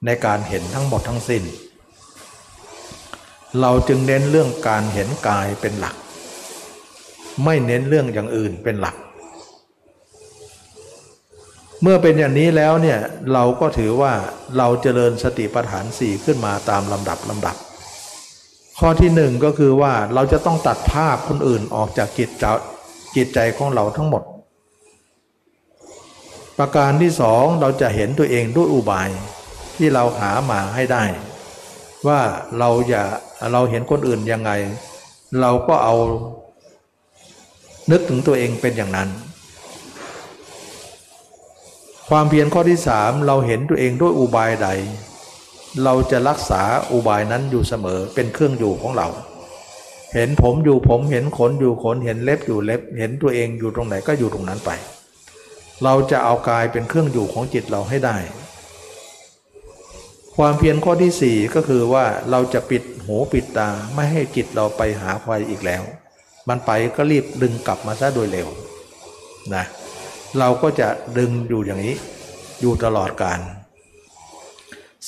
[0.07, 1.43] ในการเห็นทั้งหมดทั้งสิ้น
[3.61, 5.97] เราจึงเน้นเรื่องการเห็นกายเป็นหลัก
[7.45, 8.97] ไม่เน้นเรื่องอย่างอื่นเป็นหลัก
[11.83, 12.99] เมื่อเป็นอย่างนี้แล้วเนี่ย
[13.33, 14.13] เราก็ถือว่า
[14.59, 17.57] เราเจริญสติปัฏฐานสี่ขึ้นมาตามลำดับลำดับ
[18.79, 22.31] ข้อที่หนึ่งก็คือว่าเราจะต้องตัดภาพคนอื่นออกจากจิต
[23.17, 24.23] จิตใจของเราทั้งหมด
[26.59, 29.11] ประการที่สองเราจะเห็นตัวเองด้วยอุบาย
[29.77, 31.05] ที่เราหามาให้ได้
[32.07, 32.21] ว่า
[32.59, 33.05] เราอย่า
[33.53, 34.51] เราเห็นคนอื่นยังไง
[35.41, 35.95] เราก็เอา
[37.91, 39.09] นึกถึงตัวเองเป็นอย่างนั้น
[42.09, 44.69] ความเพียรข้อที่สามเราเห็นตัวเองด้วยอุบายใด
[45.85, 46.63] เราจะรักษา
[46.93, 49.09] อุบายนั้นอยู่เสมอเป็นเครื่องอยู่ของเรา
[50.15, 54.71] เห็นผมอยู่ผมเห็นขนอยู่ขนเห็นเล็บอยู่เล็บ เห็นตัวเองอยู่ตรงไหนก็อยู่ตรงนั้นไป
[55.85, 58.17] เราจะเอากายเป็นเครื่องอยู่ของจิตเราให้ได้
[60.37, 65.83] ความเพียรข้อที่สี่ก็คือว่าเราจะปิดหูปิดตาไม่ให้จิตเราไปหาควายอีกแล้ว
[66.49, 68.49] มันไปก็รีบดึงกลับมาซะโดยเร็ว
[69.55, 69.65] นะ
[70.39, 70.89] เราก็จะ
[71.19, 71.97] ดึงอยู่อย่างนี้
[72.61, 73.41] อยู่ตลอดการ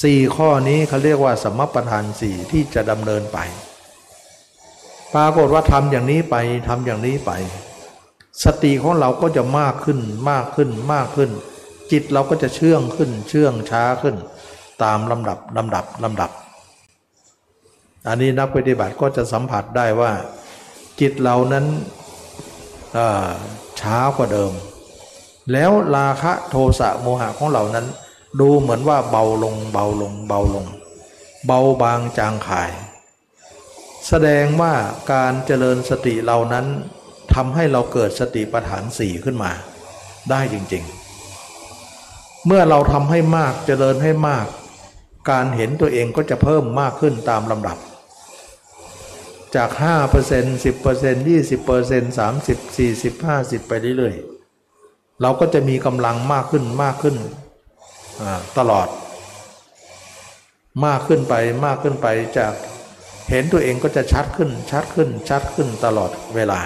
[0.03, 3.39] สี่ข้อนี้เขาเรียกว่าสมประทานสี่ที่จะดำเนินไป
[5.15, 6.37] ปรากฏว่าทำอย่างนี้ไป
[6.69, 7.31] ทำอย่างนี้ไป
[8.45, 9.99] สติของเราก็จะมากขึ้น
[10.31, 11.31] มากขึ้นมากขึ้น
[11.93, 14.17] จิตเราก็จะเชื่องขึ้นเชื่องช้าขึ้น
[14.83, 16.31] ตามลำดับลำดับลำดับ
[18.09, 20.13] อันนี้นักปฏิบัติก็จะสัมผัสได้ว่า
[21.01, 21.67] จิตเรานั้น
[23.81, 24.53] ช้ากว่าเดิม
[25.53, 27.87] แล้วราคะโทสะโมหะของเรานั้น
[28.41, 30.67] ดูเหมือนว่าเบาลงเบาลงเบาลง
[31.47, 32.71] เบาบางจางขาย
[34.09, 34.75] แสดงว่า
[35.13, 36.67] การเจริญสติเรานั้น
[37.35, 39.53] ทำให้เราเกิดสติปัฏฐานสี่ขึ้นมา
[40.31, 44.47] ได้จริงๆ เมื่อเราทำให้มากเจริญให้มาก
[45.31, 47.79] การเห็นตัวเองก็จะเพิ่มมากขึ้นตามลำดับ
[49.57, 49.71] จาก
[50.17, 57.17] 5% 10% 20% 30 40 50 ไปเรื่อยๆ เราก็จะมีกำลังมากขึ้นมากขึ้น
[58.59, 58.89] ตลอด
[60.87, 62.07] มากขึ้นไปมากขึ้นไป
[62.39, 62.55] จาก
[63.31, 66.61] เห็นตัวเองก็จะชัดขึ้นชัดขึ้นชัดขึ้นตลอดเวลา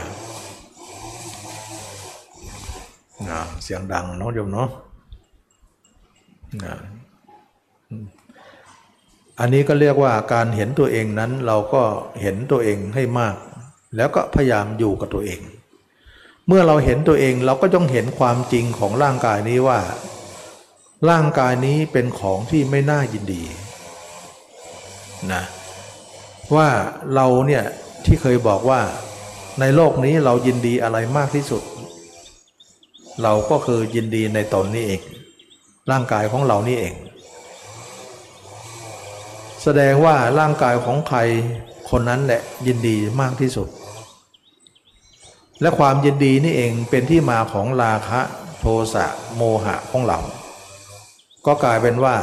[3.62, 4.68] เสียงดังน้องโยมเนาะ
[9.40, 11.82] อันนี้ก็เรียกว่าการเห็นตัวเองนั้นเราก็
[12.22, 13.36] เห็นตัวเองให้มาก
[13.96, 15.40] แล้วก็พยายามอยู่กับตัวเอง
[16.46, 19.80] เมื่อเราเห็นตัวเองเราก็ต้องเห็นความจริงของร่างกายนี้ว่า
[21.10, 23.42] ร่างกายนี้เป็นของที่ไม่น่ายินดี
[25.32, 25.42] นะ
[26.56, 26.68] ว่า
[27.14, 27.64] เราเนี่ย
[28.04, 28.80] ที่เคยบอกว่า
[29.60, 31.62] ในโลกนี้เรายินดีอะไรมากที่สุด
[33.22, 35.00] เราก็คือยินดีในตนนี้เอง
[35.90, 36.94] ร่างกายของเรานี่เอง
[39.62, 41.18] แสดงว่าร่างกายของใคร
[41.90, 43.68] คนนั้นแหละยินดีมากที่สุด
[45.60, 48.20] และความยินดีนี่เองเป็นที่มาของราคะ
[48.60, 48.64] โท
[48.94, 49.06] สะ
[49.36, 50.18] โมหะของเรา
[51.46, 52.16] ก็กลายเป็นว่า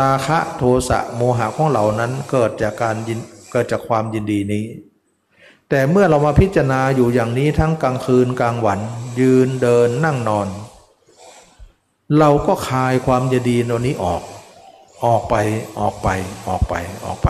[0.00, 3.20] ราคะโทสะโมหะของเรานั้นเกิดจากการยิน
[3.50, 4.64] เกิดจากความยินดีนี้
[5.68, 8.78] แต่เมื่อเรามาพิจารณาอยู่อย่างนี้ทั้งกลางคืนกลางวัน
[9.20, 10.48] ยืนเดินนั่งนอน
[12.18, 14.22] เราก็คลายความยินดีตัวนี้ออก
[15.04, 15.34] ออกไป
[15.80, 16.08] ออกไป
[16.48, 16.74] ออกไป
[17.06, 17.28] ออกไป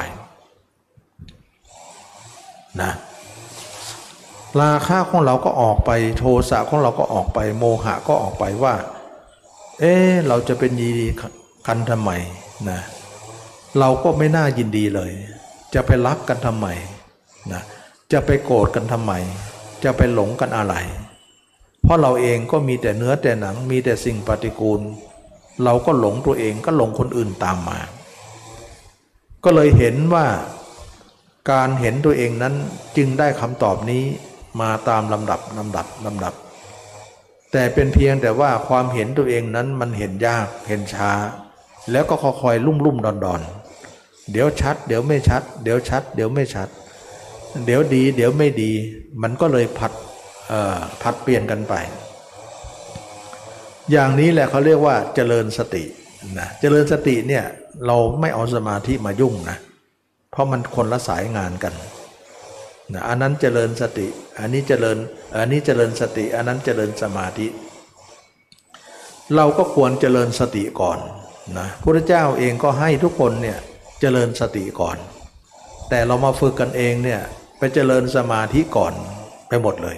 [2.82, 2.92] นะ
[4.60, 8.74] ราคะของเราก็ออกไปโทสะของเราก็ออกไป โมหะก็ออกไปว่า
[9.80, 9.94] เอ๊
[10.28, 11.08] เราจะเป็นยินดี
[11.66, 12.10] กันทำไม
[12.70, 12.80] นะ
[13.78, 15.12] เราก็ไม่น่ายินดีเลย
[15.74, 16.66] จะไปรักกันทำไม
[17.52, 17.62] นะ
[18.12, 19.12] จะไปโกรธกันทำไม
[19.84, 20.74] จะไปหลงกันอะไร
[21.82, 24.80] เพราะเราเองก็มีแต่เนื้อแต่หนังมีแต่สิ่งปฏิกูล
[25.64, 27.78] เราก็หลงตัวเองก็หลงคนอื่นตามมา
[29.44, 30.26] ก็เลยเห็นว่า
[31.50, 32.54] การเห็นตัวเองนั้น
[32.96, 34.04] จึงได้คำตอบนี้
[34.60, 36.34] มาตามลำดับลำดับลำดับ
[37.52, 41.12] แต่เป็นเพียงแต่ว่าความเห็นตัวเองนั้นมันเห็นยากเห็นช้า
[41.90, 43.40] แล้วก็คอยลุ่มลุ่มดอนดอน
[44.32, 46.68] เดี๋ยวชัด เดี๋ยวไม่ชัด เดี๋ยวชัด เดี๋ยวไม่ชัด
[47.66, 48.72] เดี๋ยวดี เดี๋ยวไม่ดี
[49.22, 49.92] มันก็เลยผัด
[51.02, 51.74] ผัดเปลี่ยนกันไป
[53.90, 55.84] อย่างนี้แหละเขาเรียกว่าเจริญสติ
[56.38, 57.44] นะเจริญสติเนี่ย
[57.86, 59.58] เราไม่เอาสมาธิมายุ่งนะ
[60.30, 61.74] เพราะมันคนละสายงานกัน
[62.92, 64.06] นะอันนั้นเจริญสติ
[64.38, 64.98] อันนี้เจริญ
[65.36, 67.46] อันนี้เจริญสติ อันนั้นเจริญสมาธิ
[69.36, 70.98] เราก็ควรเจริญสติก่อน
[71.58, 73.58] นะพระเจ้าเองก็ให้ทุกคนเนี่ย
[74.00, 74.98] เจริญสติก่อน
[75.88, 77.20] แต่เรามาฝึกกันเองเนี่ย
[77.58, 78.94] ไปเจริญสมาธิก่อน
[79.48, 79.96] ไปหมดเลย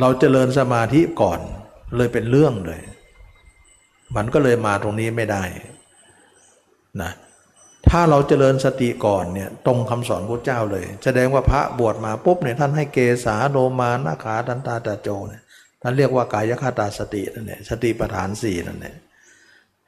[0.00, 1.40] เราเจริญสมาธิก่อน
[1.96, 2.80] เลยเป็นเรื่องเลย
[4.16, 5.44] มันก็เลยมาตรงนี้ไม่ได้
[7.02, 7.12] นะ
[7.90, 15.42] ถ้าเราเจริญสติก่อนเนี่ยตรงคำสอนพระเจ้าเลย แสดงว่าพระบวชมาปุ๊บเนี่ยท่านให้เกสาโลมานาขาทันตาตาโจเนี่ย
[15.82, 18.94] ท่านเรียกว่ากายคตาสตินั่นแหละสติปัฏฐานสี่นั่นแหละ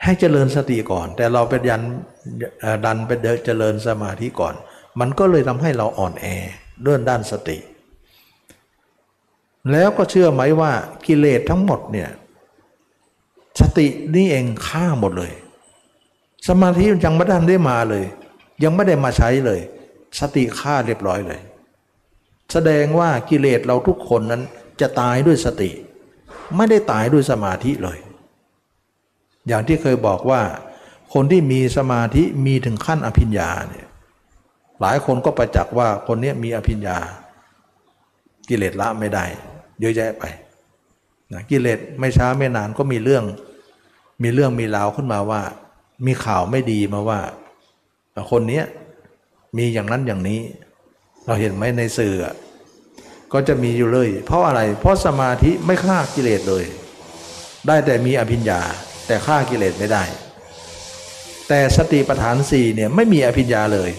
[0.05, 1.83] ให้เจริญสติก่อน แต่เราเป็นยัน
[2.85, 3.11] ดันไป
[3.47, 4.55] เจริญสมาธิก่อน
[5.01, 6.27] มันก็เลยทำให้เราอ่อนแอ
[6.83, 7.59] เรื่องด้านสติ
[9.73, 10.73] แล้วก็เชื่อไหมว่า
[11.07, 12.11] กิเลสทั้งหมดเนี่ย
[13.61, 15.33] สตินี่เองฆ่าหมดเลย
[16.49, 18.05] สมาธิยังไม่ได้ได้มาเลย
[18.65, 19.61] ยังไม่ได้มาใช้เลย
[20.21, 21.41] สติฆ่าเรียบร้อยเลย
[22.53, 24.43] แสดงว่ากิเลสเราทุกคนนั้น
[24.81, 25.71] จะตายด้วยสติ
[26.57, 27.99] ไม่ได้ตายด้วยสมาธิเลย
[29.49, 30.43] อย่างที่เคยบอกว่า
[31.15, 33.87] คนที่มีสมาธิมีถึงขั้นอภิญญาเนี่ย
[34.81, 36.99] หลายคนก็ประจักษ์ว่าคนนี้มีอภิญญา
[38.49, 39.25] กิเลสละไม่ได้
[39.81, 40.25] เยอะแยะไป
[41.33, 43.25] นะกิเลสไม่ช้าไม่นานก็มีเรื่อง
[44.23, 45.43] มีเรื่องมีราวขึ้นมาว่า
[46.07, 47.21] มีข่าวไม่ดีมาว่า
[48.31, 48.63] คนนี้
[49.57, 50.41] มีอย่างนั้นอย่างนี้
[51.27, 52.15] เราเห็นไหมในสื่อ
[53.33, 56.65] ก็จะมีอยู่เลย เพราะอะไร เพราะสมาธิไม่ฆ่ากิเลสเลย
[57.67, 58.61] ได้แต่มีอภิญญา
[59.09, 60.05] แต่ฆ่ากิเลสไม่ได้
[61.49, 63.91] แต่สติปัฏฐานสี่เนี่ยไม่มีอภิญญาเลย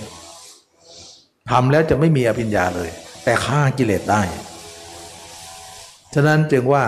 [1.50, 2.90] ทำแล้วจะไม่มีอภิญญาเลย
[3.24, 4.22] แต่ฆ่ากิเลสได้
[6.14, 6.84] ฉะนั้นจึงว่า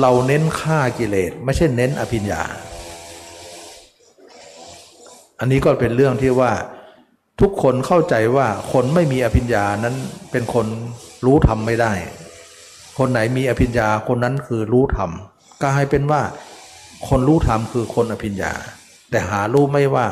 [0.00, 2.42] เราเน้นฆ่ากิเลสไม่ใช่เน้นอภิญญา
[5.38, 6.52] อันนี้ก็เป็นเรื่องที่ว่า
[7.40, 9.94] ทุกคนเข้าใจว่าคนไม่มีอภิญญานั้น
[10.30, 10.66] เป็นคน
[11.24, 11.92] รู้ธรรมไม่ได้
[12.98, 15.10] คนไหนมีอภิญญาคนนั้นคือรู้ธรรม
[15.64, 16.22] กลายเป็นว่า
[17.08, 18.52] คนรู้ธรรมคือคนอภิญญา
[19.10, 20.06] แต่หารู้ไม่ว่า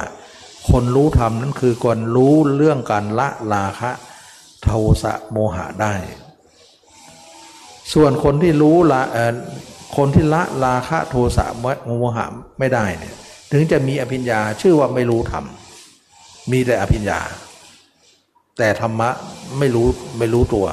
[0.71, 3.91] คนรู้ธรรมนั้นคือคนรู้เรื่องการละราคะ
[4.63, 4.71] โท
[5.03, 5.95] สะโมหะได้
[7.95, 9.03] ส่วนคนที่รู้ละ
[9.97, 11.47] คนที่ละราคะโทสะ
[11.87, 12.27] โมหะ
[12.59, 13.15] ไม่ได้เนี่ย
[13.53, 15.45] ถึงจะมีอภิญญาชื่อว่าไม่รู้ธรรม
[16.53, 17.21] มีแต่อภิญญา
[18.59, 19.11] แต่ธรรมะ
[19.59, 19.87] ไม่รู้
[20.19, 20.67] ไม่รู้ตัว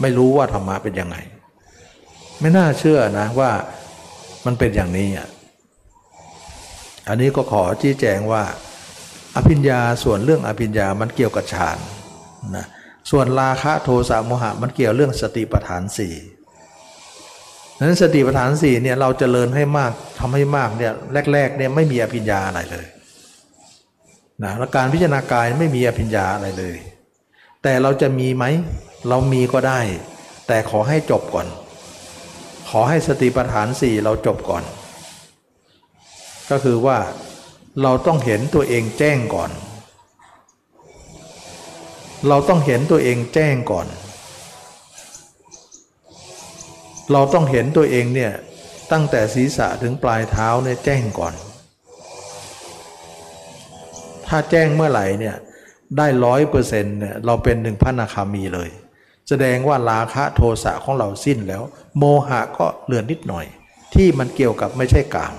[0.00, 1.16] ไม่รู้ว่าธรรมะเป็นยังไง
[2.40, 3.50] ไม่น่าเชื่อนะว่า
[4.46, 5.28] มันเป็นอย่างนี้อะ
[7.08, 8.42] อันนี้ก็ขอชี้แจงว่า
[9.36, 11.78] อภิญญาส่วนเรื่องอภิญญามันเกี่ยวกับฌาน
[12.56, 12.66] นะ
[13.10, 16.14] ส่วนราคะโทสะโมหะมันเกี่ยวเรื่องสติปัฏฐานสี่
[17.80, 20.92] นั้นสติปัฏฐานสี่เนี่ยเราจเจริญให้มากทำให้มากเนี่ย
[21.32, 22.86] แรกๆเนี่ยไม่มีอภิญญาอะไรเลย
[24.44, 26.76] นะแล้วการพิจารณากายไม่มีอภิญญาอะไรเลย
[27.62, 28.44] แต่เราจะมีไหม
[29.08, 29.80] เรามีก็ได้
[30.48, 31.46] แต่ขอให้จบก่อน
[32.70, 34.64] ขอให้สติปัฏฐานสี่เราจบก่อน
[36.50, 36.98] ก็คือว่า
[37.82, 39.50] เราต้องเห็นตัวเองแจ้งก่อน
[42.28, 43.86] เราต้องเห็นตัวเองแจ้งก่อน
[47.12, 48.32] เราต้องเห็นตัวเองเนี่ย
[48.92, 51.34] ตั้งแต่ศีรษะถึงปลายเท้าเนี่ยแจ้งก่อน
[54.26, 55.36] ถ้าแจ้งเมื่อไหร่เนี่ย
[55.96, 58.70] ได้ร้อยเปอร์เซ็นต์เนี่ยเราเป็นหนึ่งพระนาคามีเลย
[59.28, 61.62] แสดงว่าราคะโทสะของเราสิ้นแล้ว
[61.98, 63.46] โมหะก็เหลือนิดหน่อย
[63.94, 65.34] ที่มันเกี่ยวกับไม่ใช่กาม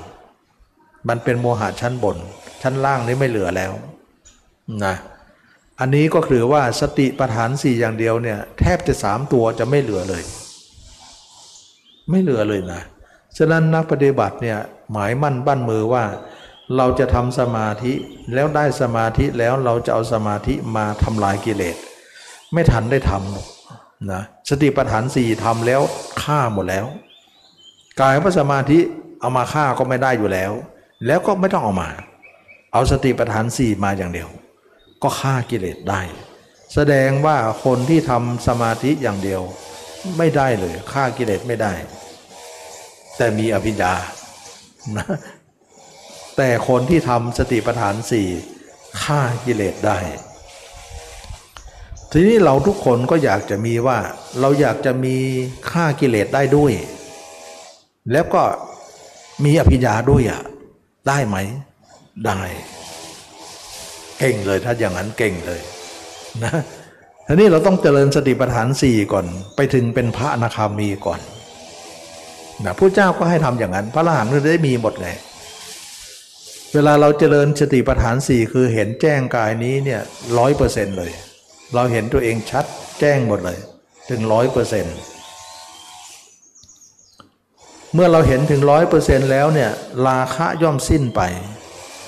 [1.09, 2.17] มันเป็นโมหะชั้นบน
[2.61, 3.71] ชั้นล่างนี้ไม่เหลือแล้ว
[4.85, 4.95] นะ
[5.79, 10.23] อันนี้ก็คือว่าสติปัฏฐานสี่อย่างเดียวเนี่ยแทบจะสามตัวจะไม่เหลือเลย
[12.09, 12.81] ไม่เหลือเลยนะ
[13.37, 14.57] ฉะนั้นนักปฏิบัติเนี่ย
[14.91, 16.03] หมายมั่นบ้านมือว่า
[16.77, 17.93] เราจะทำสมาธิ
[18.33, 21.75] แล้วได้สมาธิแล้วเราจะเอาสมาธิมาทำลายกิเลส
[22.53, 25.81] ไม่ทันได้ทำนะสติปัฏฐานสี่ทำแล้ว
[26.21, 26.85] ฆ่าหมดแล้ว
[28.01, 28.79] กายพระสมาธิ
[29.19, 30.51] เอามาฆ่าก็ไม่ได้อยู่แล้ว
[31.05, 31.89] แล้วก็ไม่ต้องเอามา
[32.73, 34.29] เอาสติปัฏฐานสี่มาอย่างเดียว
[35.03, 36.01] ก็ฆ่ากิเลสได้
[36.73, 39.41] แสดงว่าคนที่ทำสมาธิอย่างเดียว
[40.17, 41.73] ไม่ได้เลยฆ่ากิเลสไม่ได้
[43.17, 43.93] แต่มีอภิญญา
[44.97, 45.07] นะ
[46.37, 48.27] แต่คนที่ทำสติปัฏฐานสี่
[49.03, 49.99] ฆ่ากิเลสได้
[52.11, 53.99] ทีนี้เราทุกคนก็อยากจะมีว่า
[54.39, 55.15] เราอยากจะมี
[55.71, 56.73] ฆ่ากิเลสได้ด้วย
[58.11, 58.43] แล้วก็
[59.43, 60.41] มีอภิญญาด้วยอะ
[61.07, 61.37] ได้ไหม
[62.25, 62.41] ได้
[64.19, 65.61] เก่งเลยถ้าอย่างนั้นเก่งเลย
[66.43, 66.53] นะ
[67.27, 69.25] ทีนี้เราต้องเจริญสติปัฏฐานสี่ก่อน
[69.55, 71.19] ไปถึงเป็นพระอนาคามีก่อน
[72.65, 75.09] นะผู้เจ้าก็ให้ทำอย่างนั้น พระอรหันต์ก็ได้มีหมดไง
[76.73, 80.01] เวลาเราเจริญสติปัฏฐานสี่คือเห็นแจ้งกายนี้เนี่ย
[80.37, 81.11] ร้อยเปอร์เซ็นต์เลย
[81.75, 82.65] เราเห็นตัวเองชัด
[82.99, 83.57] แจ้งหมดเลย
[84.09, 84.95] ถึงร้อยเปอร์เซ็นต์
[87.97, 89.71] เมื่อเราเห็นถึงร้อยเปอร์เซ็นต์แล้วเนี่ย
[90.07, 91.21] ราคะย่อมสิ้นไป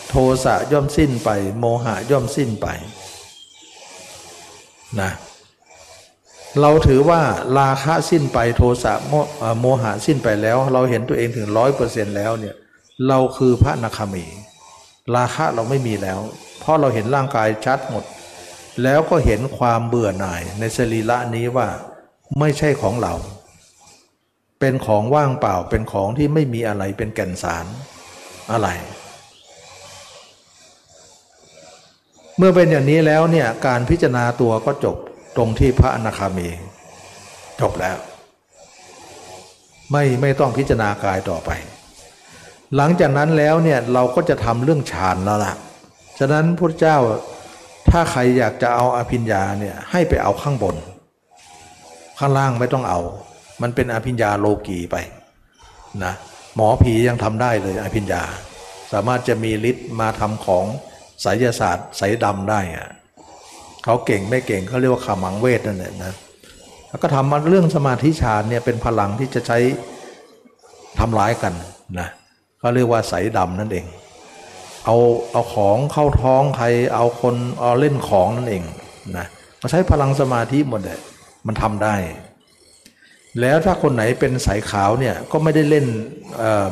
[0.09, 0.15] โท
[0.45, 2.67] สะย่อมสิ้นไป โมหะย่อมสิ้นไป
[5.01, 5.11] นะ
[6.61, 7.21] เราถือว่า
[7.59, 8.93] ราคะสิ้นไปโทสะ
[9.59, 12.55] โมหะสิ้นไปแล้ว เราเห็นตัวเองถึงร้อยเปอร์เซ็นต์แล้วเนี่ย
[13.07, 14.25] เราคือพระนาคามี
[15.15, 16.19] ราคะเราไม่มีแล้ว
[16.59, 18.03] เพราะเราเห็นร่างกายชัดหมด
[18.83, 21.67] แล้วก็เห็นความเบื่อหน่ายในสรีระนี้ว่า
[22.39, 23.13] ไม่ใช่ของเรา
[24.59, 27.65] เป็นของว่างเปล่าเป็นของที่ไม่มีอะไรเป็นแก่นสาร
[28.51, 28.67] อะไร
[32.37, 34.97] เมื่อเป็นอย่างนี้แล้วเนี่ยการพิจารณาตัวก็จบ
[35.37, 36.49] ตรงที่พระอนาคามี
[37.61, 37.97] จบแล้ว
[39.91, 41.49] ไม่ไม่ต้องพิจารณากายต่อไป
[42.75, 45.53] หลังจากนั้นแล้วเนี่ยเราก็จะทำเรื่องฌานแล้วล่ะ
[46.19, 46.97] ฉะนั้นพระเจ้า
[47.89, 50.75] ถ้าใครอยากจะเอาอภิญญาเนี่ยให้ไปเอาข้างบน
[52.19, 52.99] ข้างล่างไม่ต้องเอา
[53.61, 54.95] มันเป็นอภิญญาโลกีไป
[56.03, 56.13] นะ
[56.55, 58.23] หมอผียังทำได้เลยอภิญญา
[58.93, 60.65] สามารถจะมีฤทธิ์มาทำของ
[61.21, 62.89] ไสยศาสตร์ไสดำได้อะ
[63.83, 66.13] เขาเก่งไม่เก่งเขาเรียกว่าขามังเวทนั่นแหละนะ
[66.89, 69.57] แล้วก็ทำเรื่องสมาธิฌานเนี่ยเป็นพลังที่จะใช้
[70.99, 71.53] ทำร้ายกัน
[71.99, 72.07] นะ
[72.59, 73.85] เขาเรียกว่าใสดำนั่นเอง
[74.85, 74.95] เอา
[75.31, 78.63] เอาของเข้าท้องใครเอาคนเอาเล่นของนั่นเอง
[79.17, 79.25] นะ
[79.61, 80.99] มาใช้พลังสมาธิหมดเลย
[81.47, 81.95] มันทำได้
[83.41, 85.85] แล้วถ้าคนไหนเป็นสายขาวเนี่ยก็ไม่ได้เล่น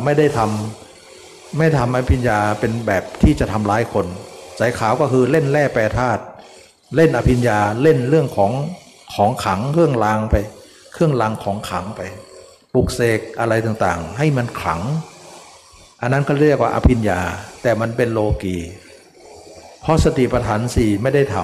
[0.04, 4.06] ไม่ได้ทำไม่ทำอภิญญาเป็นแบบที่จะทำร้ายคน
[4.60, 6.22] สายขาวก็คือเล่นแร่แปรธาตุ
[6.96, 8.52] เล่นอภิญญาเล่นเรื่องของ
[9.16, 10.36] ของขังเครื่องรางไป
[10.94, 12.02] เครื่องรางของขังไป
[12.74, 14.82] ปลุกเสกอะไรต่างๆ ให้มันขัง
[16.02, 17.20] อันนั้นก็เรียกว่าอภิญญา
[17.62, 18.58] แต่มันเป็นโลกี
[19.82, 21.36] เพราะสติปัฏฐานสี่ไม่ได้ท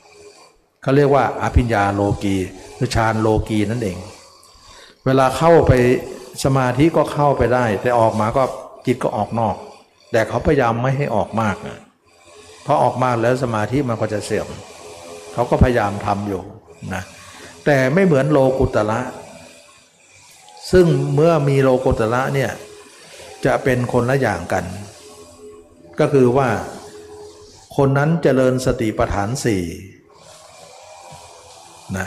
[0.00, 2.36] ำเขาเรียกว่าอภิญญาโลกี
[2.78, 3.98] คือฌานโลกีนั่นเอง
[5.06, 5.72] เวลาเข้าไป
[6.44, 8.42] สมาธิก็เข้าไปได้ แต่ออกมาก็
[8.86, 9.56] จิตก็ออกนอก
[10.12, 11.78] แต่เขาพยายามไม่ให้ออกมากนะ
[12.62, 14.48] เพราะออกมากแล้วสมาธิมันก็จะเสื่อม
[15.32, 16.42] เขาก็พยายามทำอยู่
[16.94, 17.02] นะ
[17.64, 19.00] แต่ไม่เหมือนโลกุตละ
[20.72, 22.50] ซึ่งเมื่อมีโลกุตละเนี่ย
[23.46, 24.64] จะเป็นคนละอย่างกัน
[26.00, 26.48] ก็คือว่า
[27.76, 29.64] คนนั้นเจริญสติปัฏฐานสี่
[31.96, 32.06] นะ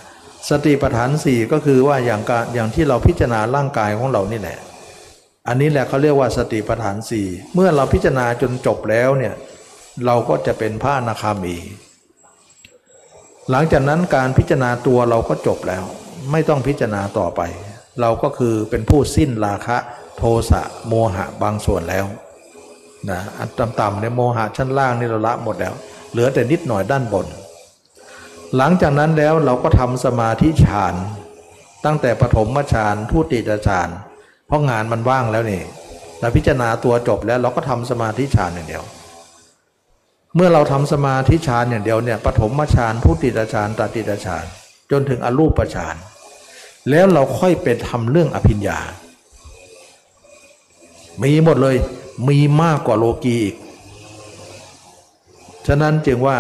[0.50, 4.58] สติปัฏฐานสี่ก็คือว่าอย่างการอย่างที่เราพิจารณาร่างกายของเรานี่แหละ
[5.48, 9.34] อันนี้แหละเขาเรียกว่าสติปัฏฐานสี่เมื่อเราพิจารณาจนจบแล้วเนี่ย
[10.06, 11.56] เราก็จะเป็นพระอนาคามี
[13.52, 15.84] หลังจากนั้นการพิจารณาตัวเราก็จบแล้ว
[16.32, 17.42] ไม่ต้องพิจารณาต่อไป
[18.02, 19.78] เราก็คือเป็นผู้สิ้นราคะ
[20.18, 22.06] โทสะโมหะบางส่วนแล้ว
[23.10, 25.74] นะอันต่ำๆในโมหะชั้นล่างนี่เราละหมดแล้ว
[26.12, 27.26] เหลือแต่นิดหน่อยด้านบน
[28.58, 30.94] หลังจากนั้นแล้วเราก็ทำสมาธิฌาน
[31.86, 33.90] ตั้งแต่ปฐมฌานทุติยฌาน
[34.48, 35.64] เพราะงานมันว่างแล้วนี่
[36.20, 38.84] เราพิจารณาตัวจบแล้วเราก็ทำสมาธิฌานอย่างเดียว
[40.36, 44.46] เมื่อเราทำสมาธิฌานอย่างเดียวเนี่ยปฐมฌานทุติยฌานตติยฌาน
[44.92, 45.96] จนถึงอรูปฌาน
[46.90, 48.80] แล้วเราค่อยเป็นทำเรื่องอภิญญา
[51.24, 51.76] มีหมดเลย
[52.28, 53.56] มีมากกว่าโลกีอีก
[55.68, 56.38] ฉะนั้นจึงว่า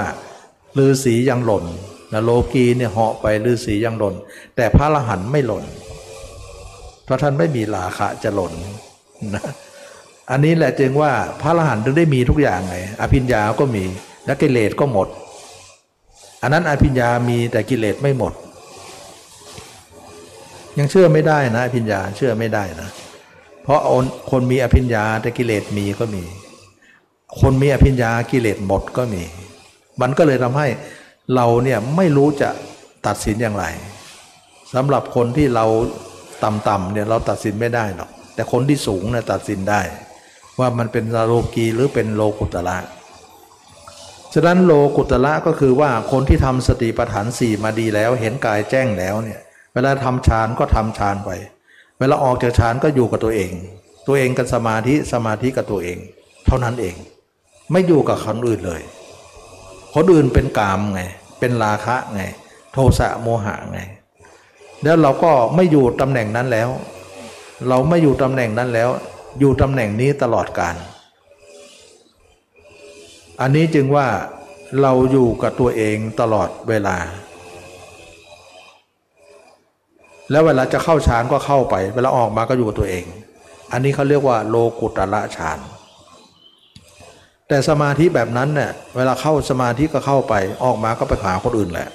[0.78, 1.66] ฤาษียังหล่น
[2.14, 4.16] นะโลกีเนี่ยเหาะไปฤาษียังหล่น
[4.56, 5.66] แต่พระอรหันต์ไม่หล่น
[7.04, 8.54] เพราะท่านไม่มีราคะจะหล่น
[9.36, 9.44] นะ
[10.32, 11.12] อันนี้แหละจึงว่า
[11.42, 13.84] พระอรหันต์ถึงได้มีทุกอย่างไงอภิญญาก็มี
[14.26, 15.08] และกิเลสก็หมด
[16.42, 18.34] อันนั้นอภิญญามีแต่กิเลสไม่หมด
[20.80, 22.90] ยังเชื่อไม่ได้นะอภิญญาเชื่อไม่ได้นะ
[23.64, 23.80] เพราะ
[24.32, 26.24] คนมีอภิญญาแต่กิเลสมีก็มี
[27.42, 29.24] คนมีอภิญญากิเลสหมดก็มี
[30.02, 30.68] มันก็เลยทำให้
[31.36, 32.50] เราเนี่ยไม่รู้จะ
[33.08, 33.66] ตัดสินอย่างไร
[34.74, 35.66] สำหรับคนที่เรา
[36.44, 39.82] ต่ำๆเนี่ยเราตัดสินไม่ได้หรอก แต่คนที่สูงเนี่ยตัดสินได้
[40.60, 42.78] ว่ามันเป็นโลกีหรือเป็นโลกุตละ
[44.34, 49.40] ฉะนั้นโลกุตละก็คือว่าคนที่ทำสติปัฏฐานสี่มาดีแล้ว เห็นกายแจ้งแล้วเนี่ย
[49.74, 51.30] เวลาทำฌานก็ทำฌานไป
[52.00, 53.52] เวลาออกจากฌานก็อยู่กับตัวเอง
[54.08, 55.98] ตัวเองกับสมาธิสมาธิกับตัวเอง
[56.46, 56.96] เท่านั้นเอง
[57.72, 58.82] ไม่อยู่กับคนอื่นเลย
[59.96, 61.02] คนอื่นเป็นกามไง
[61.42, 62.24] เป็นราคะไง
[62.74, 63.80] โทสะโมหะไง
[64.84, 66.70] แล้วเราก็ไม่อยู่ตำแหน่งนั้นแล้ว
[67.68, 68.90] เราไม่อยู่ตำแหน่งนั้นแล้ว
[69.40, 70.76] อยู่ตำแหน่งนี้ตลอดกาล
[73.42, 74.08] อันนี้จึงว่า
[74.82, 76.98] เราอยู่กับตัวเองตลอดเวลา
[80.32, 83.06] แล้วเวลาจะเข้าฌานก็เข้าไป เวลาออกมาก็อยู่กับตัวเอง
[83.72, 85.60] อันนี้เขาเรียกว่าโลกุตละฌาน
[87.52, 90.34] แต่สมาธิแบบนั้นเนี่ยเวลาเข้าสมาธิก็เข้าไป
[90.64, 91.90] ออกมาก็ไปหาคนอื่นแหละ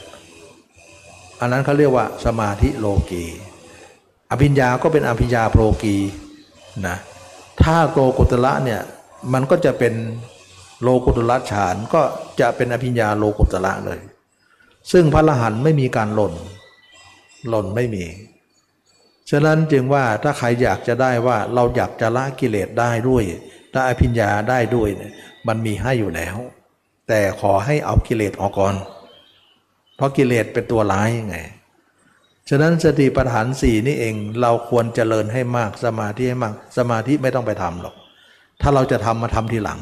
[1.41, 3.25] อันนั้นเขาเรียกว่าสมาธิโลกี
[4.31, 5.97] อภิญญาก็เป็นอภิญญาโลกี
[6.87, 6.97] นะ
[7.63, 8.81] ถ้าโลกุตละเนี่ย
[9.33, 9.95] มันก็จะเป็น
[10.83, 12.03] โลกุตละฌานก็
[12.41, 14.01] จะเป็นอภิญญาโลกุตละเลย
[14.93, 16.33] ซึ่งพระรหันไม่มีการหล่น
[17.49, 18.05] หล่นไม่มี
[19.31, 23.25] ฉะนั้นจึงว่าถ้าใครอยากจะได้ว่าเราอยากจะละกิเลสได้ด้วย
[23.75, 25.13] ละอภิญญาได้ด้วยเนี่ย
[25.49, 26.37] มันมีให้อยู่แล้ว
[27.09, 28.75] แต่ขอให้เอากิเลสออกก่อน
[29.97, 31.39] เพราะกิเลสเป็นตัวร้ายไง
[32.49, 37.95] ฉะนั้นสติปัฏฐานสี่นี่เองเราควรเจริญให้มากสมาธิให้มาก สมาธิไม่ต้องไปทำหรอก
[38.61, 39.81] ถ้าเราจะทำมาทำทีหลัง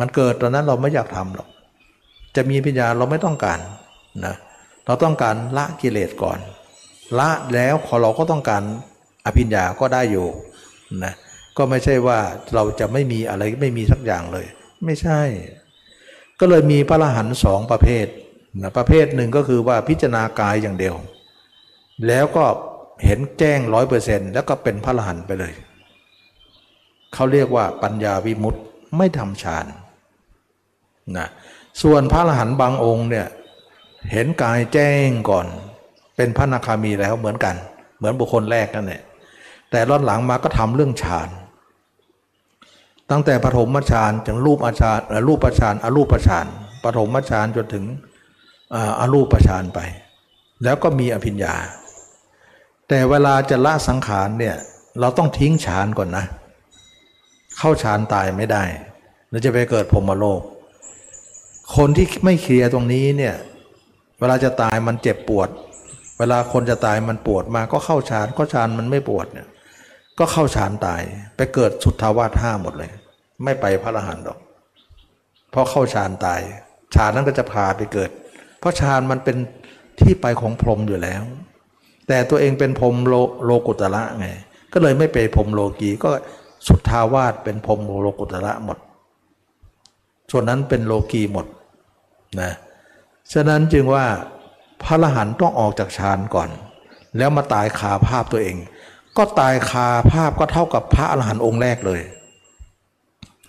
[0.00, 1.48] มันเกิดตอนนั้นเราไม่อยากทำหรอก
[2.36, 3.58] จะมีปัญญาเราไม่ต้องการ
[4.24, 4.34] นะ
[4.86, 6.38] เราต้องการละกิเลสก่อน
[7.18, 8.62] ละแล้วพอเราก็ต้องการ
[9.26, 10.26] อภิญญาก็ได้อยู่
[11.04, 11.14] นะ
[11.56, 12.18] ก็ไม่ใช่ว่า
[12.54, 14.46] เราจะไม่มีอะไรไม่มีสักอย่างเลย
[14.84, 15.20] ไม่ใช่
[16.40, 18.06] ก็เลยมีพระรหันต์สองประเภท
[18.62, 20.96] นะประเภทหนึ่งก็คือว่าพิจารณากายอย่างเดียว
[22.06, 22.44] แล้วก็
[23.04, 25.52] เห็นแจ้งร้อยเปอร์เซ็นต์แล้วก็เป็นพระรหันต์ไปเลย
[27.14, 28.62] เขาเรียกว่าปัญญาวิมุตต์
[28.96, 29.66] ไม่ทำฌาน
[31.16, 31.28] นะ
[31.82, 33.26] ส่วนพระอรหันต์บางองค์เนี่ย
[34.12, 35.46] เห็นกายแจ้งก่อน
[36.16, 37.54] เป็นพระนาคามีแล้วเหมือนกัน
[37.98, 39.02] เหมือนบุคคลแรกนั่นแหละ
[39.70, 41.28] แต่รอดหลังมาก็ทำเรื่องฌาน
[43.10, 46.46] ตั้งแต่ปฐมฌานถึงรูปอานรูปฌานอรูปฌาน
[46.84, 47.84] ปฐมฌานจนถึง
[49.00, 49.80] อรูปฌานไป
[50.64, 51.54] แล้วก็มีอภิญญา
[52.88, 54.56] แต่เวลาจะละสังขารเนี่ย
[55.00, 56.24] เราต้องทิ้งฌานก่อนนะ
[57.58, 58.62] เข้าฌานตายไม่ได้
[59.30, 60.40] เราจะไปเกิดพรมโลก
[61.76, 63.34] คนที่ไม่เคลียร์ตรงนี้เนี่ย
[64.18, 65.48] เวลาจะตายมันเจ็บปวด
[66.18, 69.46] เวลาคนจะตายมันปวดมาก็เข้าฌานก็ฌานมันไม่ปวดเนี่ย
[70.18, 71.02] ก็เข้าฌานตาย
[71.36, 72.90] ไปเกิดสุทธาวาสห้าหมดเลย
[73.44, 74.38] ไม่ไปพระอรหันต์หรอก
[75.50, 76.40] เพราะเข้าฌานตาย
[76.94, 78.10] ฌานนั้นก็จะพาไปเกิด
[78.58, 79.36] เพราะฌานมันเป็น
[80.00, 81.22] ที่ไปของพรหมอยู่แล้ว
[82.08, 83.14] แต่ตัวเองเป็นพรหมโล
[83.44, 84.26] โลกุตระไง
[84.72, 86.10] ก็เลยไม่ไปพรหมโลกีก็
[86.68, 88.78] สุทธาวาสเป็นพรหมโลกุตระหมด
[90.30, 91.46] ส่วนนั้นเป็นโลกีหมด
[92.40, 92.52] นะ
[93.32, 94.04] ฉะนั้นจึงว่า
[94.82, 96.50] พระอรหันต์ต้องออกจากฌานก่อน
[97.18, 98.56] แล้วมาตายคาภาพตัวเอง
[99.18, 102.00] ก็ตายคาภาพก็เท่ากับพระอรหันต์องค์แรกเลย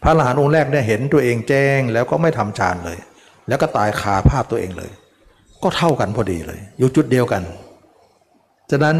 [0.03, 2.97] พระอรหันต์องค์แรกเนี่ยเห็นตัวเองแจ้งแล้วก็ไม่ทำฌานเลย
[3.47, 4.91] แล้วก็ตายคาภาพตัวเองเลย
[5.63, 7.43] ก็เท่ากันพอดีเลย อยู่จุดเดียวกัน
[8.71, 8.97] ฉะนั้น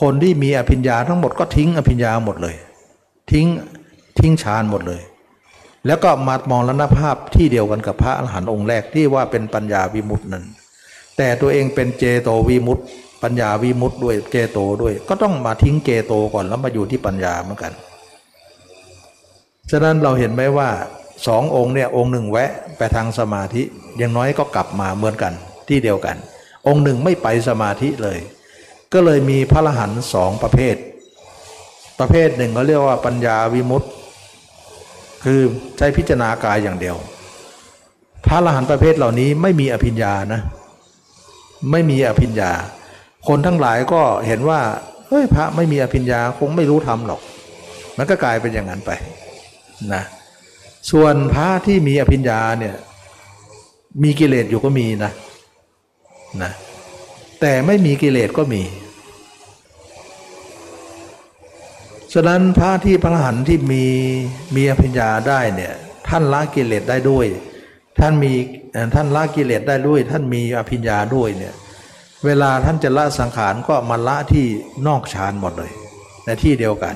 [0.00, 2.56] คนที่มีอภิญญาทั้งหมดก็ทิ้งอภิญญาหมดเลย
[3.32, 3.46] ทิ้ง
[4.18, 5.02] ทิ้งฌานหมดเลย
[5.86, 10.44] แล้วก็มามองลนภาพที่เดียวกันกับพระอรหันต์องค์แรกที่ว่าเป็นปัญญาวิมุตตินั้น
[11.16, 12.82] แต่ตัวเองเป็นเจโตวิมุตติ
[13.22, 17.72] ปัญญาวิมุตติด้วยเจโตด้วย ก็ต้องมาทิ้งเจโตก่อนแล้วมาอยู่ที่ปัญญาเหมือนกัน
[19.70, 20.70] ฉะนั้นเราเห็นไหมว่า
[21.26, 23.62] สององค์เนี่ยองค์หนึ่งแวะไปทางสมาธิ
[23.98, 25.32] อย่างน้อยก็กลับมาเหมือนกัน
[25.68, 26.16] ที่เดียวกัน
[26.68, 28.18] องค์หนึ่งไม่ไปสมาธิเลย
[28.92, 30.76] ก็เลยมีพระรหันต์สองประเภท
[31.98, 33.90] ประเภทหนึ่งเขาเรียกว่าปัญญาวิมุตต์
[35.24, 35.40] คือ
[35.78, 36.96] ใช้พิจารณากายอย่างเดียว
[38.26, 40.40] พระรหันต์ประเภทเหล่านี้ไม่มีอภิญญานะ
[41.70, 42.52] ไม่มีอภิญญา
[43.28, 44.60] คนทั้งหลายก็เห็นว่า
[45.08, 47.20] เฮ้ยพระไม่มีอภิญญาคงไม่รู้ทำหรอก
[47.96, 48.90] มันก็กลายเป็นอย่างนั้นไป
[49.94, 50.02] นะ
[50.90, 52.74] ส่วนพระที่มีอภิญญาเนี่ย
[54.02, 55.12] มีกิเลสอยู่ก็มีนะ
[56.42, 56.52] นะ
[57.40, 58.62] แต่ไม่มีกิเลสก็มี
[62.12, 63.84] ฉะนั้นพระที่พระหันที่มี
[64.56, 65.72] มีอภิญญาได้เนี่ย
[66.08, 67.26] ท่านละกิเลสได้ด้วย
[68.00, 68.32] ท่านมี
[68.94, 71.54] ท่านละกิเลสได้ด้วย ท่านมีอภิญญาด้วยเนี่ย
[72.26, 74.46] เวลาท่านจะละสังขารก็มาละที่
[74.86, 75.72] นอกฌานหมดเลย
[76.24, 76.94] ในที่เดียวกัน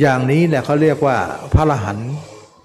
[0.00, 1.16] อย่างนี้แหละเขาเรียกว่า
[1.52, 2.10] พระรหันต์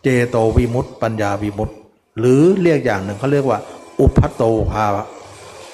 [0.04, 1.78] เจโตวิมุตต์ปัญญาวิมุตต์
[2.20, 3.60] หรือเรียกอย่างหนึ่งเขาเรียกว่า
[4.00, 4.86] อุพัโตภา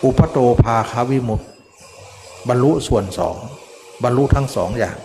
[0.04, 1.48] อุพัโตภาคาวิมุตต์
[2.48, 3.36] บรรลุส่วนสอง
[4.04, 4.98] บรรลุทั้งสองอย่าง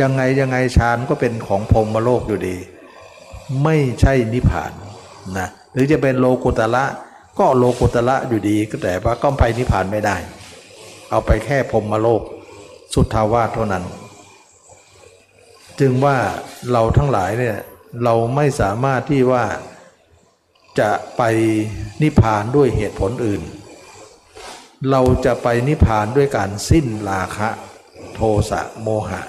[0.00, 2.56] ยังไงยังไงฌานก็เป็นของพรมโลกอยู่ดี
[3.64, 4.72] ไม่ใช่นิพพาน
[5.38, 6.84] นะหรือจะเป็นโลกุตละ
[7.38, 10.16] ก็โลกุตละอยู่ดีก็แต่ว่าก็ไปนิพพานไม่ได้
[11.10, 12.22] เอาไปแค่พรมมโลก
[12.94, 13.84] สุทธาวาสเท่านั้น
[15.80, 16.16] จึงว่า
[16.72, 17.56] เราทั้งหลายเนี่ย
[18.04, 19.44] เราไม่สามารถที่ว่า
[20.80, 21.22] จะไป
[22.02, 23.42] นิพพานด้วยเหตุผลอื่น
[24.90, 27.48] เราจะไปนิพพานด้วยการสิ้นราคะ
[28.14, 28.20] โท
[28.50, 29.22] สะโมหะ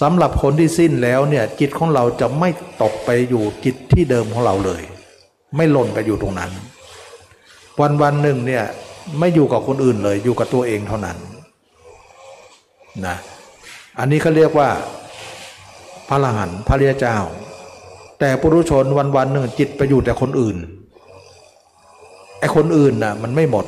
[0.00, 2.48] สำหรับคนที่สิ้นแล้วเนี่ยจิตของเราจะไม่
[2.82, 4.82] ตกไปอยู่จิตที่เดิมของเราเลย
[5.56, 6.50] ไม่หล่นไปอยู่ตรงนั้น
[7.80, 8.64] วันวันหนึ่งเนี่ย
[9.18, 11.16] ไม่อยู่กับคนอื่นเลยอยู่กับตัวเองเท่านั้น
[13.06, 13.16] นะ
[13.98, 14.68] อันนี้เขาเรียกว่า
[16.08, 17.16] พระอรหันต์พระเรียเจ้า
[18.20, 20.56] แต่ปุถุชนวันวันหนึ่งจิตไปอยู่แต่คนอื่น
[22.40, 23.66] ไอ้คนอื่นน่ะมันไม่หมด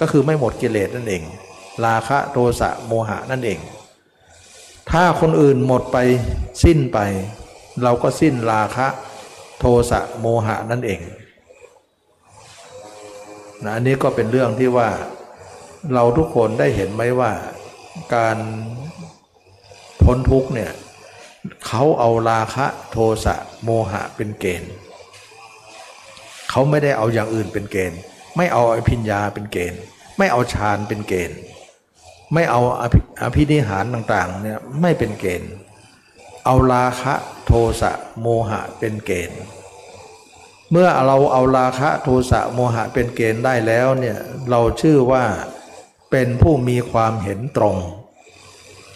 [0.00, 1.22] ก็คือไม่หมดกิเลสนั่นเอง
[1.84, 3.58] ราคะโทสะโมหะนั่นเอง
[4.90, 5.96] ถ้าคนอื่นหมดไป
[6.64, 6.98] สิ้นไป
[7.82, 8.86] เราก็สิ้นราคะ
[9.58, 11.00] โทสะโมหะนั่นเอง
[13.64, 14.88] นะอันนี้ก็เป็นเรื่องที่ว่า
[15.94, 17.32] เราทุกคนได้เห็นไหมว่า
[18.14, 18.38] การ
[20.02, 20.72] พ้นทุกเนี่ย
[21.66, 23.34] เขาเอาราคะโทสะ
[23.64, 24.72] โมหะเป็นเกณฑ์
[26.50, 28.00] เขาไม่ได้เอาอย่างอื่นเป็นเกณฑ์
[28.36, 29.80] ไม่เอาอภิญญาเป็นเกณฑ์
[30.18, 31.38] ไม่เอาฌานเป็นเกณฑ์
[32.34, 32.60] ไม่เอา
[33.22, 35.52] อภินิหารต่างๆเนี่ยไม่เป็นเกณฑ์
[36.44, 37.14] เอาราคะ
[37.46, 39.40] โทสะโมหะเป็นเกณฑ์
[40.70, 44.18] เมื่อเราเอาราคะโทสะโมหะเป็นเกณฑ์ได้แล้วเนี่ย
[44.50, 45.24] เราชื่อว่า
[46.10, 47.76] เป็นผู้มีความเห็นตรง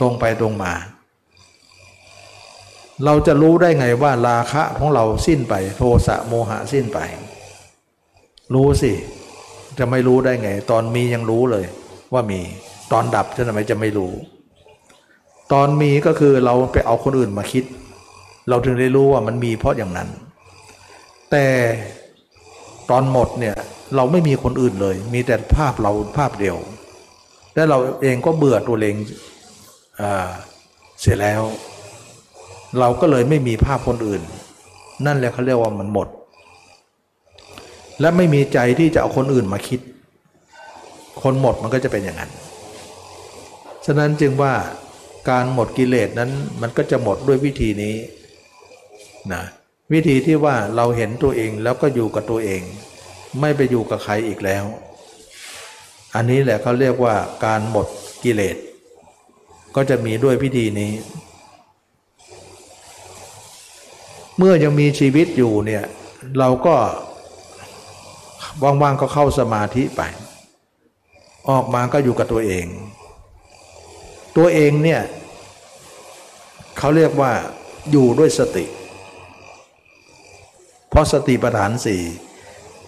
[0.00, 0.72] ตรงไปตรงมา
[3.04, 6.98] เราจะรู้ได้ไงว่าราคะของเราสิ้นไป โทสะโมหะสิ้นไป
[8.54, 8.92] รู้สิ
[9.78, 11.64] จะไม่รู้ได้ไง ตอนมียังรู้เลย
[12.12, 12.40] ว่ามี
[12.92, 14.12] ตอนดับจะทำไมจะไม่รู้
[15.52, 17.64] ตอนมีก็คือเราไปเอาคนอื่นมาคิด
[18.48, 20.08] เราถึงได้รู้ว่ามันมีเพราะอย่างนั้น
[21.30, 21.46] แต่
[22.90, 23.56] ตอนหมดเนี่ย
[23.96, 26.56] เราไม่มีคนอื่นเลย มีแต่ภาพเราภาพเดียว
[27.54, 28.96] และเราเองก็เบื่อตัวเอง
[31.00, 31.42] เสียแล้ว
[32.78, 34.22] เราก็เลยไม่มีภาพคนอื่น
[35.06, 36.08] นั่นแหละเขาเรียกว่ามันหมด
[38.00, 39.80] และไม่มีใจที่จะเอาคนอื่นมาคิด
[41.22, 42.30] คนหมดมันก็จะเป็นอย่างนั้น
[43.86, 44.52] ฉะนั้นจึงว่า
[45.30, 46.30] การหมดกิเลสนั้น
[46.60, 47.94] มันก็จะหมดด้วยวิธีนี้
[49.32, 49.42] นะ
[49.92, 52.62] วิธีที่ว่าเราเห็นตัวเองแล้วก็อยู่กับตัวเอง
[53.40, 54.64] ไม่ไปอยู่กับใครอีกแล้ว
[56.14, 57.14] อันนี้แหละเขาเรียกว่า
[57.44, 57.86] การหมด
[58.24, 58.56] กิเลส
[59.76, 60.92] ก็จะมีด้วยพิธีนี้
[64.38, 65.84] เมื่อยังมีชีวิตอยู่เนี่ย
[66.38, 66.76] เราก็
[68.62, 70.02] ว่างๆก็เข้าสมาธิไป
[71.50, 72.66] ออกมาก็อยู่กับตัวเอง
[74.36, 75.00] ตัวเองเนี่ย
[76.78, 77.32] เขาเรียกว่า
[77.90, 78.64] อยู่ด้วยสติ
[80.90, 82.02] เพราะสติปัฏฐานสี่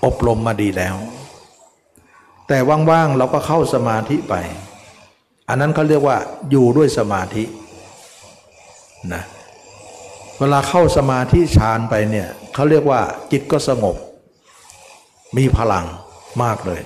[0.04, 0.96] อบรมมาดีแล้ว
[2.48, 4.34] แต่ว่างๆเราก็เข้าสมาธิไป
[5.48, 6.16] อันนั้นเขาเรียกว่า
[6.50, 7.44] อยู่ด้วยสมาธิ
[9.12, 9.22] นะ
[10.38, 13.00] เวลาเข้าสมาธิฌานไปเนี่ยเขาเรียกว่า
[13.32, 13.96] จิตก็สงบ
[15.36, 15.86] มีพลัง
[16.42, 16.80] มากเลย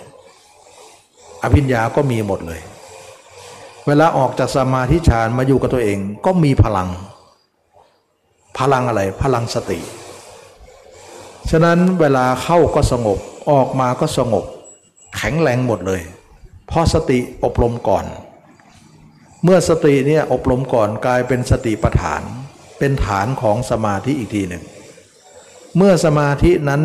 [1.43, 2.61] อภิญญาก็มีหมดเลย
[3.87, 6.89] เวลาออกจากสมาธิฌานมาอยู่กับตัวเองก็มีพลัง
[8.59, 9.79] พลังอะไรพลังสติ
[11.51, 13.19] ฉะนั้นเวลาเข้าก็สงบ
[13.51, 14.45] ออกมาก็สงบ
[15.17, 16.03] แข็งแรงหมดเลย
[16.67, 18.05] เพราะสติอบรมก่อน
[19.45, 22.23] เมื่อสติเนี่ยอบรมก่อนกลายเป็นสติปัฏฐาน
[22.79, 24.65] เป็นฐานของสมาธิอีกทีหนึ่ง
[25.77, 26.83] เมื่อสมาธินั้น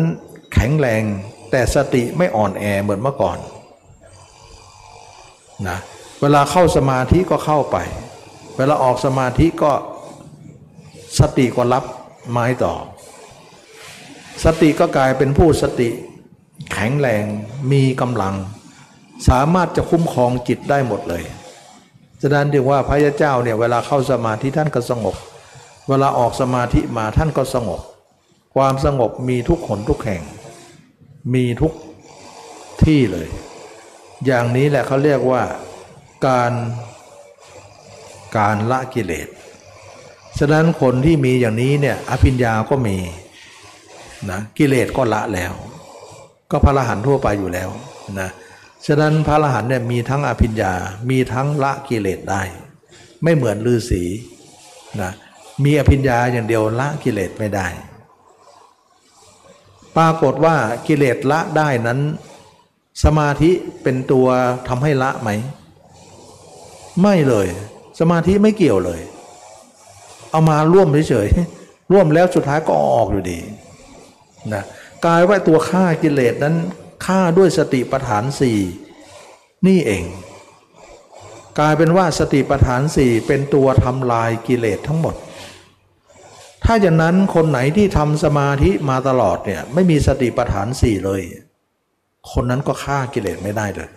[0.54, 1.02] แข็งแรง
[1.50, 3.38] แต่สติไม่อ่อนแอเหมือนเมื่อก่อน
[5.68, 5.78] นะ
[6.20, 7.76] เวลาเข้าสมาธิก็เข้าไป
[8.56, 9.72] เวลาออกสมาธิก็
[11.18, 11.84] สติก็รับ
[12.30, 12.74] ไม้ต่อ
[14.44, 15.88] สติก็กลายเป็นผู้สติ
[16.72, 17.24] แข็งแรง
[17.72, 18.34] มีกำลัง
[19.28, 21.24] สามารถจะคุ้มครองจิตได้หมดเลย
[22.20, 25.16] ฉะนั้นเรียกว่าพระยาเจ้าเนี่ยเวลาเข้าสมาธิท่านก็สงบ
[25.88, 27.80] เวลาออกสมาธิมาท่านก็สงบ
[28.54, 30.22] ความสงบมีทุกขนทุกแห่ง
[31.34, 31.72] มีทุก
[32.84, 33.28] ที่เลย
[34.26, 35.42] อย่างนี้แหละเขาเรียกว่า
[36.26, 36.52] การ
[38.36, 39.28] การละกิเลส
[40.38, 42.96] ฉะนั้นคนที่มีอย่างนี้เนี่ยอภิญญาก็มี
[44.30, 45.52] นะกิเลสก็ละแล้ว
[46.50, 47.68] ก็พระอรหันต์ทั่วไปอยู่แล้ว
[48.20, 48.28] นะ
[48.86, 50.72] ฉะนั้นพระอรหันต์เนี่ยมีทั้งอภิญญา
[51.10, 52.42] มีทั้งละกิเลสได้
[53.22, 54.02] ไม่เหมือนฤาษี
[55.00, 55.10] นะ
[55.64, 57.66] มีอภิญญาอย่างเดียวละกิเลสไม่ได้
[59.96, 62.00] ปรากฏว่ากิเลสละได้นั้น
[63.04, 63.50] สมาธิ
[63.82, 64.26] เป็นตัว
[64.68, 65.30] ทำให้ละไหม
[67.02, 67.46] ไม่เลย
[68.00, 69.00] สมาธิไม่เกี่ยวเลย
[70.30, 73.38] เอามาร่วมเฉยๆร่วมแล้วสุดท้ายก็ออกอยู่ดี
[74.54, 74.64] นะ
[75.06, 76.56] กายว่าตัวฆ่ากิเลสนั้น
[77.06, 78.58] ฆ่าด้วยสติปัฏฐานสี่
[79.66, 80.04] นี่เอง
[81.58, 85.14] กลายเป็นว่าสติปัฏฐานสี่เป็นตัวทำลายกิเลสทั้งหมด
[86.64, 91.22] ถ้าอย่างนั้นคนไหนที่ทำสมาธิมาตลอดเนี่ยไม่มีสติปัฏฐานสี่เลย
[92.32, 93.88] คนนั้นก็ฆ่ากิเลสไม่ได้เลย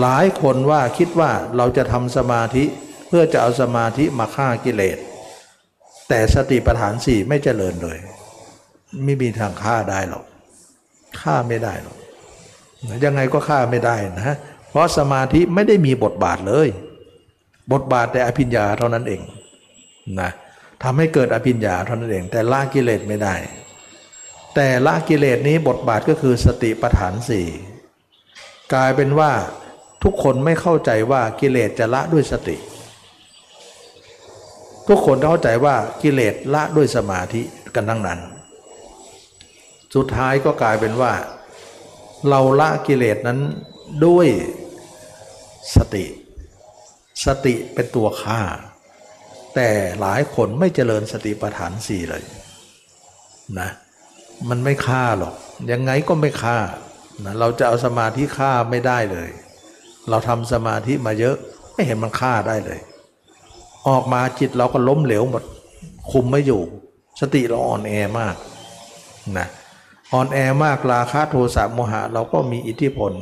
[0.00, 2.64] หลายคนว่าคิดว่าเราจะทำสมาธิ
[3.08, 4.98] เพื่อจะเอาสมาธิมาฆ่ากิเลส
[6.08, 7.98] แต่สติปัฏฐานสี่ไม่เจริญเลย
[9.04, 10.24] ไม่มีทางฆ่าได้หรอก
[11.20, 11.96] ฆ่าไม่ได้หรอก
[13.04, 14.36] ยังไงก็ฆ่าไม่ได้นะ
[14.70, 16.68] เพราะสมาธิไม่ได้มีบทบาทเลย
[17.72, 19.20] บทบาทแต่อภิญญาเท่านั้นเอง
[20.20, 20.30] นะ
[20.82, 23.34] ทำให้เกิดอภิญญาเท่านั้นเอง แต่ละกิเลสไม่ได้
[24.54, 27.46] แต่ละกิเลสนี้บทบาทก็คือสติปัฏฐานสี่
[28.74, 29.32] กลายเป็นว่า
[30.04, 32.56] ทุกคนไม่เข้าใจว่ากิเลสจะละด้วยสติ
[34.88, 37.42] ทุกคนเข้าใจว่ากิเลสละด้วยสมาธิ
[37.74, 38.20] กันทั้งนั้น
[39.94, 41.12] สุดท้ายก็กลายเป็นว่า
[42.28, 43.38] เราละกิเลสนั้น
[44.06, 44.28] ด้วย
[45.76, 46.04] สติ
[47.26, 48.40] สติเป็นตัวฆ่า
[49.54, 49.68] แต่
[50.00, 52.22] หลายคนไม่เจริญสติปัฏฐานสี่เลย
[53.58, 53.70] นะ
[54.48, 55.34] มันไม่ฆ่าหรอก
[55.72, 56.58] ยังไงก็ไม่ฆ่า
[57.24, 59.30] นะเราจะเอาสมาธิฆ่าไม่ได้เลย
[60.08, 61.36] เราทำสมาธิมาเยอะ
[61.72, 62.78] ไม่เห็นมันฆ่าได้เลย
[63.88, 65.42] ออกมาจิตเราก็ล้มเหลวหมด
[66.10, 66.62] คุมไม่อยู่
[67.20, 68.34] สติเราอ่อนแอมาก
[69.38, 69.46] นะ
[70.12, 73.12] อ่อนแอมากราคะโทสะโมหะ เราก็มีอิทธิพล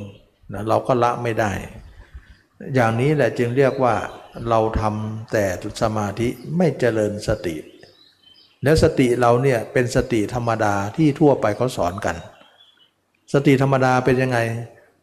[0.52, 1.52] นะเราก็ละไม่ได้
[2.74, 3.94] อย่างนี้แหละจึงเรียกว่า
[4.48, 5.44] เราทำแต่
[5.82, 7.56] สมาธิไม่เจริญสติ
[8.62, 12.16] แล้วสติเราเนี่ยเป็นสติธรรมดาที่ทั่วไปเขาสอนกัน
[13.32, 14.38] สติธรรมดาเป็นยังไง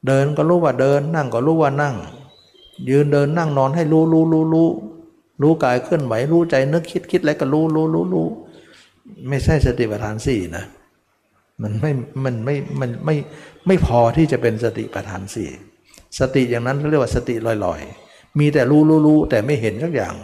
[0.08, 1.96] เดินก็รู้ว่าเดิน นั่งก็รู้ว่านั่ง
[2.90, 4.70] ยืนเดินนั่งนอนให้รู้รู้รู้รู้
[5.42, 8.28] รู้กายเคลื่อนไหวรู้ใจนึกคิดคิดอะไรก็รู้รู้รู้รู้
[9.28, 10.66] ไม่ใช่สติปัฏฐานสี่นะ
[11.64, 11.92] มันไม่
[12.26, 13.16] มันไม่ มันไม่
[13.68, 15.50] ไม่พอที่จะเป็นสติปัฏฐานสี่
[16.20, 20.16] สติอย่างนั้นเรียกว่าสติลอยๆ มีแต่รู้รู้รู้แต่ไม่เห็นสักอย่าง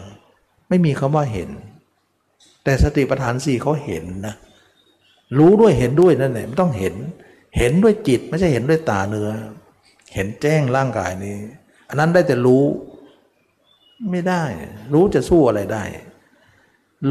[0.70, 1.50] ไม่มีคำว่าเห็น
[2.64, 4.36] แต่สติปัฏฐานสี่เขาเห็นนะ
[5.38, 6.96] รู้ด้วยเห็นด้วยนั่นแหละไม่ต้องเห็น
[7.58, 9.30] เห็นด้วยจิตไม่ใช่เห็นด้วยตาเนื้อ
[10.14, 11.38] เห็นแจ้งร่างกายนี้
[11.90, 12.64] อันนั้นได้แต่รู้
[14.12, 14.44] ไม่ได้
[14.94, 15.84] รู้จะสู้อะไรได้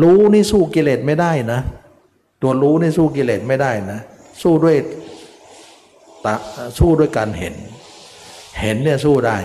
[0.03, 1.61] รู้นี่สู้กิเลสไม่ได้นะ
[2.43, 4.01] ตัวรู้นี่สู้กิเลสไม่ได้นะ
[4.43, 4.77] สู้ด้วย
[6.25, 6.35] ตา
[6.79, 7.55] สู้ด้วยการเห็น
[8.61, 9.37] เห็นเนี่ยสู้ได้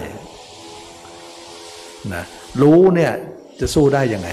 [2.14, 2.24] นะ
[2.62, 3.12] รู้เนี่ย
[3.60, 4.30] จะสู้ได้ยังไง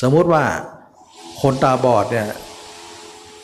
[0.00, 0.44] สมมติว่า
[1.42, 2.28] คนตาบอดเนี่ย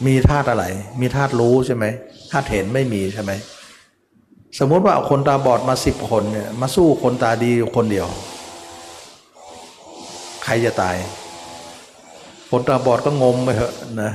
[0.06, 0.64] มีธาตุอะไร
[1.00, 1.84] มีธาตุรู้ใช่ไหม
[2.30, 3.32] ธาตุเห็นไม่มีใช่ไหม
[4.58, 8.08] สมมติว่าคนตาบอดมาสิบคนเนี่ยมาสู้คนตาดีคนเดียว
[10.44, 10.96] ใครจะตาย
[12.50, 14.12] คนตาบอดก็งมไปเถอะนะ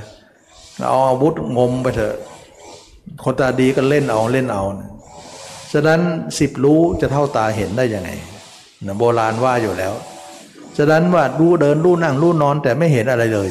[0.85, 2.15] เอาอาวุธงมไปเถอะ
[3.23, 4.89] คนตาดีก็เล่นเอาเล่นเอานะ
[5.71, 5.99] ฉะนั้น
[6.39, 8.09] สิบรู้จะเท่าตาเห็นได้ยังไง
[8.85, 9.93] นะโบราณว่าอยู่แล้ว
[10.77, 13.49] ฉะนั้นว่ารู้เดินรู้นั่งรู้นอนแต่ไม่เห็นอะไรเลย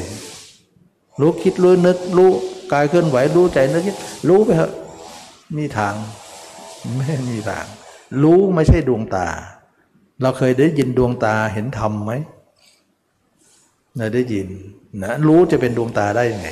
[1.21, 2.29] รู้คิดรู้นึกรู้
[2.71, 3.95] กายเคลื่อนไหวรู้ใจนึกคิด
[4.27, 4.71] รู้ไปเถอะ
[5.57, 5.93] มีทาง
[6.95, 7.65] ไม่มีทาง
[8.21, 9.27] รู้ไม่ใช่ดวงตา
[10.21, 12.11] เราเคยได้ยินดวงตาเห็นธรรมไหม
[13.97, 14.47] เราได้ยิน
[15.03, 16.49] นะรู้จะเป็นดวงตาได้ยังไง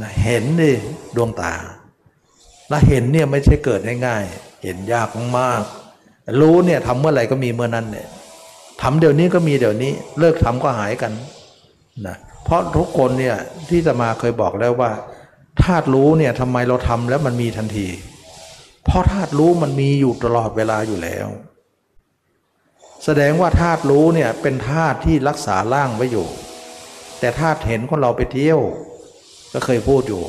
[0.00, 0.72] นะเห็นดิ
[1.16, 1.54] ดวงตา
[2.68, 5.08] แล้วเห็นเนี่ยไม่ใช่เกิดง่ายๆเห็นยาก
[5.38, 5.62] มาก
[6.40, 8.06] รู้เนี่ยทำเมื่อไหร่ก็มีเมื่อนั้นเนี่ย
[8.82, 11.12] ทำเดี๋ยวนี้ก็มีเดี๋ยวนี้ เลิกทำก็หายกัน
[12.06, 13.36] นะเพราะทุกคนเนี่ย
[13.68, 14.90] ที่จะมาเคยบอกแล้วว่า
[15.62, 17.88] ธาตุรู้เนี่ยทำไมเราทำแล้วมันมีทันที
[18.84, 21.28] เพราะธาตุรู้มันมีอยู่ตลอดเวลาอยู่แล้ว
[23.04, 26.26] แสดงว่าธาตุรู้เนี่ยเป็นธาตุที่รักษาร่างไว้อยู่
[27.20, 28.60] แต่ธาตุเห็นคนเราไปเที่ยว
[29.54, 30.22] ก็เคยพูดอยู่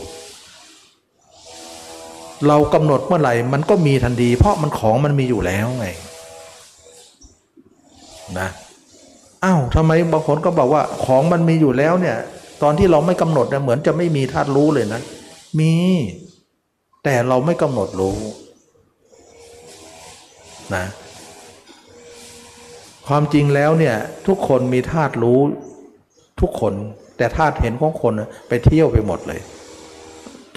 [2.47, 5.87] เรากำหนดเมื่อไหร่มันก็มีทันที เพราะมันของมันมีอยู่แล้วไง
[8.39, 8.49] นะ
[9.43, 12.17] อ้าวทำไมบางคนก็บอกว่าของมันมีอยู่แล้วเนี่ย
[12.61, 15.01] ตอนที่เราไม่กำหนดเนี่ยเหมือนจะไม่มีธาตุรู้เลยนะ
[15.59, 15.73] มี
[17.03, 18.17] แต่เราไม่กำหนดรู้
[20.75, 20.85] นะ
[23.07, 23.95] ความจริงแล้วเนี่ย
[24.27, 25.39] ทุกคนมีธาตุรู้
[26.41, 26.73] ทุกคน
[27.17, 28.13] แต่ธาตุเห็นของคน
[28.47, 29.41] ไปเที่ยวไปหมดเลย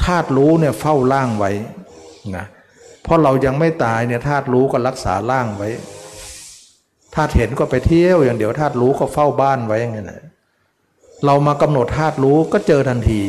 [0.04, 1.50] ธาตุรู้เนี่ยเฝ้าร่างไว้
[2.36, 2.46] นะ
[3.02, 5.68] เพราะเรายังไม่ตายเนี่ยธาตุรู้ก็รักษาร่างไว้
[7.14, 10.22] ธาตุเห็นก็ไปเที่ยวอย่างเดียวธาตุรู้ก็เฝ้าบ้านไว้อย่างนี้นะ
[11.24, 13.20] เรามากำหนดธาตุรู้ก็เจอทันที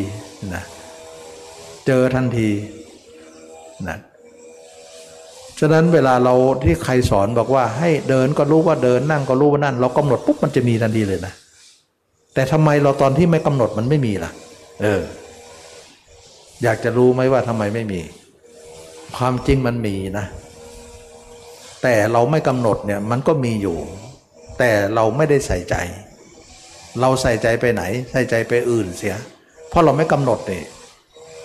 [0.56, 0.64] นะ
[1.88, 2.50] เจอทันที
[3.88, 3.98] นะ
[5.60, 11.34] ฉะนั้นเวลาเราที่ใครสอนบอกว่าให้เดินก็รู้ว่าเดินนั่งก็รู้ว่านั่น เรากำหนดปุ๊บมันจะมีทันทีเลยนะ
[12.34, 14.32] แต่ทำไมเราตอนที่ไม่กำหนดมันไม่มีล่ะ
[14.82, 15.02] เออ
[16.64, 18.02] อยากจะรู้ไหมว่าทำไมไม่มี
[19.18, 20.26] ความจริงมันมีนะ
[21.84, 23.78] แต่เราไม่กำหนดเนี่ยมันก็มีอยู่
[24.60, 25.76] แต่เราไม่ได้ใส่ใจ
[27.02, 29.16] เราใส่ใจไปไหน ใส่ใจไปอื่นเสีย
[29.70, 30.66] เพราะเราไม่กำหนดเนี่ย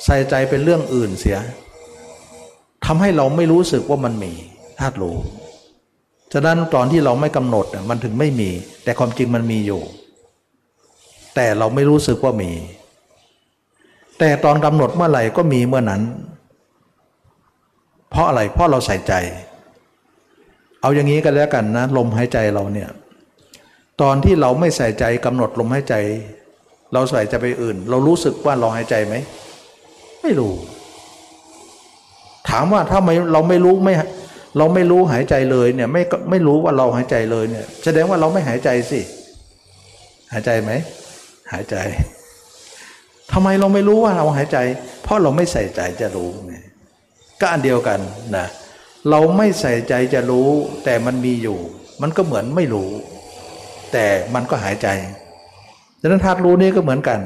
[0.05, 1.39] ใส่ใจเป็นเรื่องอื่นเสีย
[2.87, 4.33] ทำให้เราไม่รู้สึกว่ามันมี
[4.79, 5.17] ธาตุรู้
[6.33, 8.51] ฉะนั้นตอนที่เราไม่กำหนดมันถึงไม่มี
[8.85, 9.83] แต่ความจริงมันมีอยู่
[11.35, 12.53] แต่เราไม่รู้สึกว่ามี
[14.19, 16.03] แต่ตอนกำหนดเมื่อไหร่ก็มีเมื่อนั้น
[18.11, 19.13] เพราะอะไรเพราะเราใส่ใจ
[20.81, 22.91] เอาอย่างนี้กันแล้วกันนะ ลมหายใจเราเนี่ย
[24.03, 25.95] ตอนที่เราไม่ใส่ใจกำหนดลมหายใจ
[26.93, 29.15] เราใส่ใจไปอื่น เรารู้สึกว่าเราหายใจไหม
[30.23, 30.53] ไม่รู้
[32.49, 33.95] ถามว่าถ้าไม่เราไม่รู้ไม่
[34.59, 39.01] เราไม่รู้หายใจเลยเนี่ยไม่ไม่รู้ว่าเราหายใจเลยเนี่ย แสดงว่าเราไม่หายใจสิ
[40.33, 40.73] หายใจไหม
[41.55, 41.77] หายใจ
[43.33, 44.59] ทำไมเราไม่รู้ว่าเราหายใจ
[45.03, 46.55] เพราะเราไม่ใส่ใจจะรู้ไง
[47.41, 48.01] ก็อันเดียวกัน
[48.37, 48.47] นะ
[49.11, 50.49] เราไม่ใส่ใจจะรู้
[50.85, 51.59] แต่มันมีอยู่
[52.03, 52.91] มันก็เหมือนไม่รู้
[53.93, 54.89] แต่มันก็หายใจ
[56.01, 57.21] ฉะนั้นธาตุรู้นี่ก็เหมือนกัน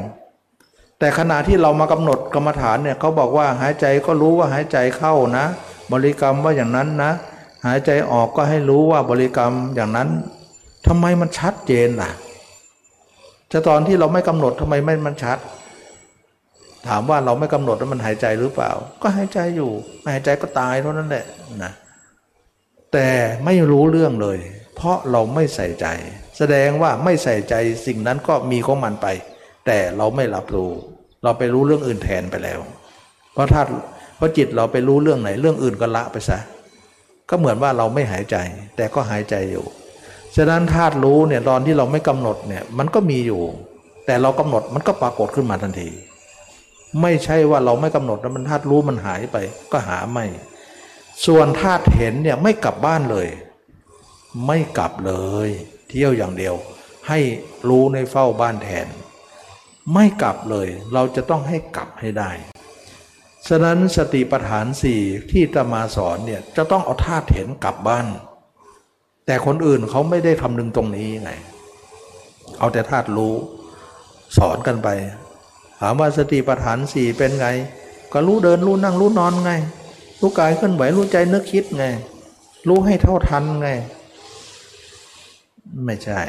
[0.99, 5.45] แต่ขณะที่เรามากำหนดกรรมฐานเนี่ยเขาบอกว่าหายใจก็รู้ว่าหายใจเข้านะ
[5.93, 7.13] บริกรรมว่าอย่างนั้นนะ
[7.67, 10.09] หายใจออกก็ให้รู้ว่าบริกรรมอย่างนั้น
[10.87, 12.11] ทำไมมันชัดเจนล่ะ
[13.53, 15.39] จะตอนที่เราไม่กำหนดทำไมไม่มันชัด
[16.89, 18.71] ถามว่าเราไม่กำหนดแล้วมันหายใจหรือเปล่า
[19.03, 19.71] ก็หายใจอยู่
[20.01, 21.25] ไม่หายใจก็ตายเท่านั้นแหละ
[21.65, 21.73] นะ
[22.93, 23.09] แต่
[23.45, 24.39] ไม่รู้เรื่องเลย
[24.77, 25.87] เพราะเราไม่ใส่ใจ
[26.39, 27.55] แสดงว่าไม่ใส่ใจ
[27.87, 29.07] สิ่งนั้นก็มีของมันไป
[29.67, 30.71] แต่เราไม่รับรู้
[31.25, 32.61] เราไปรู้เรื่องอื่นแทนไปแล้ว
[33.33, 33.63] เพราะถ้า
[34.17, 36.39] เพราะจิตเราไปรู้เรื่องไหน เรื่องอื่นก็ละไปซะ
[37.31, 38.37] ก็เหมือนว่าเราไม่หายใจ
[38.77, 39.65] แต่ก็หายใจอยู่
[40.41, 43.43] ฉะนั้นธาตุรู้เนี่ยตอนที่เราไม่กำหนดเนี่ยมันก็มีอยู่
[44.07, 45.91] แต่เรากำหนดมันก็ปรากฏขึ้นมาทันที
[47.03, 49.37] ไม่ใช่ว่าเราไม่กำหนดแล้วมันธาตุรู้มันหายไป
[49.73, 50.27] ก็หาไม่
[51.27, 53.29] ส่วนธาตุเห็นเนี่ยไม่กลับบ้านเลย
[54.47, 55.15] ไม่กลับเล
[55.47, 55.49] ย
[55.89, 56.55] เที่ยวอย่างเดียว
[57.09, 57.19] ให้
[57.69, 58.87] รู้ในเฝ้าบ้านแทน
[59.95, 62.31] ไม่กลับเลย เราจะต้องให้กลับให้ได้
[63.49, 65.01] ฉะนั้นสติปัฏฐานสี่
[65.31, 68.07] ที่ตมาสอนเนี่ยจะต้องเอาธาตุเห็นกลับบ้าน
[69.29, 71.31] แต่คนอื่นเขาไม่ได้คำนึงตรงนี้ไง
[72.59, 73.35] เอาแต่ธาตุรู้
[74.37, 74.89] สอนกันไป
[75.81, 77.49] ถามว่าสติปัฏฐานสี่เป็นไง
[78.13, 79.53] ก็รู้เดินรู้นั่งรู้นอนไง
[80.21, 81.85] รู้กายเคลื่อนไหวรู้ใจนึกคิดไง
[82.69, 83.69] รู้ให้เท่าทันไง
[85.87, 86.21] ไม่ใช่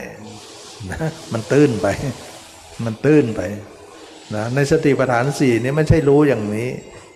[0.90, 1.00] นะ
[1.34, 1.88] มันตื้นไป
[2.86, 3.42] มันตื้นไป
[4.36, 6.70] นะในสติปัฏฐานสี่นี่ไม่ใช่รู้อย่างนี้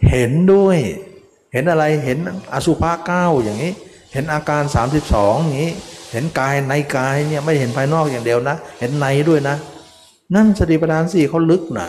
[0.09, 0.77] เห็นด้วย
[1.53, 2.17] เห็นอะไรเห็น
[2.53, 3.73] อสุภะเก้าอย่างนี้
[4.13, 4.63] เห็นอาการ
[5.05, 5.73] 32อย่างนี้
[6.11, 9.55] เห็นกายในกายเนี่ยไม่เห็นภายนอกอย่างเดียวนะ เห็นในด้วยนะ
[10.35, 11.87] นั่นสติปัฏฐานสี่เขาลึกนะ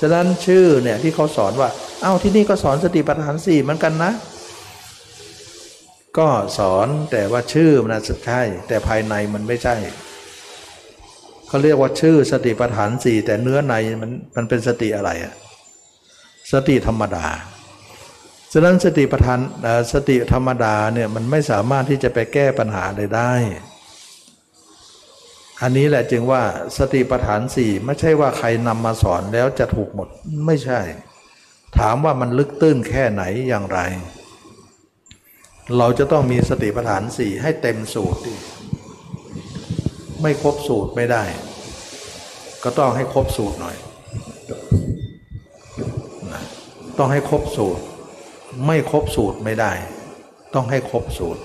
[0.00, 1.68] ฉะนั้นชื่อเนี่ยที่เขาสอนว่า
[2.02, 4.12] เอ้าที่นี่ก็สอนสติปัฏฐานสี่เหมือนกันนะ
[6.18, 6.28] ก็
[6.58, 9.76] สอนแต่ว่าชื่อมันสุดใช่แต่ภายในมันไม่ใช่
[11.48, 15.34] เขาเรียกว่าชื่อสติปัฏฐานสี่แต่เนื้อในมันมันเป็นสติอะไรอะ
[16.52, 17.26] สติธรรมดา
[18.56, 19.40] ฉะนั้นสติปัฏฐาน
[19.92, 23.32] สติธรรมดาเนี่ยมันไม่สามารถที่จะไปแก้ปัญหาใดได้
[25.62, 26.42] อันนี้แหละจึงว่า
[26.78, 30.08] สติปัฏฐานสี่ไม่ใช่ว่าใครนำมาสอนแล้วจะถูกหมด
[30.46, 30.80] ไม่ใช่
[31.78, 33.80] ถามว่ามันลึกตื้นแค่ไหนอย่างไร
[35.78, 38.20] เราจะต้องมีสติปัฏฐานสี่ให้เต็มสูตร
[40.22, 41.24] ไม่ครบสูตรไม่ได้
[42.64, 43.76] ก็ต้องให้ครบสูตรหน่อย
[46.98, 47.84] ต้องให้ครบสูตร
[48.66, 49.72] ไม่ครบสูตรไม่ได้
[50.54, 51.40] ต้องให้ครบสูตร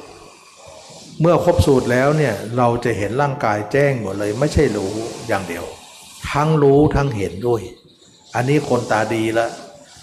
[1.22, 4.91] เมื่อครบสูตรแล้วเนี่ยเราจะเห็นร่างกายแจ้งหมดเลย ไม่ใช่รู้
[5.27, 5.65] อย่างเดียว
[6.31, 7.61] ทั้งรู้ทั้งเห็นด้วย
[8.36, 9.49] อันนี้คนตาดีล้ว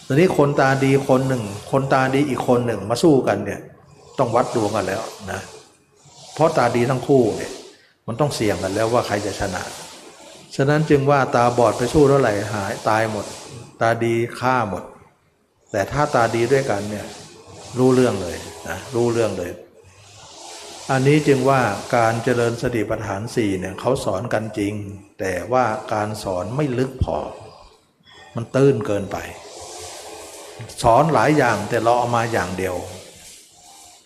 [0.07, 3.61] ตอนนี้คนตาดีคนหนึ่ง คนตาดีอีกคนหนึ่งมาสู้กันเนี่ย
[4.19, 5.41] ต้องวัดดวงกันแล้วนะ
[6.35, 7.53] เพราะตาดีทั้งคู่เนี่ย
[8.07, 9.63] มันต้องเสี่ยงกันแล้วว่าใครจะชนะ
[10.57, 13.27] ฉะนั้นจึงว่าตาบอดไปสู้เท่าไหร่หายตายหมด
[13.81, 14.83] ตาดีฆ่าหมด
[15.77, 17.07] แต่ถ้าตาดีด้วยกันเนี่ย
[17.79, 18.37] รู้เรื่องเลย
[18.69, 19.51] นะรู้เรื่องเลย
[20.91, 21.61] อันนี้จึงว่า
[21.97, 24.75] การเจริญสติปัฏฐานสี่เนี่ยเขาสอนกันจริง
[25.21, 27.19] แต่ว่าการสอนไม่ลึกพอ
[28.37, 29.17] มันตื้นเกินไป
[30.83, 32.77] สอนหลายอย่างแต่เราเอามาอย่างเดียว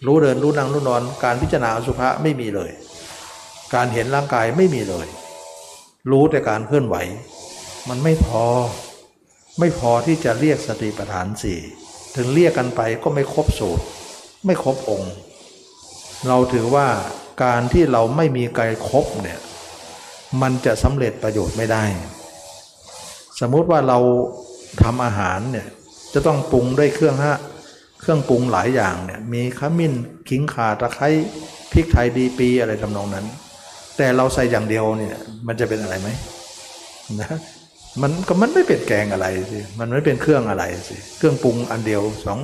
[0.06, 2.70] รู้เดินรู้นั่งรู้นอน การพิจารณาอสุภะไม่มีเลย
[3.74, 5.06] การเห็นร่างกายไม่มีเลย
[6.10, 6.96] รู้แต่การเคลื่อนไหว
[7.88, 8.44] มันไม่พอ
[9.60, 11.60] ไม่พอที่จะเรียกสติปัฏฐานสี่
[12.16, 13.84] ถึงเรียกกันไปก็ไม่ครบสูตร
[14.46, 15.12] ไม่ครบองค์
[16.28, 16.86] เราถือว่า
[17.44, 19.38] การที่เราไม่มีกายครบเนี่ย
[20.42, 21.84] มันจะสำเร็จประโยชน์ไม่ได้
[23.40, 23.98] สมมุติว่าเรา
[24.82, 25.66] ทำอาหารเนี่ย
[26.14, 27.38] จะต้องปรุงด้วยเครื่องฮะ
[28.00, 29.94] เครื่องปรุงหลายอย่างเนี่ยมีขมิ้น
[30.28, 31.08] ขิงข่าตะไคร้
[31.72, 33.26] พริกไทยดีปีอะไรทำนองนั้น
[33.96, 35.16] แต่เราใส่อย่างเดียวเนี่ย
[35.46, 36.08] มันจะเป็นอะไรไหม
[37.20, 37.30] นะ
[38.02, 42.38] มันก็มันไม่เป็นแกงอะไรสิมันไม่เป็นเครื่องอะไรสิเครื่องปรุงอันเดียวสอง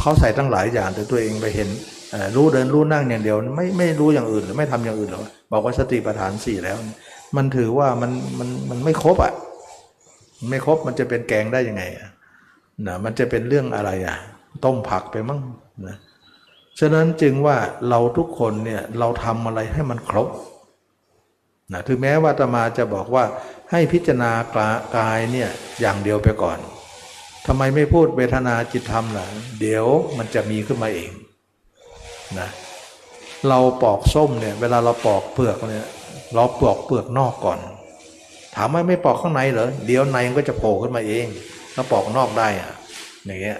[0.00, 1.68] เขาใส่ตั้งหลายอย่างแต่ตัวเองไปเห็น
[2.36, 5.22] รู้เดินรู้นั่งอย่างเดียวไม่ไม่รู้อย่างอื่นหรือไม่ทำอย่างอื่นหรอก
[5.52, 6.76] บอกว่าสติปัฏฐานสี่แล้ว
[7.36, 9.34] มันถือว่ามันมันมันไม่ครบอะ
[10.50, 12.08] ไม่ครบมันจะเป็นแกงได้ยังไงอะ
[12.86, 14.16] นะมันจะเป็นเรื่องอะไรอะ
[14.64, 15.40] ต้มผักไปมั้ง
[15.86, 15.96] นะ
[16.80, 17.56] ฉะนั้นจึงว่า
[17.88, 20.28] เราทุกคนเนี่ยเราทำอะไรให้มันครบ
[21.72, 23.24] นะถึงแม้ว่าตมาจะบอกว่า
[23.70, 24.32] ให้พิจารณา
[24.96, 26.58] กายเนี่ยอย่างเดียวไปก่อน
[27.46, 29.26] ทำไมไม่พูดเวทนาจิตธรรมล่ะ
[29.60, 29.86] เดี๋ยว
[30.18, 31.10] มันจะมีขึ้นมาเอง
[32.38, 32.48] นะ
[33.48, 35.88] เราปอกส้มเนี่ย เวลาเราปอกเปลือกเนี่ย
[36.34, 37.58] เราปอกเปลือกนอกก่อน
[38.56, 41.26] ถามว่าไม่ปอกข้างในเหรอเดี๋ยวในมันก็จะโผล่ขึ้นมาเอง
[41.74, 42.72] ถ้าปอกนอกได้อะ
[43.24, 43.58] อย่างเงี้ย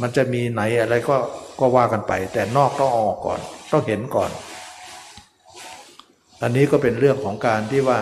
[0.00, 1.16] มันจะมีไหนอะไรก็
[1.60, 3.40] ก็ว่ากันไป แต่นอกต้องออกก่อน
[3.72, 4.30] ต้องเห็นก่อน
[6.42, 8.00] อันนี้ก็เป็นเรื่องของการที่ว่า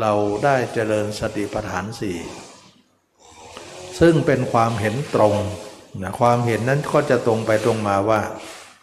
[0.00, 0.12] เรา
[0.44, 2.18] ได้เจริญสติปัฏฐานสี่
[4.00, 5.34] ซึ่งเป็นความเห็นตรง
[6.02, 8.20] นะความเห็นนั้นก็จะตรงไปตรงมาว่า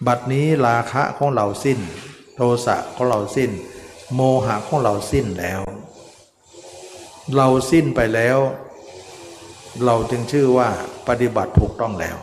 [0.08, 1.80] บัดนี้ราคะของเราสิ้น
[2.36, 3.52] โทสะของเราสิ้น
[4.16, 5.62] โมหะของเราสิ้นแล้ว
[7.36, 8.38] เราสิ้นไปแล้ว
[9.86, 10.70] เราจึงชื่อว่า
[11.08, 12.18] ปฏิบัติถูกต้องแล้ว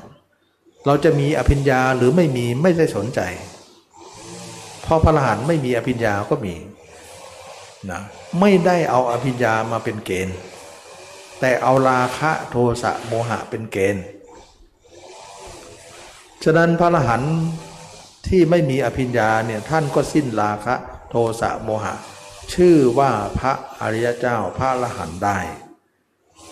[0.86, 3.20] เราจะมีอภิญญาหรือไม่มีไม่ได้สนใจ
[4.82, 6.54] เพราะพระอรหันต์ไม่มีอภิญญาก็มี
[7.90, 8.00] นะ
[8.40, 10.36] ไม่ได้เอาอภิญญามาเป็นเกณฑ์
[11.40, 14.04] แต่เอาราคะโทสะโมหะเป็นเกณฑ์
[16.44, 17.34] ฉะนั้นพระอรหันต์
[18.28, 20.74] ที่ไม่มีอภิญญาเนี่ยท่านก็สิ้นราคะ
[21.10, 21.94] โทสะโมหะ
[22.54, 25.38] ชื่อว่าพระอริยเจ้าพระอรหันต์ได้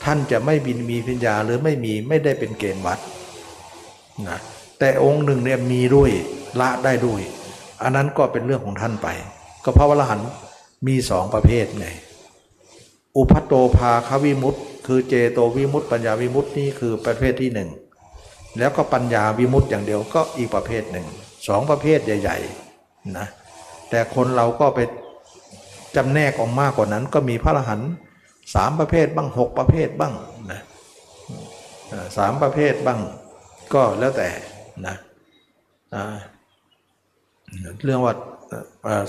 [0.05, 2.98] ท่านจะไม่บินมีพิญญาหรือไม่มีไม่ได้เป็นเกณฑ์วัด
[4.28, 4.39] นะ
[4.78, 6.11] แต่องค์หนึ่งเนี่ยมีด้วย
[6.61, 7.20] ละได้ด้วย
[7.82, 9.09] อันนั้นก็เป็นเรื่องของท่านไป
[9.65, 10.28] ก็พระอรหันต์
[10.86, 11.86] มีสองประเภทไง
[13.16, 17.70] อุพัโตภาควิมุตต์คือเจโตวิมุตต์ปัญญาวิมุตต์นี่คือประเภทที่หนึ่ง
[18.59, 21.07] แล้วก็ปัญญาวิมุตต์อย่างเดียวก็อีกประเภทหนึ่ง
[21.48, 23.27] สองประเภทใหญ่ๆนะ
[23.90, 24.81] แต่คนเราก็ไป
[25.97, 27.90] จำแนกออกมากกว่านั้น ก็มีพระอรหันต์
[28.55, 30.15] สามประเภทบ้างหกประเภทบ้าง
[30.52, 30.61] นะ
[32.16, 33.01] สามประเภทบ้าง
[33.74, 34.28] ก็แล้วแต่
[34.86, 34.97] นะ
[37.85, 38.15] เรื่องว่า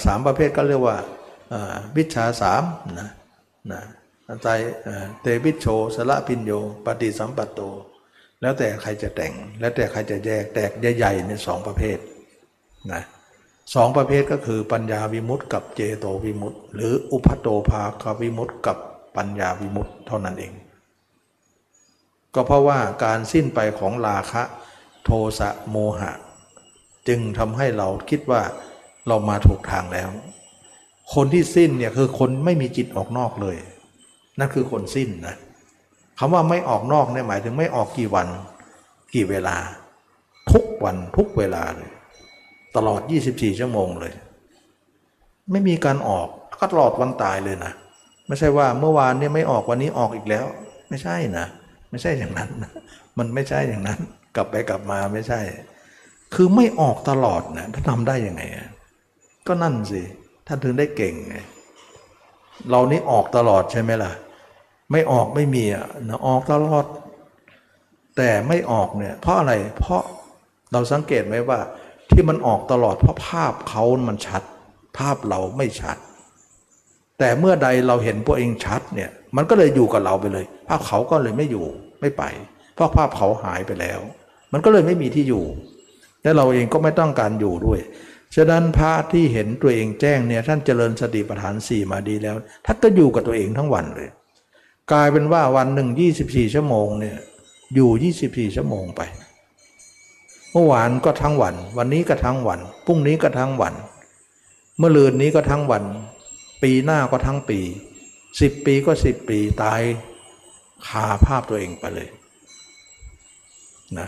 [0.06, 0.98] สามประเภทก็เรียกว่า
[1.98, 2.64] วิชาสาม
[2.99, 3.10] นะ
[3.72, 3.82] นะ
[4.44, 4.48] ใจ
[5.22, 6.52] เตวิชโชสละพินโย
[6.86, 7.60] ปฏิสัมปัตโต
[8.41, 11.98] แล้วแต่ใครจะแต่ง แล้วแต่ใครจะแยกแตกใหญ่ๆในสองประเภท
[12.91, 13.02] นะ
[13.76, 18.78] สองประเภทก็คือปัญญาวิมุตต์กับเจโตวิมุตต์หรืออุพัโตภาควิมุตต์กับ
[19.15, 20.53] ปัญญาวิมุตต์เท่านั้นเอง
[22.36, 24.44] ก็เพราะว่าการสิ้นไปของราคะ
[25.03, 25.10] โท
[25.40, 26.11] สะโมหะ
[27.07, 28.41] จึงทำให้เราคิดว่า
[29.07, 30.10] เรามาถูกทางแล้ว
[31.16, 33.58] คนที่สิ้นเนี่ยคือคนไม่มีจิตออกนอกเลย
[34.40, 35.36] นั่นคือคนสิ้นนะ
[36.20, 38.28] คำว่าไม่ออกนอกเนี่ยหมายถึงไม่ออกกี่วัน
[39.14, 39.58] กี่เวลา
[40.52, 41.92] ทุกวันทุกเวลาเลย
[42.76, 43.02] ตลอด
[43.32, 44.14] 24 ชั่วโมงเลย
[45.52, 46.28] ไม่มีการออก
[46.60, 47.74] ก็ตลอดวันตายเลยนะ
[48.28, 50.46] ไม่ใช่ว่าเมื่อวานเนี่ยไม่ออกวันนี้ออกอีกแล้ว
[50.90, 51.46] ไม่ใช่นะ
[51.90, 52.50] ไม่ใช่อย่างนั้น
[53.18, 54.00] มันไม่ใช่อย่างนั้น
[54.36, 55.42] กลับไปกลับมาไม่ใช่
[56.34, 58.42] คือไม่ออกตลอดนะถ้าทำได้ยังไง
[59.48, 60.02] ก็นั่นสิ
[60.53, 61.38] ท่านถึงได้เก่งไง
[62.69, 64.11] เรานี่ออกตลอดใช่ไหมล่ะ
[64.91, 65.86] ไม่ออกไม่มีอะ
[66.28, 66.86] ออกตลอด
[68.18, 70.02] แต่ไม่ออกเนี่ย เพราะอะไรเพราะ
[70.72, 71.60] เราสังเกตไหมว่า
[72.11, 74.41] ที่มันออกตลอดเพราะภาพเขามันชัด
[74.98, 75.98] ภาพเราไม่ชัด
[77.19, 81.65] แต่เมื่อใดเราเห็นพวกเองชัดเนี่ย มันก็เลยอยู่กับเราไปเลย ภาพเขาก็เลยไม่อยู่
[82.02, 82.23] ไม่ไป
[82.73, 83.99] เพราะภาพเขาหายไปแล้ว
[84.53, 85.45] มันก็เลยไม่มีที่อยู่
[86.23, 87.80] และเราเองก็ไม่ต้องการอยู่ด้วย
[88.36, 92.36] ฉะนั้นพระที่เห็นตัวเองแจ้งเนี่ยท่านเจริญสติปัฏฐานสี่มาดีแล้ว
[92.66, 94.10] ท่านก็อยู่กับตัวเองทั้งวันเลย
[94.91, 97.18] กลายเป็นว่าวันหนึ่งยี่สิบสี่ชั่วโมงเนี่ย
[97.76, 98.14] อยู่
[98.49, 99.02] 24 ชั่วโมงไป
[100.52, 103.74] เมื่อวานก็ทั้งวัน วันนี้ก็ทั้งวันพรุ่งนี้ก็ทั้งวัน
[104.78, 105.84] เมื่อลืนนี้ก็ทั้งวัน
[106.64, 107.60] ปีหน้าก็ทั้งปี
[108.41, 109.82] สิบปีก็สิบปีตาย
[110.88, 112.08] คาภาพตัวเองไปเลย
[113.98, 114.08] นะ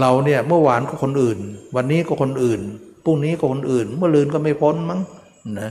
[0.00, 1.38] เราเนี่ยเมื่อวานก็คนอื่น
[1.76, 2.60] วันนี้ก็คนอื่น
[3.06, 5.00] พรุ่งนี้ก็คนอื่น เมื่อลืนก็ไม่พ้นมั้ง
[5.60, 5.70] นะ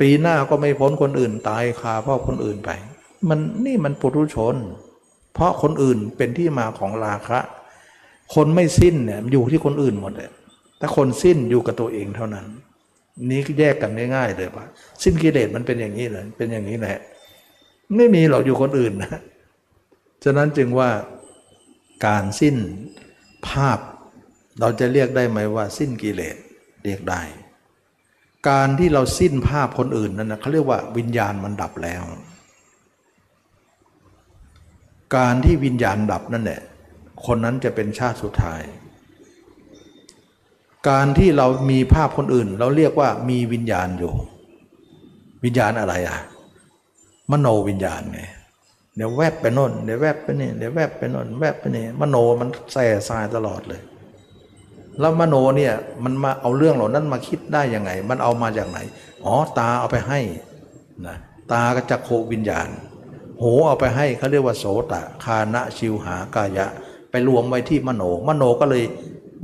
[0.00, 2.70] ปีหน้าก็ไม่พ้นคนอื่นตายคาเพราะคนอื่นไป
[3.28, 4.56] มันนี่มันปุถุชน
[5.34, 7.38] เพราะคนอื่นเป็นที่มาของราคะ
[8.34, 10.30] คนไม่สิ้นเนี่ยอยู่ที่คนอื่นหมดเลย
[10.78, 12.46] แต่คนสิ้นอยู่กับตัวเองเท่านั้น
[13.30, 14.64] นี้แยกกันง่ายๆเลยปะ
[15.02, 16.98] สิ้นกิเลสมันเป็นอย่างนี้เลยเป็นอย่างนี้แหละ
[17.96, 19.20] ไม่มีหรอกอยู่คนอื่นนะ
[20.24, 20.90] ฉะนั้นจึงว่า
[22.06, 22.56] การสิ้น
[23.48, 23.78] ภาพ
[24.58, 26.36] เราจะเรียกได้ไหมว่า สิ้นกิเลส
[26.84, 27.22] เรียกได้
[28.48, 32.02] การที่เราสิ้นภาพคนอื่นนั่นนะเขาเรียกว่าวิญญาณมันดับแล้ว
[35.16, 36.60] การที่วิญญาณดับนั่นแหละ
[37.26, 38.62] คนนั้นจะเป็นชาติสุดท้าย
[40.88, 44.12] การที่เรามีภาพคนอื่น เราเรียกว่ามีวิญญาณอยู่
[45.44, 46.18] วิญญาณอะไรอะ
[47.30, 48.20] มโนวิญญาณไง
[48.96, 53.80] เดี๋ยวแวบไปโน่นเดี๋ยวแวบไปนี่เดี๋ยวแวบไปโน่นแวบไปนี่มโนมันแส่สายตลอดเลย
[55.00, 58.78] แล้วมโนเนี่ยมันมาเอาเรื่องเหล่านั้นมาคิดได้ยังไง มันเอามาจากไหน
[59.24, 60.20] อ๋อตาเอาไปให้
[61.06, 61.16] นะ
[61.52, 62.68] ตาก็จักโควิญญาณ
[63.40, 66.66] หูเอาไปให้เขาเรียกว่าโสตะคานะชิวหากายะ
[67.10, 68.84] ไปรวมไว้ที่มโน มโนก็เลย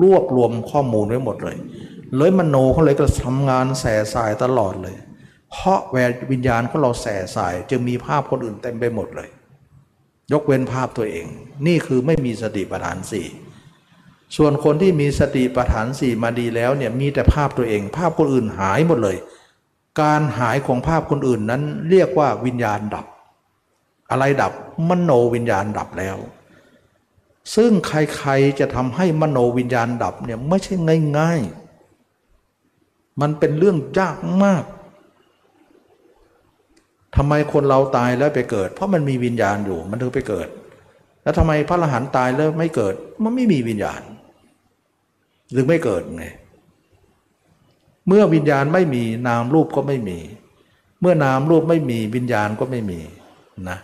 [0.02, 1.58] รวบรวมข้อมูลไว้หมดเลย
[2.16, 4.96] เลยมโนเขาเลยก็ทำงานแส่สายตลอดเลย
[5.50, 5.96] เพราะแว
[6.32, 9.28] วิญญาณของเราแส่สายจึงมีภาพคนอื่นเต็มไปหมดเลย
[10.32, 11.26] ยกเว้นภาพตัวเอง
[11.66, 13.26] นี่คือไม่มีสติปัฏฐานสี่
[14.36, 19.16] ส่วนคนที่มีสติปัฏฐานสี่มาดีแล้วเนี่ยมีแต่ภาพตัวเอง ภาพคนอื่นหายหมดเลย
[20.00, 23.06] การหายของภาพคนอื่นนั้นเรียกว่าวิญญาณดับ
[24.10, 24.52] อะไรดับ
[24.88, 26.16] มโนวิญญาณดับแล้ว
[27.54, 30.74] ซึ่งใครๆจะทำให้มโนวิญญาณดับเนี่ยไม่ใช่
[31.18, 34.64] ง่ายๆ มันเป็นเรื่องยากมาก
[37.16, 40.48] ทำไมคนเราตายแล้วไปเกิด เพราะมันมีวิญญาณอยู่มันถึงไปเกิด
[41.22, 44.00] แล้วทำไมพระอรหันต์ตายแล้วไม่เกิด มันไม่มีวิญญาณ
[45.52, 46.26] หรือไม่เกิดไง
[48.06, 50.18] เมื่อวิญญาณไม่มีนามรูปก็ไม่มี
[51.00, 53.00] เมื่อนามรูปไม่มีวิญญาณก็ไม่มี
[53.68, 53.78] นะ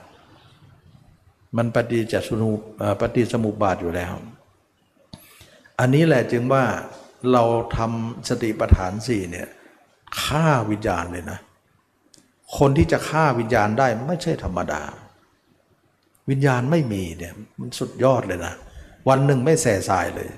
[1.57, 2.53] มันปฏิจจสมุ
[3.01, 4.13] ปฏิสมุปบาทอยู่แล้ว
[5.79, 6.65] อันนี้แหละจึงว่า
[7.33, 7.43] เรา
[7.77, 9.49] ทำสติปัฏฐานสี่เนี่ย
[10.23, 11.39] ฆ่าวิญญาณเลยนะ
[12.59, 14.83] คนที่จะฆ่าวิญญาณได้ไม่ใช่ธรรมดา
[16.31, 18.55] วิญญาณไม่มีเนี่ยมันสุดยอดเลยนะ
[19.09, 20.31] วันหนึ่งไม่แส่สายเลย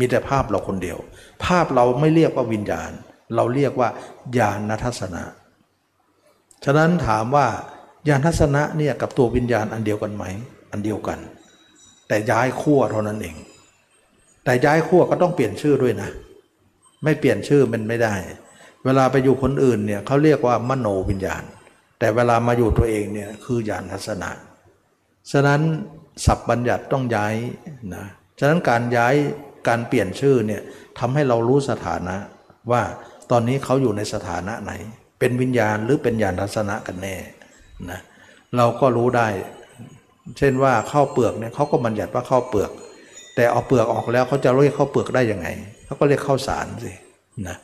[0.00, 0.98] มีแต่ภาพเราคนเดียว
[1.44, 2.90] ภาพเราไม่เรียกว่าวิญญาณ
[3.34, 3.88] เราเรียกว่า
[4.38, 5.22] ญาณทัศนะ
[6.64, 7.46] ฉะนั้นถามว่า
[8.08, 10.24] ญาณทัศนะเนี่ยกับตัววิญญาณอันเดียวกันไหม
[10.70, 11.18] อันเดียวกัน
[12.08, 13.36] แต่ย้ายขั้วเท่านั้นเอง
[14.44, 16.10] แต่ย้ายขั้วก็ต้องเปลี่ยนชื่อด้วยนะ
[17.04, 18.14] ไม่เปลี่ยนชื่อมันไม่ได้
[18.84, 21.42] เวลาไปอยู่คนอื่นเนี่ยเขาเรียกว่ามโนวิญญาณ
[21.98, 24.30] แต่เวลามาอยู่ตัวเองเนี่ยคือญาณทัศนะ
[25.32, 25.60] ฉะนั้น
[26.26, 27.34] สับบัญญัติต้องย้าย
[27.94, 28.04] นะ
[28.38, 29.14] ฉะนั้นการย้าย
[29.68, 30.62] การเปลี่ยนชื่อเนี่ย
[30.98, 32.16] ทำให้เรารู้สถานะ
[32.70, 32.82] ว่า
[33.30, 34.72] ตอนนี้เขาอยู่ในสถานะไหน
[35.18, 37.16] เป็นวิญญาณหรือเป็นญาณทัศนะกันแน่
[37.90, 38.00] นะ
[38.56, 39.28] เราก็รู้ได้
[40.38, 42.70] เช่นว่าข้าวเปลือกเนี่ยเขาก็บัญญัติว่าข้าวเปลือก
[43.34, 45.48] แต่เอาเปลือกออกแล้วเขาจะเรียกข้าวเปลือกได้ยังไง
[45.86, 46.92] เขาก็เรียกข้าวสารสิ
[47.48, 47.56] นะ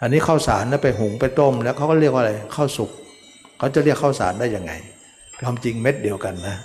[0.00, 2.90] อันนี้ข้าวสารแล้วไปหุงไปต้ม แล้วเขาก็เรียกว่าอะไรข้าวสุก
[3.58, 4.72] เขาจะเรียกข้าวสารได้ยังไง
[5.40, 6.56] ความจริงเม็ดเดียวกันนะ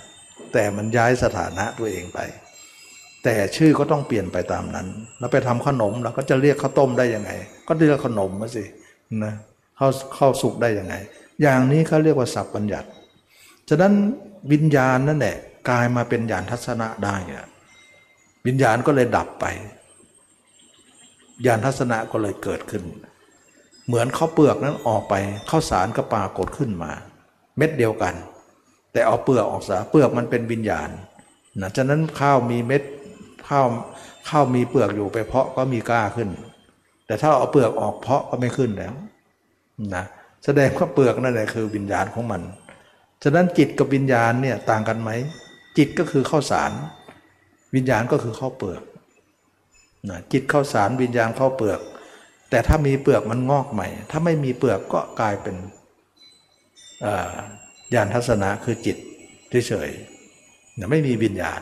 [0.52, 2.18] แต่มันย้ายสถานะตัวเองไป
[3.24, 4.86] แต่ชื่อก็ต้องเปลี่ยนไปตามนั้น
[5.18, 7.30] แล้วไปทำขนมเราก็จะเรียกข้าวต้มได้ยังไง
[7.68, 8.64] ก็เรียกขนมมาสิ
[9.24, 9.34] นะ
[9.78, 10.94] ข้าวข้าวสุกได้ยังไง
[11.42, 12.88] อย่างนี้เขาเรียกว่าสัพปัญญัติ
[13.68, 13.92] ฉะนั้น
[14.52, 15.36] วิญญาณนั่นแหละ
[15.68, 17.46] กลายมาเป็นญาณทัศนะได้อะ
[18.46, 19.46] วิญญาณก็เลยดับไป
[21.46, 22.84] ญาณทัศนะก็เลยเกิดขึ้น
[23.86, 25.14] เหมือนข้าวเปลือกนั้นออกไป
[25.50, 26.90] ข้าวสารก็ปรากฏขึ้นมา
[27.56, 28.14] เม็ดเดียวกัน
[28.92, 30.88] แต่เอาเปลือกออกซะเปลือกมันเป็นวิญญาณ
[31.60, 32.82] นะฉะนั้นข้าวมีเม็ด
[33.48, 33.66] ข้าว
[34.28, 36.28] ข้าวมีเปลือกอยู่ไปเพาะก็มีกล้าขึ้น
[37.06, 38.94] แต่ถ้าเอาเปลือกออกเพาะก็ไม่ขึ้นแล้ว
[39.94, 40.04] นะ
[40.44, 42.42] แสดงว่าเปลือกนั่นแหละคือวิญญาณของมัน
[43.22, 45.10] ฉะนั้นจิตกับวิญญาณเนี่ยต่างกันไหม
[45.78, 46.72] จิตก็คือข้าวสาร
[47.74, 48.82] วิญญาณก็คือข้าวเปลือก
[50.10, 51.80] นะจิตข้าวสารวิญญาณข้าวเปลือก
[52.50, 55.56] แต่ถ้ามีเปลือกมันงอกใหม่ ถ้าไม่มีเปลือกก็กลายเป็น
[57.94, 58.96] ญาณทัศนะคือจิต
[59.66, 61.60] เฉยๆไม่มีวิญญาณ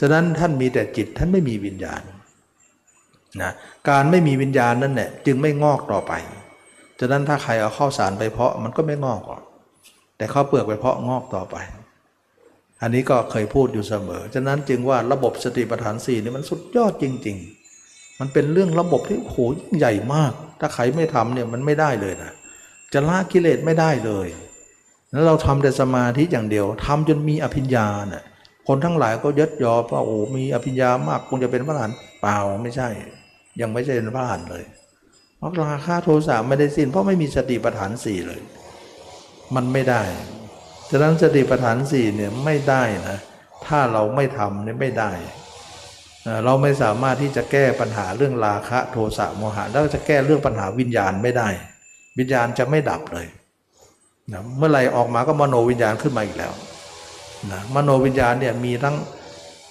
[0.00, 2.02] ฉะนั้นท่านมีแต่จิตท่านไม่มีวิญญาณ
[3.42, 3.52] นะ
[3.88, 6.12] การไม่มีวิญญาณนั่นแหละจึงไม่งอกต่อไป
[7.00, 9.42] ฉะนั้นถ้าใครเอาข้าวสารไปเพาะมันก็ไม่งอกหรอก
[10.16, 11.56] แต่ข้าวเปลือกไปเพาะงอกต่อไป
[12.82, 17.36] อันนี้ก็เคยพูดอยู่เสมอ ฉะนั้นจึงว่าระบบสติปัฏฐานสี่นี่มันสุดยอดจริง
[17.78, 22.32] ๆ มันเป็นเรื่องระบบที่โอ้โหยิ่งใหญ่มาก ถ้าใครไม่ทำเนี่ยมันไม่ได้เลยนะ
[22.92, 24.28] จะละกิเลสไม่ได้เลย
[25.12, 28.24] แล้วเราทำแต่สมาธิอย่างเดียวทำจนมีอภิญญาน่ะ
[28.68, 32.88] คนทั้งหลายก็ยัดยอว่าโอ้มีอภิญญามากคงจะเป็นพระอรหันต์เปล่าไม่ใช่
[33.60, 34.64] ยังไม่ใช่เป็นพระอรหันต์เลย
[35.38, 38.40] เพราะราคาโทสะไม่ได้สิ้น เพราะไม่มีสติปัฏฐานสี่เลย
[39.54, 40.02] มันไม่ได้
[40.90, 43.18] ฉะนั้นสติปัฏฐานสี่เนี่ยไม่ได้นะ
[43.66, 45.12] ถ้าเราไม่ทำเนี่ยไม่ได้
[46.22, 51.48] เอ่อเราไม่สามารถที่จะแก้ปัญหาเรื่องราคะโทสะโมหะแล้วจะแก้เรื่องปัญหาวิญญาณไม่ได้
[52.18, 53.26] วิญญาณจะไม่ดับเลย
[54.32, 56.52] นะเมื่อไหร่ออกมาก็มโนวิญญาณขึ้นมาอีกแล้ว
[57.50, 58.96] นะมโนวิญญาณเนี่ยมีทั้ง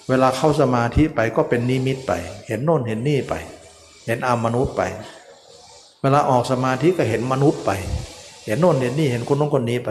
[0.10, 2.12] เวลาเข้าสมาธิไปก็เป็นนิมิตไป
[2.48, 3.34] เห็นโน่นเห็นนี่ไป
[4.06, 4.82] เห็นอามนุษย์ไป
[6.02, 7.72] เวลาออกสมาธิก็เห็นมนุษย์ไป
[8.46, 9.90] เห็นโน่นเห็นนี่เห็นคนน้นคนนี้ไป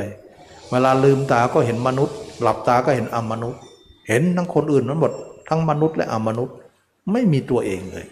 [0.70, 3.60] เวลาลืมตาก็เห็นมนุษย์ หลับตาก็เห็นอามนุษย์
[4.08, 5.12] เห็นทั้งคนอื่นทั้งหมด
[5.48, 6.54] ทั้งมนุษย์และอามนุษย์
[7.12, 8.06] ไม่มีตัวเองเลย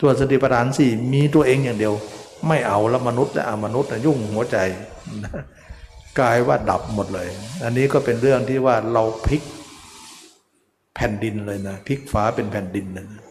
[0.00, 1.94] ตัวสติปัฏฐานสี่มีตัวเองอย่างเดียว
[2.46, 4.56] ไม่เอาแล้วมนุษย์และอามนุษย์นะยุ่งหัวใจ
[6.20, 7.28] กลายว่าดับหมดเลย
[7.64, 9.42] อันนี้ก็เป็นเรื่องที่ว่าเราพลิก
[10.96, 13.22] แผ่นดินเลยนะพลิกฟ้าเป็นแผ่นดินเลยนะ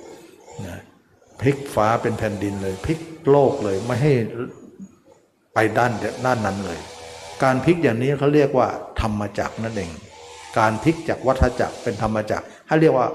[0.67, 0.79] นะ
[1.41, 2.99] พลิกฟ้าเป็นแผ่นดินเลยพลิก
[3.31, 4.13] โลกเลยไม่ให้
[5.53, 5.91] ไปด้าน
[6.25, 6.79] ด้านนั้นเลย
[7.43, 8.67] การพลิกอย่างนี้เขาเรียกว่า
[9.01, 9.91] ธรรมจักรนั่นเอง
[10.59, 13.07] การพลิกจากวัฏจักรเป็นธรรมจักรถ้าเรียกว่า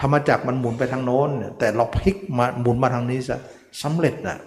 [0.00, 1.28] ธรรมจักรมันหมุนไปทางโน้น
[1.58, 3.38] แต่เราพลิกมาหมุนมาทางนี้ซะ
[3.82, 4.38] สำเร็จนะ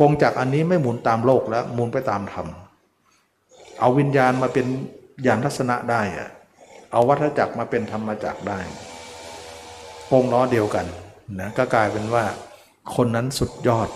[0.00, 2.46] กงจักอันนี้ไม่หมุนตามโลกแล้วหมุนไปตามธรรม
[3.84, 4.66] เอาวิญญาณมาเป็น
[5.26, 6.28] ยานทัศนะได้อะ
[6.92, 8.58] เอาวัฏจักรมาเป็นธรรมจักรได้
[10.10, 10.86] กงล้อเดียวกัน
[11.40, 12.24] นะก็กลายเป็นว่า
[12.94, 13.88] คนนั้นสุดยอด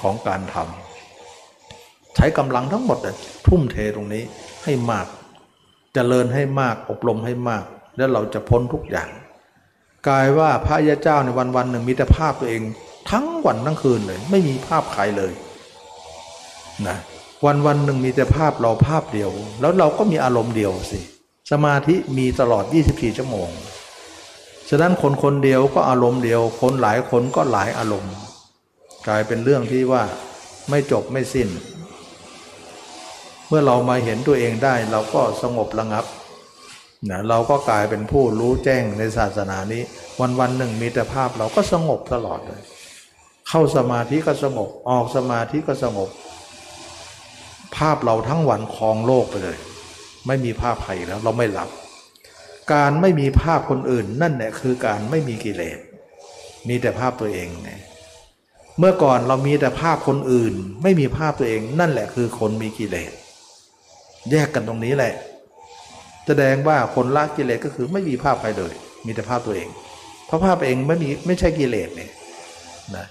[0.00, 2.98] ของการทำใช้กำลังทั้งหมด
[3.46, 4.22] ทุ่มเทตรงนี้
[4.64, 5.10] ให้มากจ
[5.94, 7.64] เจริญให้มากอบรมให้มาก
[7.96, 9.08] แล้วเราจะพ้นทุกอย่าง
[10.08, 12.62] กลายว่าพระยาเจ้าในวันวันหนึ่งมีแต่ภาพตัวเอง
[13.10, 15.32] ทั้งวันทั้งคืนเลย ไม่มีภาพใครเลย
[16.88, 16.98] นะ
[17.44, 19.30] วันวันหนึ่งมีแต่ภาพเราภาพเดียว
[19.60, 21.00] แล้วเราก็มีอารมณ์เดียวสิ
[21.50, 23.48] สมาธิมีตลอด 24 ชั่วโมง
[24.68, 28.14] ฉะนั้นคนคนเดียวก็อารมณ์เดียว คนหลายคนก็หลายอารมณ์
[29.06, 30.02] กลายเป็นเรื่องที่ว่า
[30.70, 31.48] ไม่จบไม่สิ้น
[33.48, 36.04] เมื่อเรามาเห็นตัวเองได้เราก็สงบระงับ
[37.10, 39.82] นะเราก็กลายเป็นผู้รู้แจ้งในศาสนานี้
[40.20, 42.62] วันวันหนึ่งมีแต่ภาพเราก็สงบตลอดเลย
[43.48, 46.10] เข้าสมาธิก็สงบ ออกสมาธิก็สงบ
[47.76, 49.58] ภาพเราทั้งวันครองโลกไปเลย
[50.26, 51.70] ไม่มีภาพใครแล้วเราไม่หลับ
[52.72, 55.78] การไม่มีภาพคนอื่นนั่นแหละคือการไม่มีกิเลส
[56.68, 57.72] มีแต่ภาพตัวเองไง
[58.78, 63.12] เมื่อก่อนเรามีแต่ภาพคนอื่น ไม่มีภาพตัวเอง นั่นแหละคือคนมีกิเลส
[64.30, 65.14] แยกกันตรงนี้แหละ
[66.26, 68.72] แสดงว่าคนละกิเลสก็คือไม่มีภาพใครเลย
[69.06, 69.68] มีแต่ภาพตัวเอง
[70.26, 72.10] เพราะภาพเองไม่มีไม่ใช่กิเลสเนี่ย
[72.96, 73.06] นะ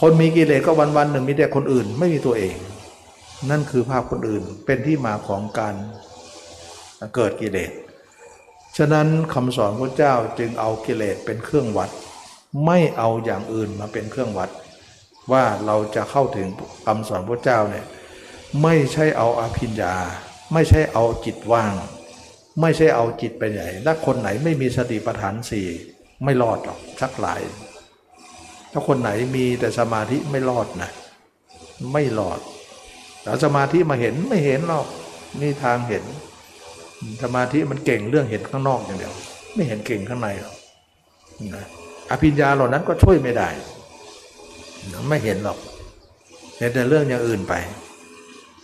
[0.00, 2.54] คนมีกิเลสก็วันวันๆหนึ่งมีแต่คนอื่น ไม่มีตัวเอง
[3.50, 5.74] นั่นคือภาพคนอื่นเป็นที่มาของการ
[7.14, 7.72] เกิดกิเลส
[8.76, 11.90] ฉะนั้นคำสอนพระเจ้าจึงเอากิเลสเป็นเครื่องวัด
[12.66, 14.50] ไม่เอาอย่างอื่นมาเป็นเครื่องวัด
[15.32, 16.48] ว่าเราจะเข้าถึง
[16.86, 17.86] คำสอนพระเจ้าเนี่ย
[18.62, 19.94] ไม่ใช่เอาอภิญญา
[20.52, 21.74] ไม่ใช่เอาจิตว่าง
[22.60, 25.66] ไม่ใช่เอาจิตไปไหนถ้าคนไหนไม่มีสติปัฏฐานสี่
[26.24, 27.40] ไม่รอดหรอกสักหลาย
[28.72, 30.90] ถ้าคนไหนมีแต่สมาธิไม่รอดนะ
[31.92, 32.40] ไม่รอด
[33.22, 34.86] แต่สมาธิมาเห็นไม่เห็นหรอก
[35.40, 36.04] นี่ทางเห็น
[37.22, 39.12] สมาธิมันเก่งเรื่องเห็นข้างนอกอย่างเดียว
[39.54, 40.54] ไม่เห็นเก่งข้างในหรอก
[41.54, 41.66] นะ
[42.10, 43.48] อภิญญาเหล่านั้นก็ช่วยไม่ได้
[45.08, 45.58] ไม่เห็นหรอก
[46.58, 47.54] เห็นแต่เรื่องอย่างอื่นไป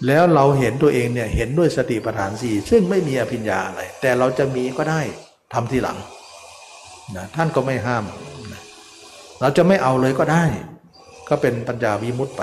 [0.06, 5.01] แล้วเราเห็นตัวเองเนี่ยเห็นด้วยสติปัฏฐานสี่ซึ่งไม่มีอภิญญาอะไร แต่เราจะมีก็ได้
[5.55, 5.98] ทำทีหลัง
[7.16, 8.05] นะท่านก็ไม่ห้าม
[8.52, 8.62] นะ
[9.40, 10.44] เราจะไม่เอาเลยก็ได้
[11.28, 12.43] ก็เป็นปัญญาวิมุตต์ไป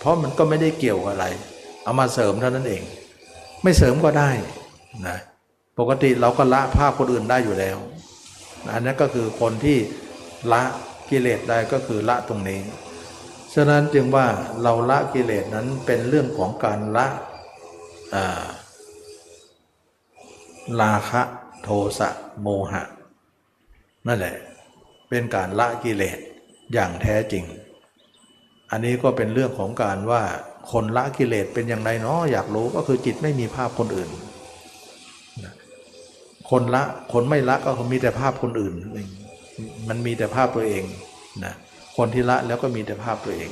[0.00, 1.26] เพราะมันก็ไม่ได้เกี่ยวกับอะไร
[1.84, 2.82] เอามาเสริมเท่านั้นเอง
[3.62, 4.30] ไม่เสริมก็ได้
[5.06, 5.18] นะ
[5.78, 7.76] ปกติเราก็ละภาพคนอื่นได้อยู่แล้ว
[8.72, 9.78] อันนั้นก็คือคนที่
[10.52, 10.62] ละ
[11.10, 12.60] กิเลสได้ก็คือละตรงนี้
[13.54, 14.26] ฉะนั้นจึงว่า
[14.62, 18.24] เราละกิเลสนั้นเป็นเรื่องของการละา
[20.80, 21.22] ราคะ
[21.62, 21.68] โท
[21.98, 22.08] สะ
[22.40, 22.82] โมหะ
[24.06, 24.36] นั่นแหละ
[25.08, 26.18] เป็นการละกิเลส
[26.72, 27.44] อย่างแท้จริง
[28.70, 30.22] อันนี้ก็เป็นเรื่องของการว่า
[30.72, 34.10] คนละกิเลสเป็นอย่างไรเนาะอยากรู้ก็คือจิตไม่มีภาพคนอื่น
[36.50, 36.82] คนละ
[37.12, 38.74] คนไม่ละก็มีแต่ภาพคนอื่น
[39.88, 40.84] มันมีแต่ภาพตัวเอง
[41.44, 41.54] นะ
[41.96, 43.50] คนที่ละแล้วก็มีแต่ภาพตัวเอง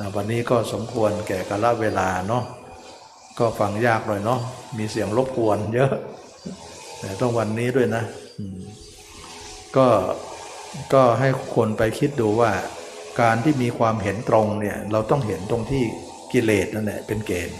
[0.00, 2.44] นะวันนี้ก็สมควรแก่กาลเวลาเนาะ
[3.38, 4.40] ก็ฟังยากหน่อยเนาะ
[4.78, 5.92] มีเสียงรบกวนเยอะ
[7.00, 8.02] แต่ต้องวันนี้ด้วยนะ
[9.76, 9.86] ก็
[10.94, 12.50] ก็ให้คนไปคิดดูว่า
[13.20, 15.84] การที่มีความเห็นตรงเนี่ยเราต้องเห็นตรงที่
[16.32, 17.58] กิเลสนั่นแหละเป็นเกณฑ์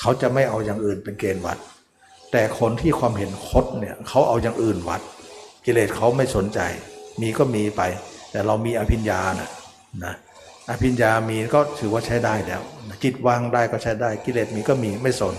[0.00, 1.58] เขาจะไม่เอาอย่างอื่นเป็นเกณฑ์วัด
[2.32, 5.00] แต่คนที่ความเห็นคดเนี่ยเขาเอาอย่างอื่นวัด
[5.64, 6.60] กิเลสเขาไม่สนใจ
[7.20, 7.82] มีก็มีไป
[8.30, 9.50] แต่เรามีอภิญญานะ
[10.04, 10.14] นะ
[10.70, 12.62] อภิญญามีก็ถือว่าใช้ได้แล้ว
[13.02, 15.34] จิตวางได้ก็ใช้ได้กิเลสมีก็มีไม่สน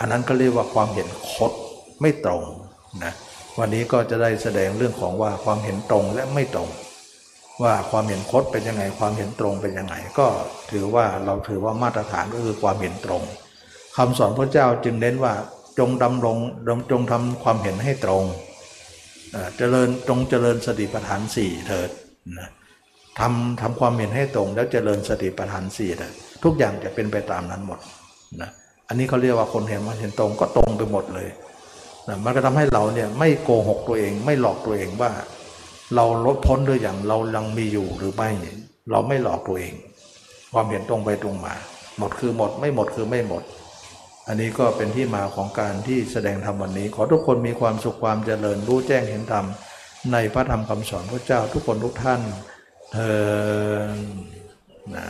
[0.00, 1.52] อันนั้นก็เรียกว่าความเห็นคด
[2.00, 2.42] ไม่ตรง
[3.04, 3.12] นะ
[3.58, 6.68] วันนี้ก็จะได้แสดงเรื่องของว่าความเห็นตรงและไม่ตรง
[7.62, 10.26] ว่าความเห็นคดเป็นยังไง ความเห็นตรงเป็นยังไง ก็
[10.70, 13.22] ถือว่าเราถือว่ามาตรฐานก็คือความเห็นตรง
[13.96, 15.34] คำสอนพระเจ้าจึงเน้นว่า
[15.78, 16.38] จงดำรง
[16.90, 18.24] จงทำความเห็นให้ตรง
[19.58, 21.90] เจริญจงเจริญสติปัฏฐานสี่เถิด
[22.38, 22.48] นะ
[23.20, 26.12] ทำทำความเห็นให้ตรง แล้วเจริญสติปัฏฐานสี่เถิด
[26.44, 27.78] ทุกอย่างจะเป็นไปตามนั้นหมด
[28.40, 28.50] นะ
[28.88, 31.28] อันนี้เขาเรียกว่าคนเห็นมันเห็นตรงก็ตรงไปหมดเลย
[32.08, 35.10] นะมันก็ทำให้เราเนี่ยไม่โกหกตัวเอง ไม่หลอกตัวเองว่า
[35.94, 38.30] เราลดพ้นด้วยอย่างเรายังมีอยู่หรือไม่
[38.90, 39.74] เราไม่หลอกตัวเอง
[40.52, 41.54] ความเห็นตรงไปตรงมา
[41.98, 43.42] หมดคือหมดไม่หมดคือไม่หมด
[44.26, 49.44] อันนี้ก็เป็นที่มาของการที่แสดงธรรมวันนี้ ขอทุกคนมีความสุขความเจริญรู้แจ้งเห็นธรรม
[50.12, 52.20] ในพระธรรมคำสอนพระเจ้าทุกคนทุกท่าน
[52.92, 53.20] เธอ
[54.94, 55.06] นะ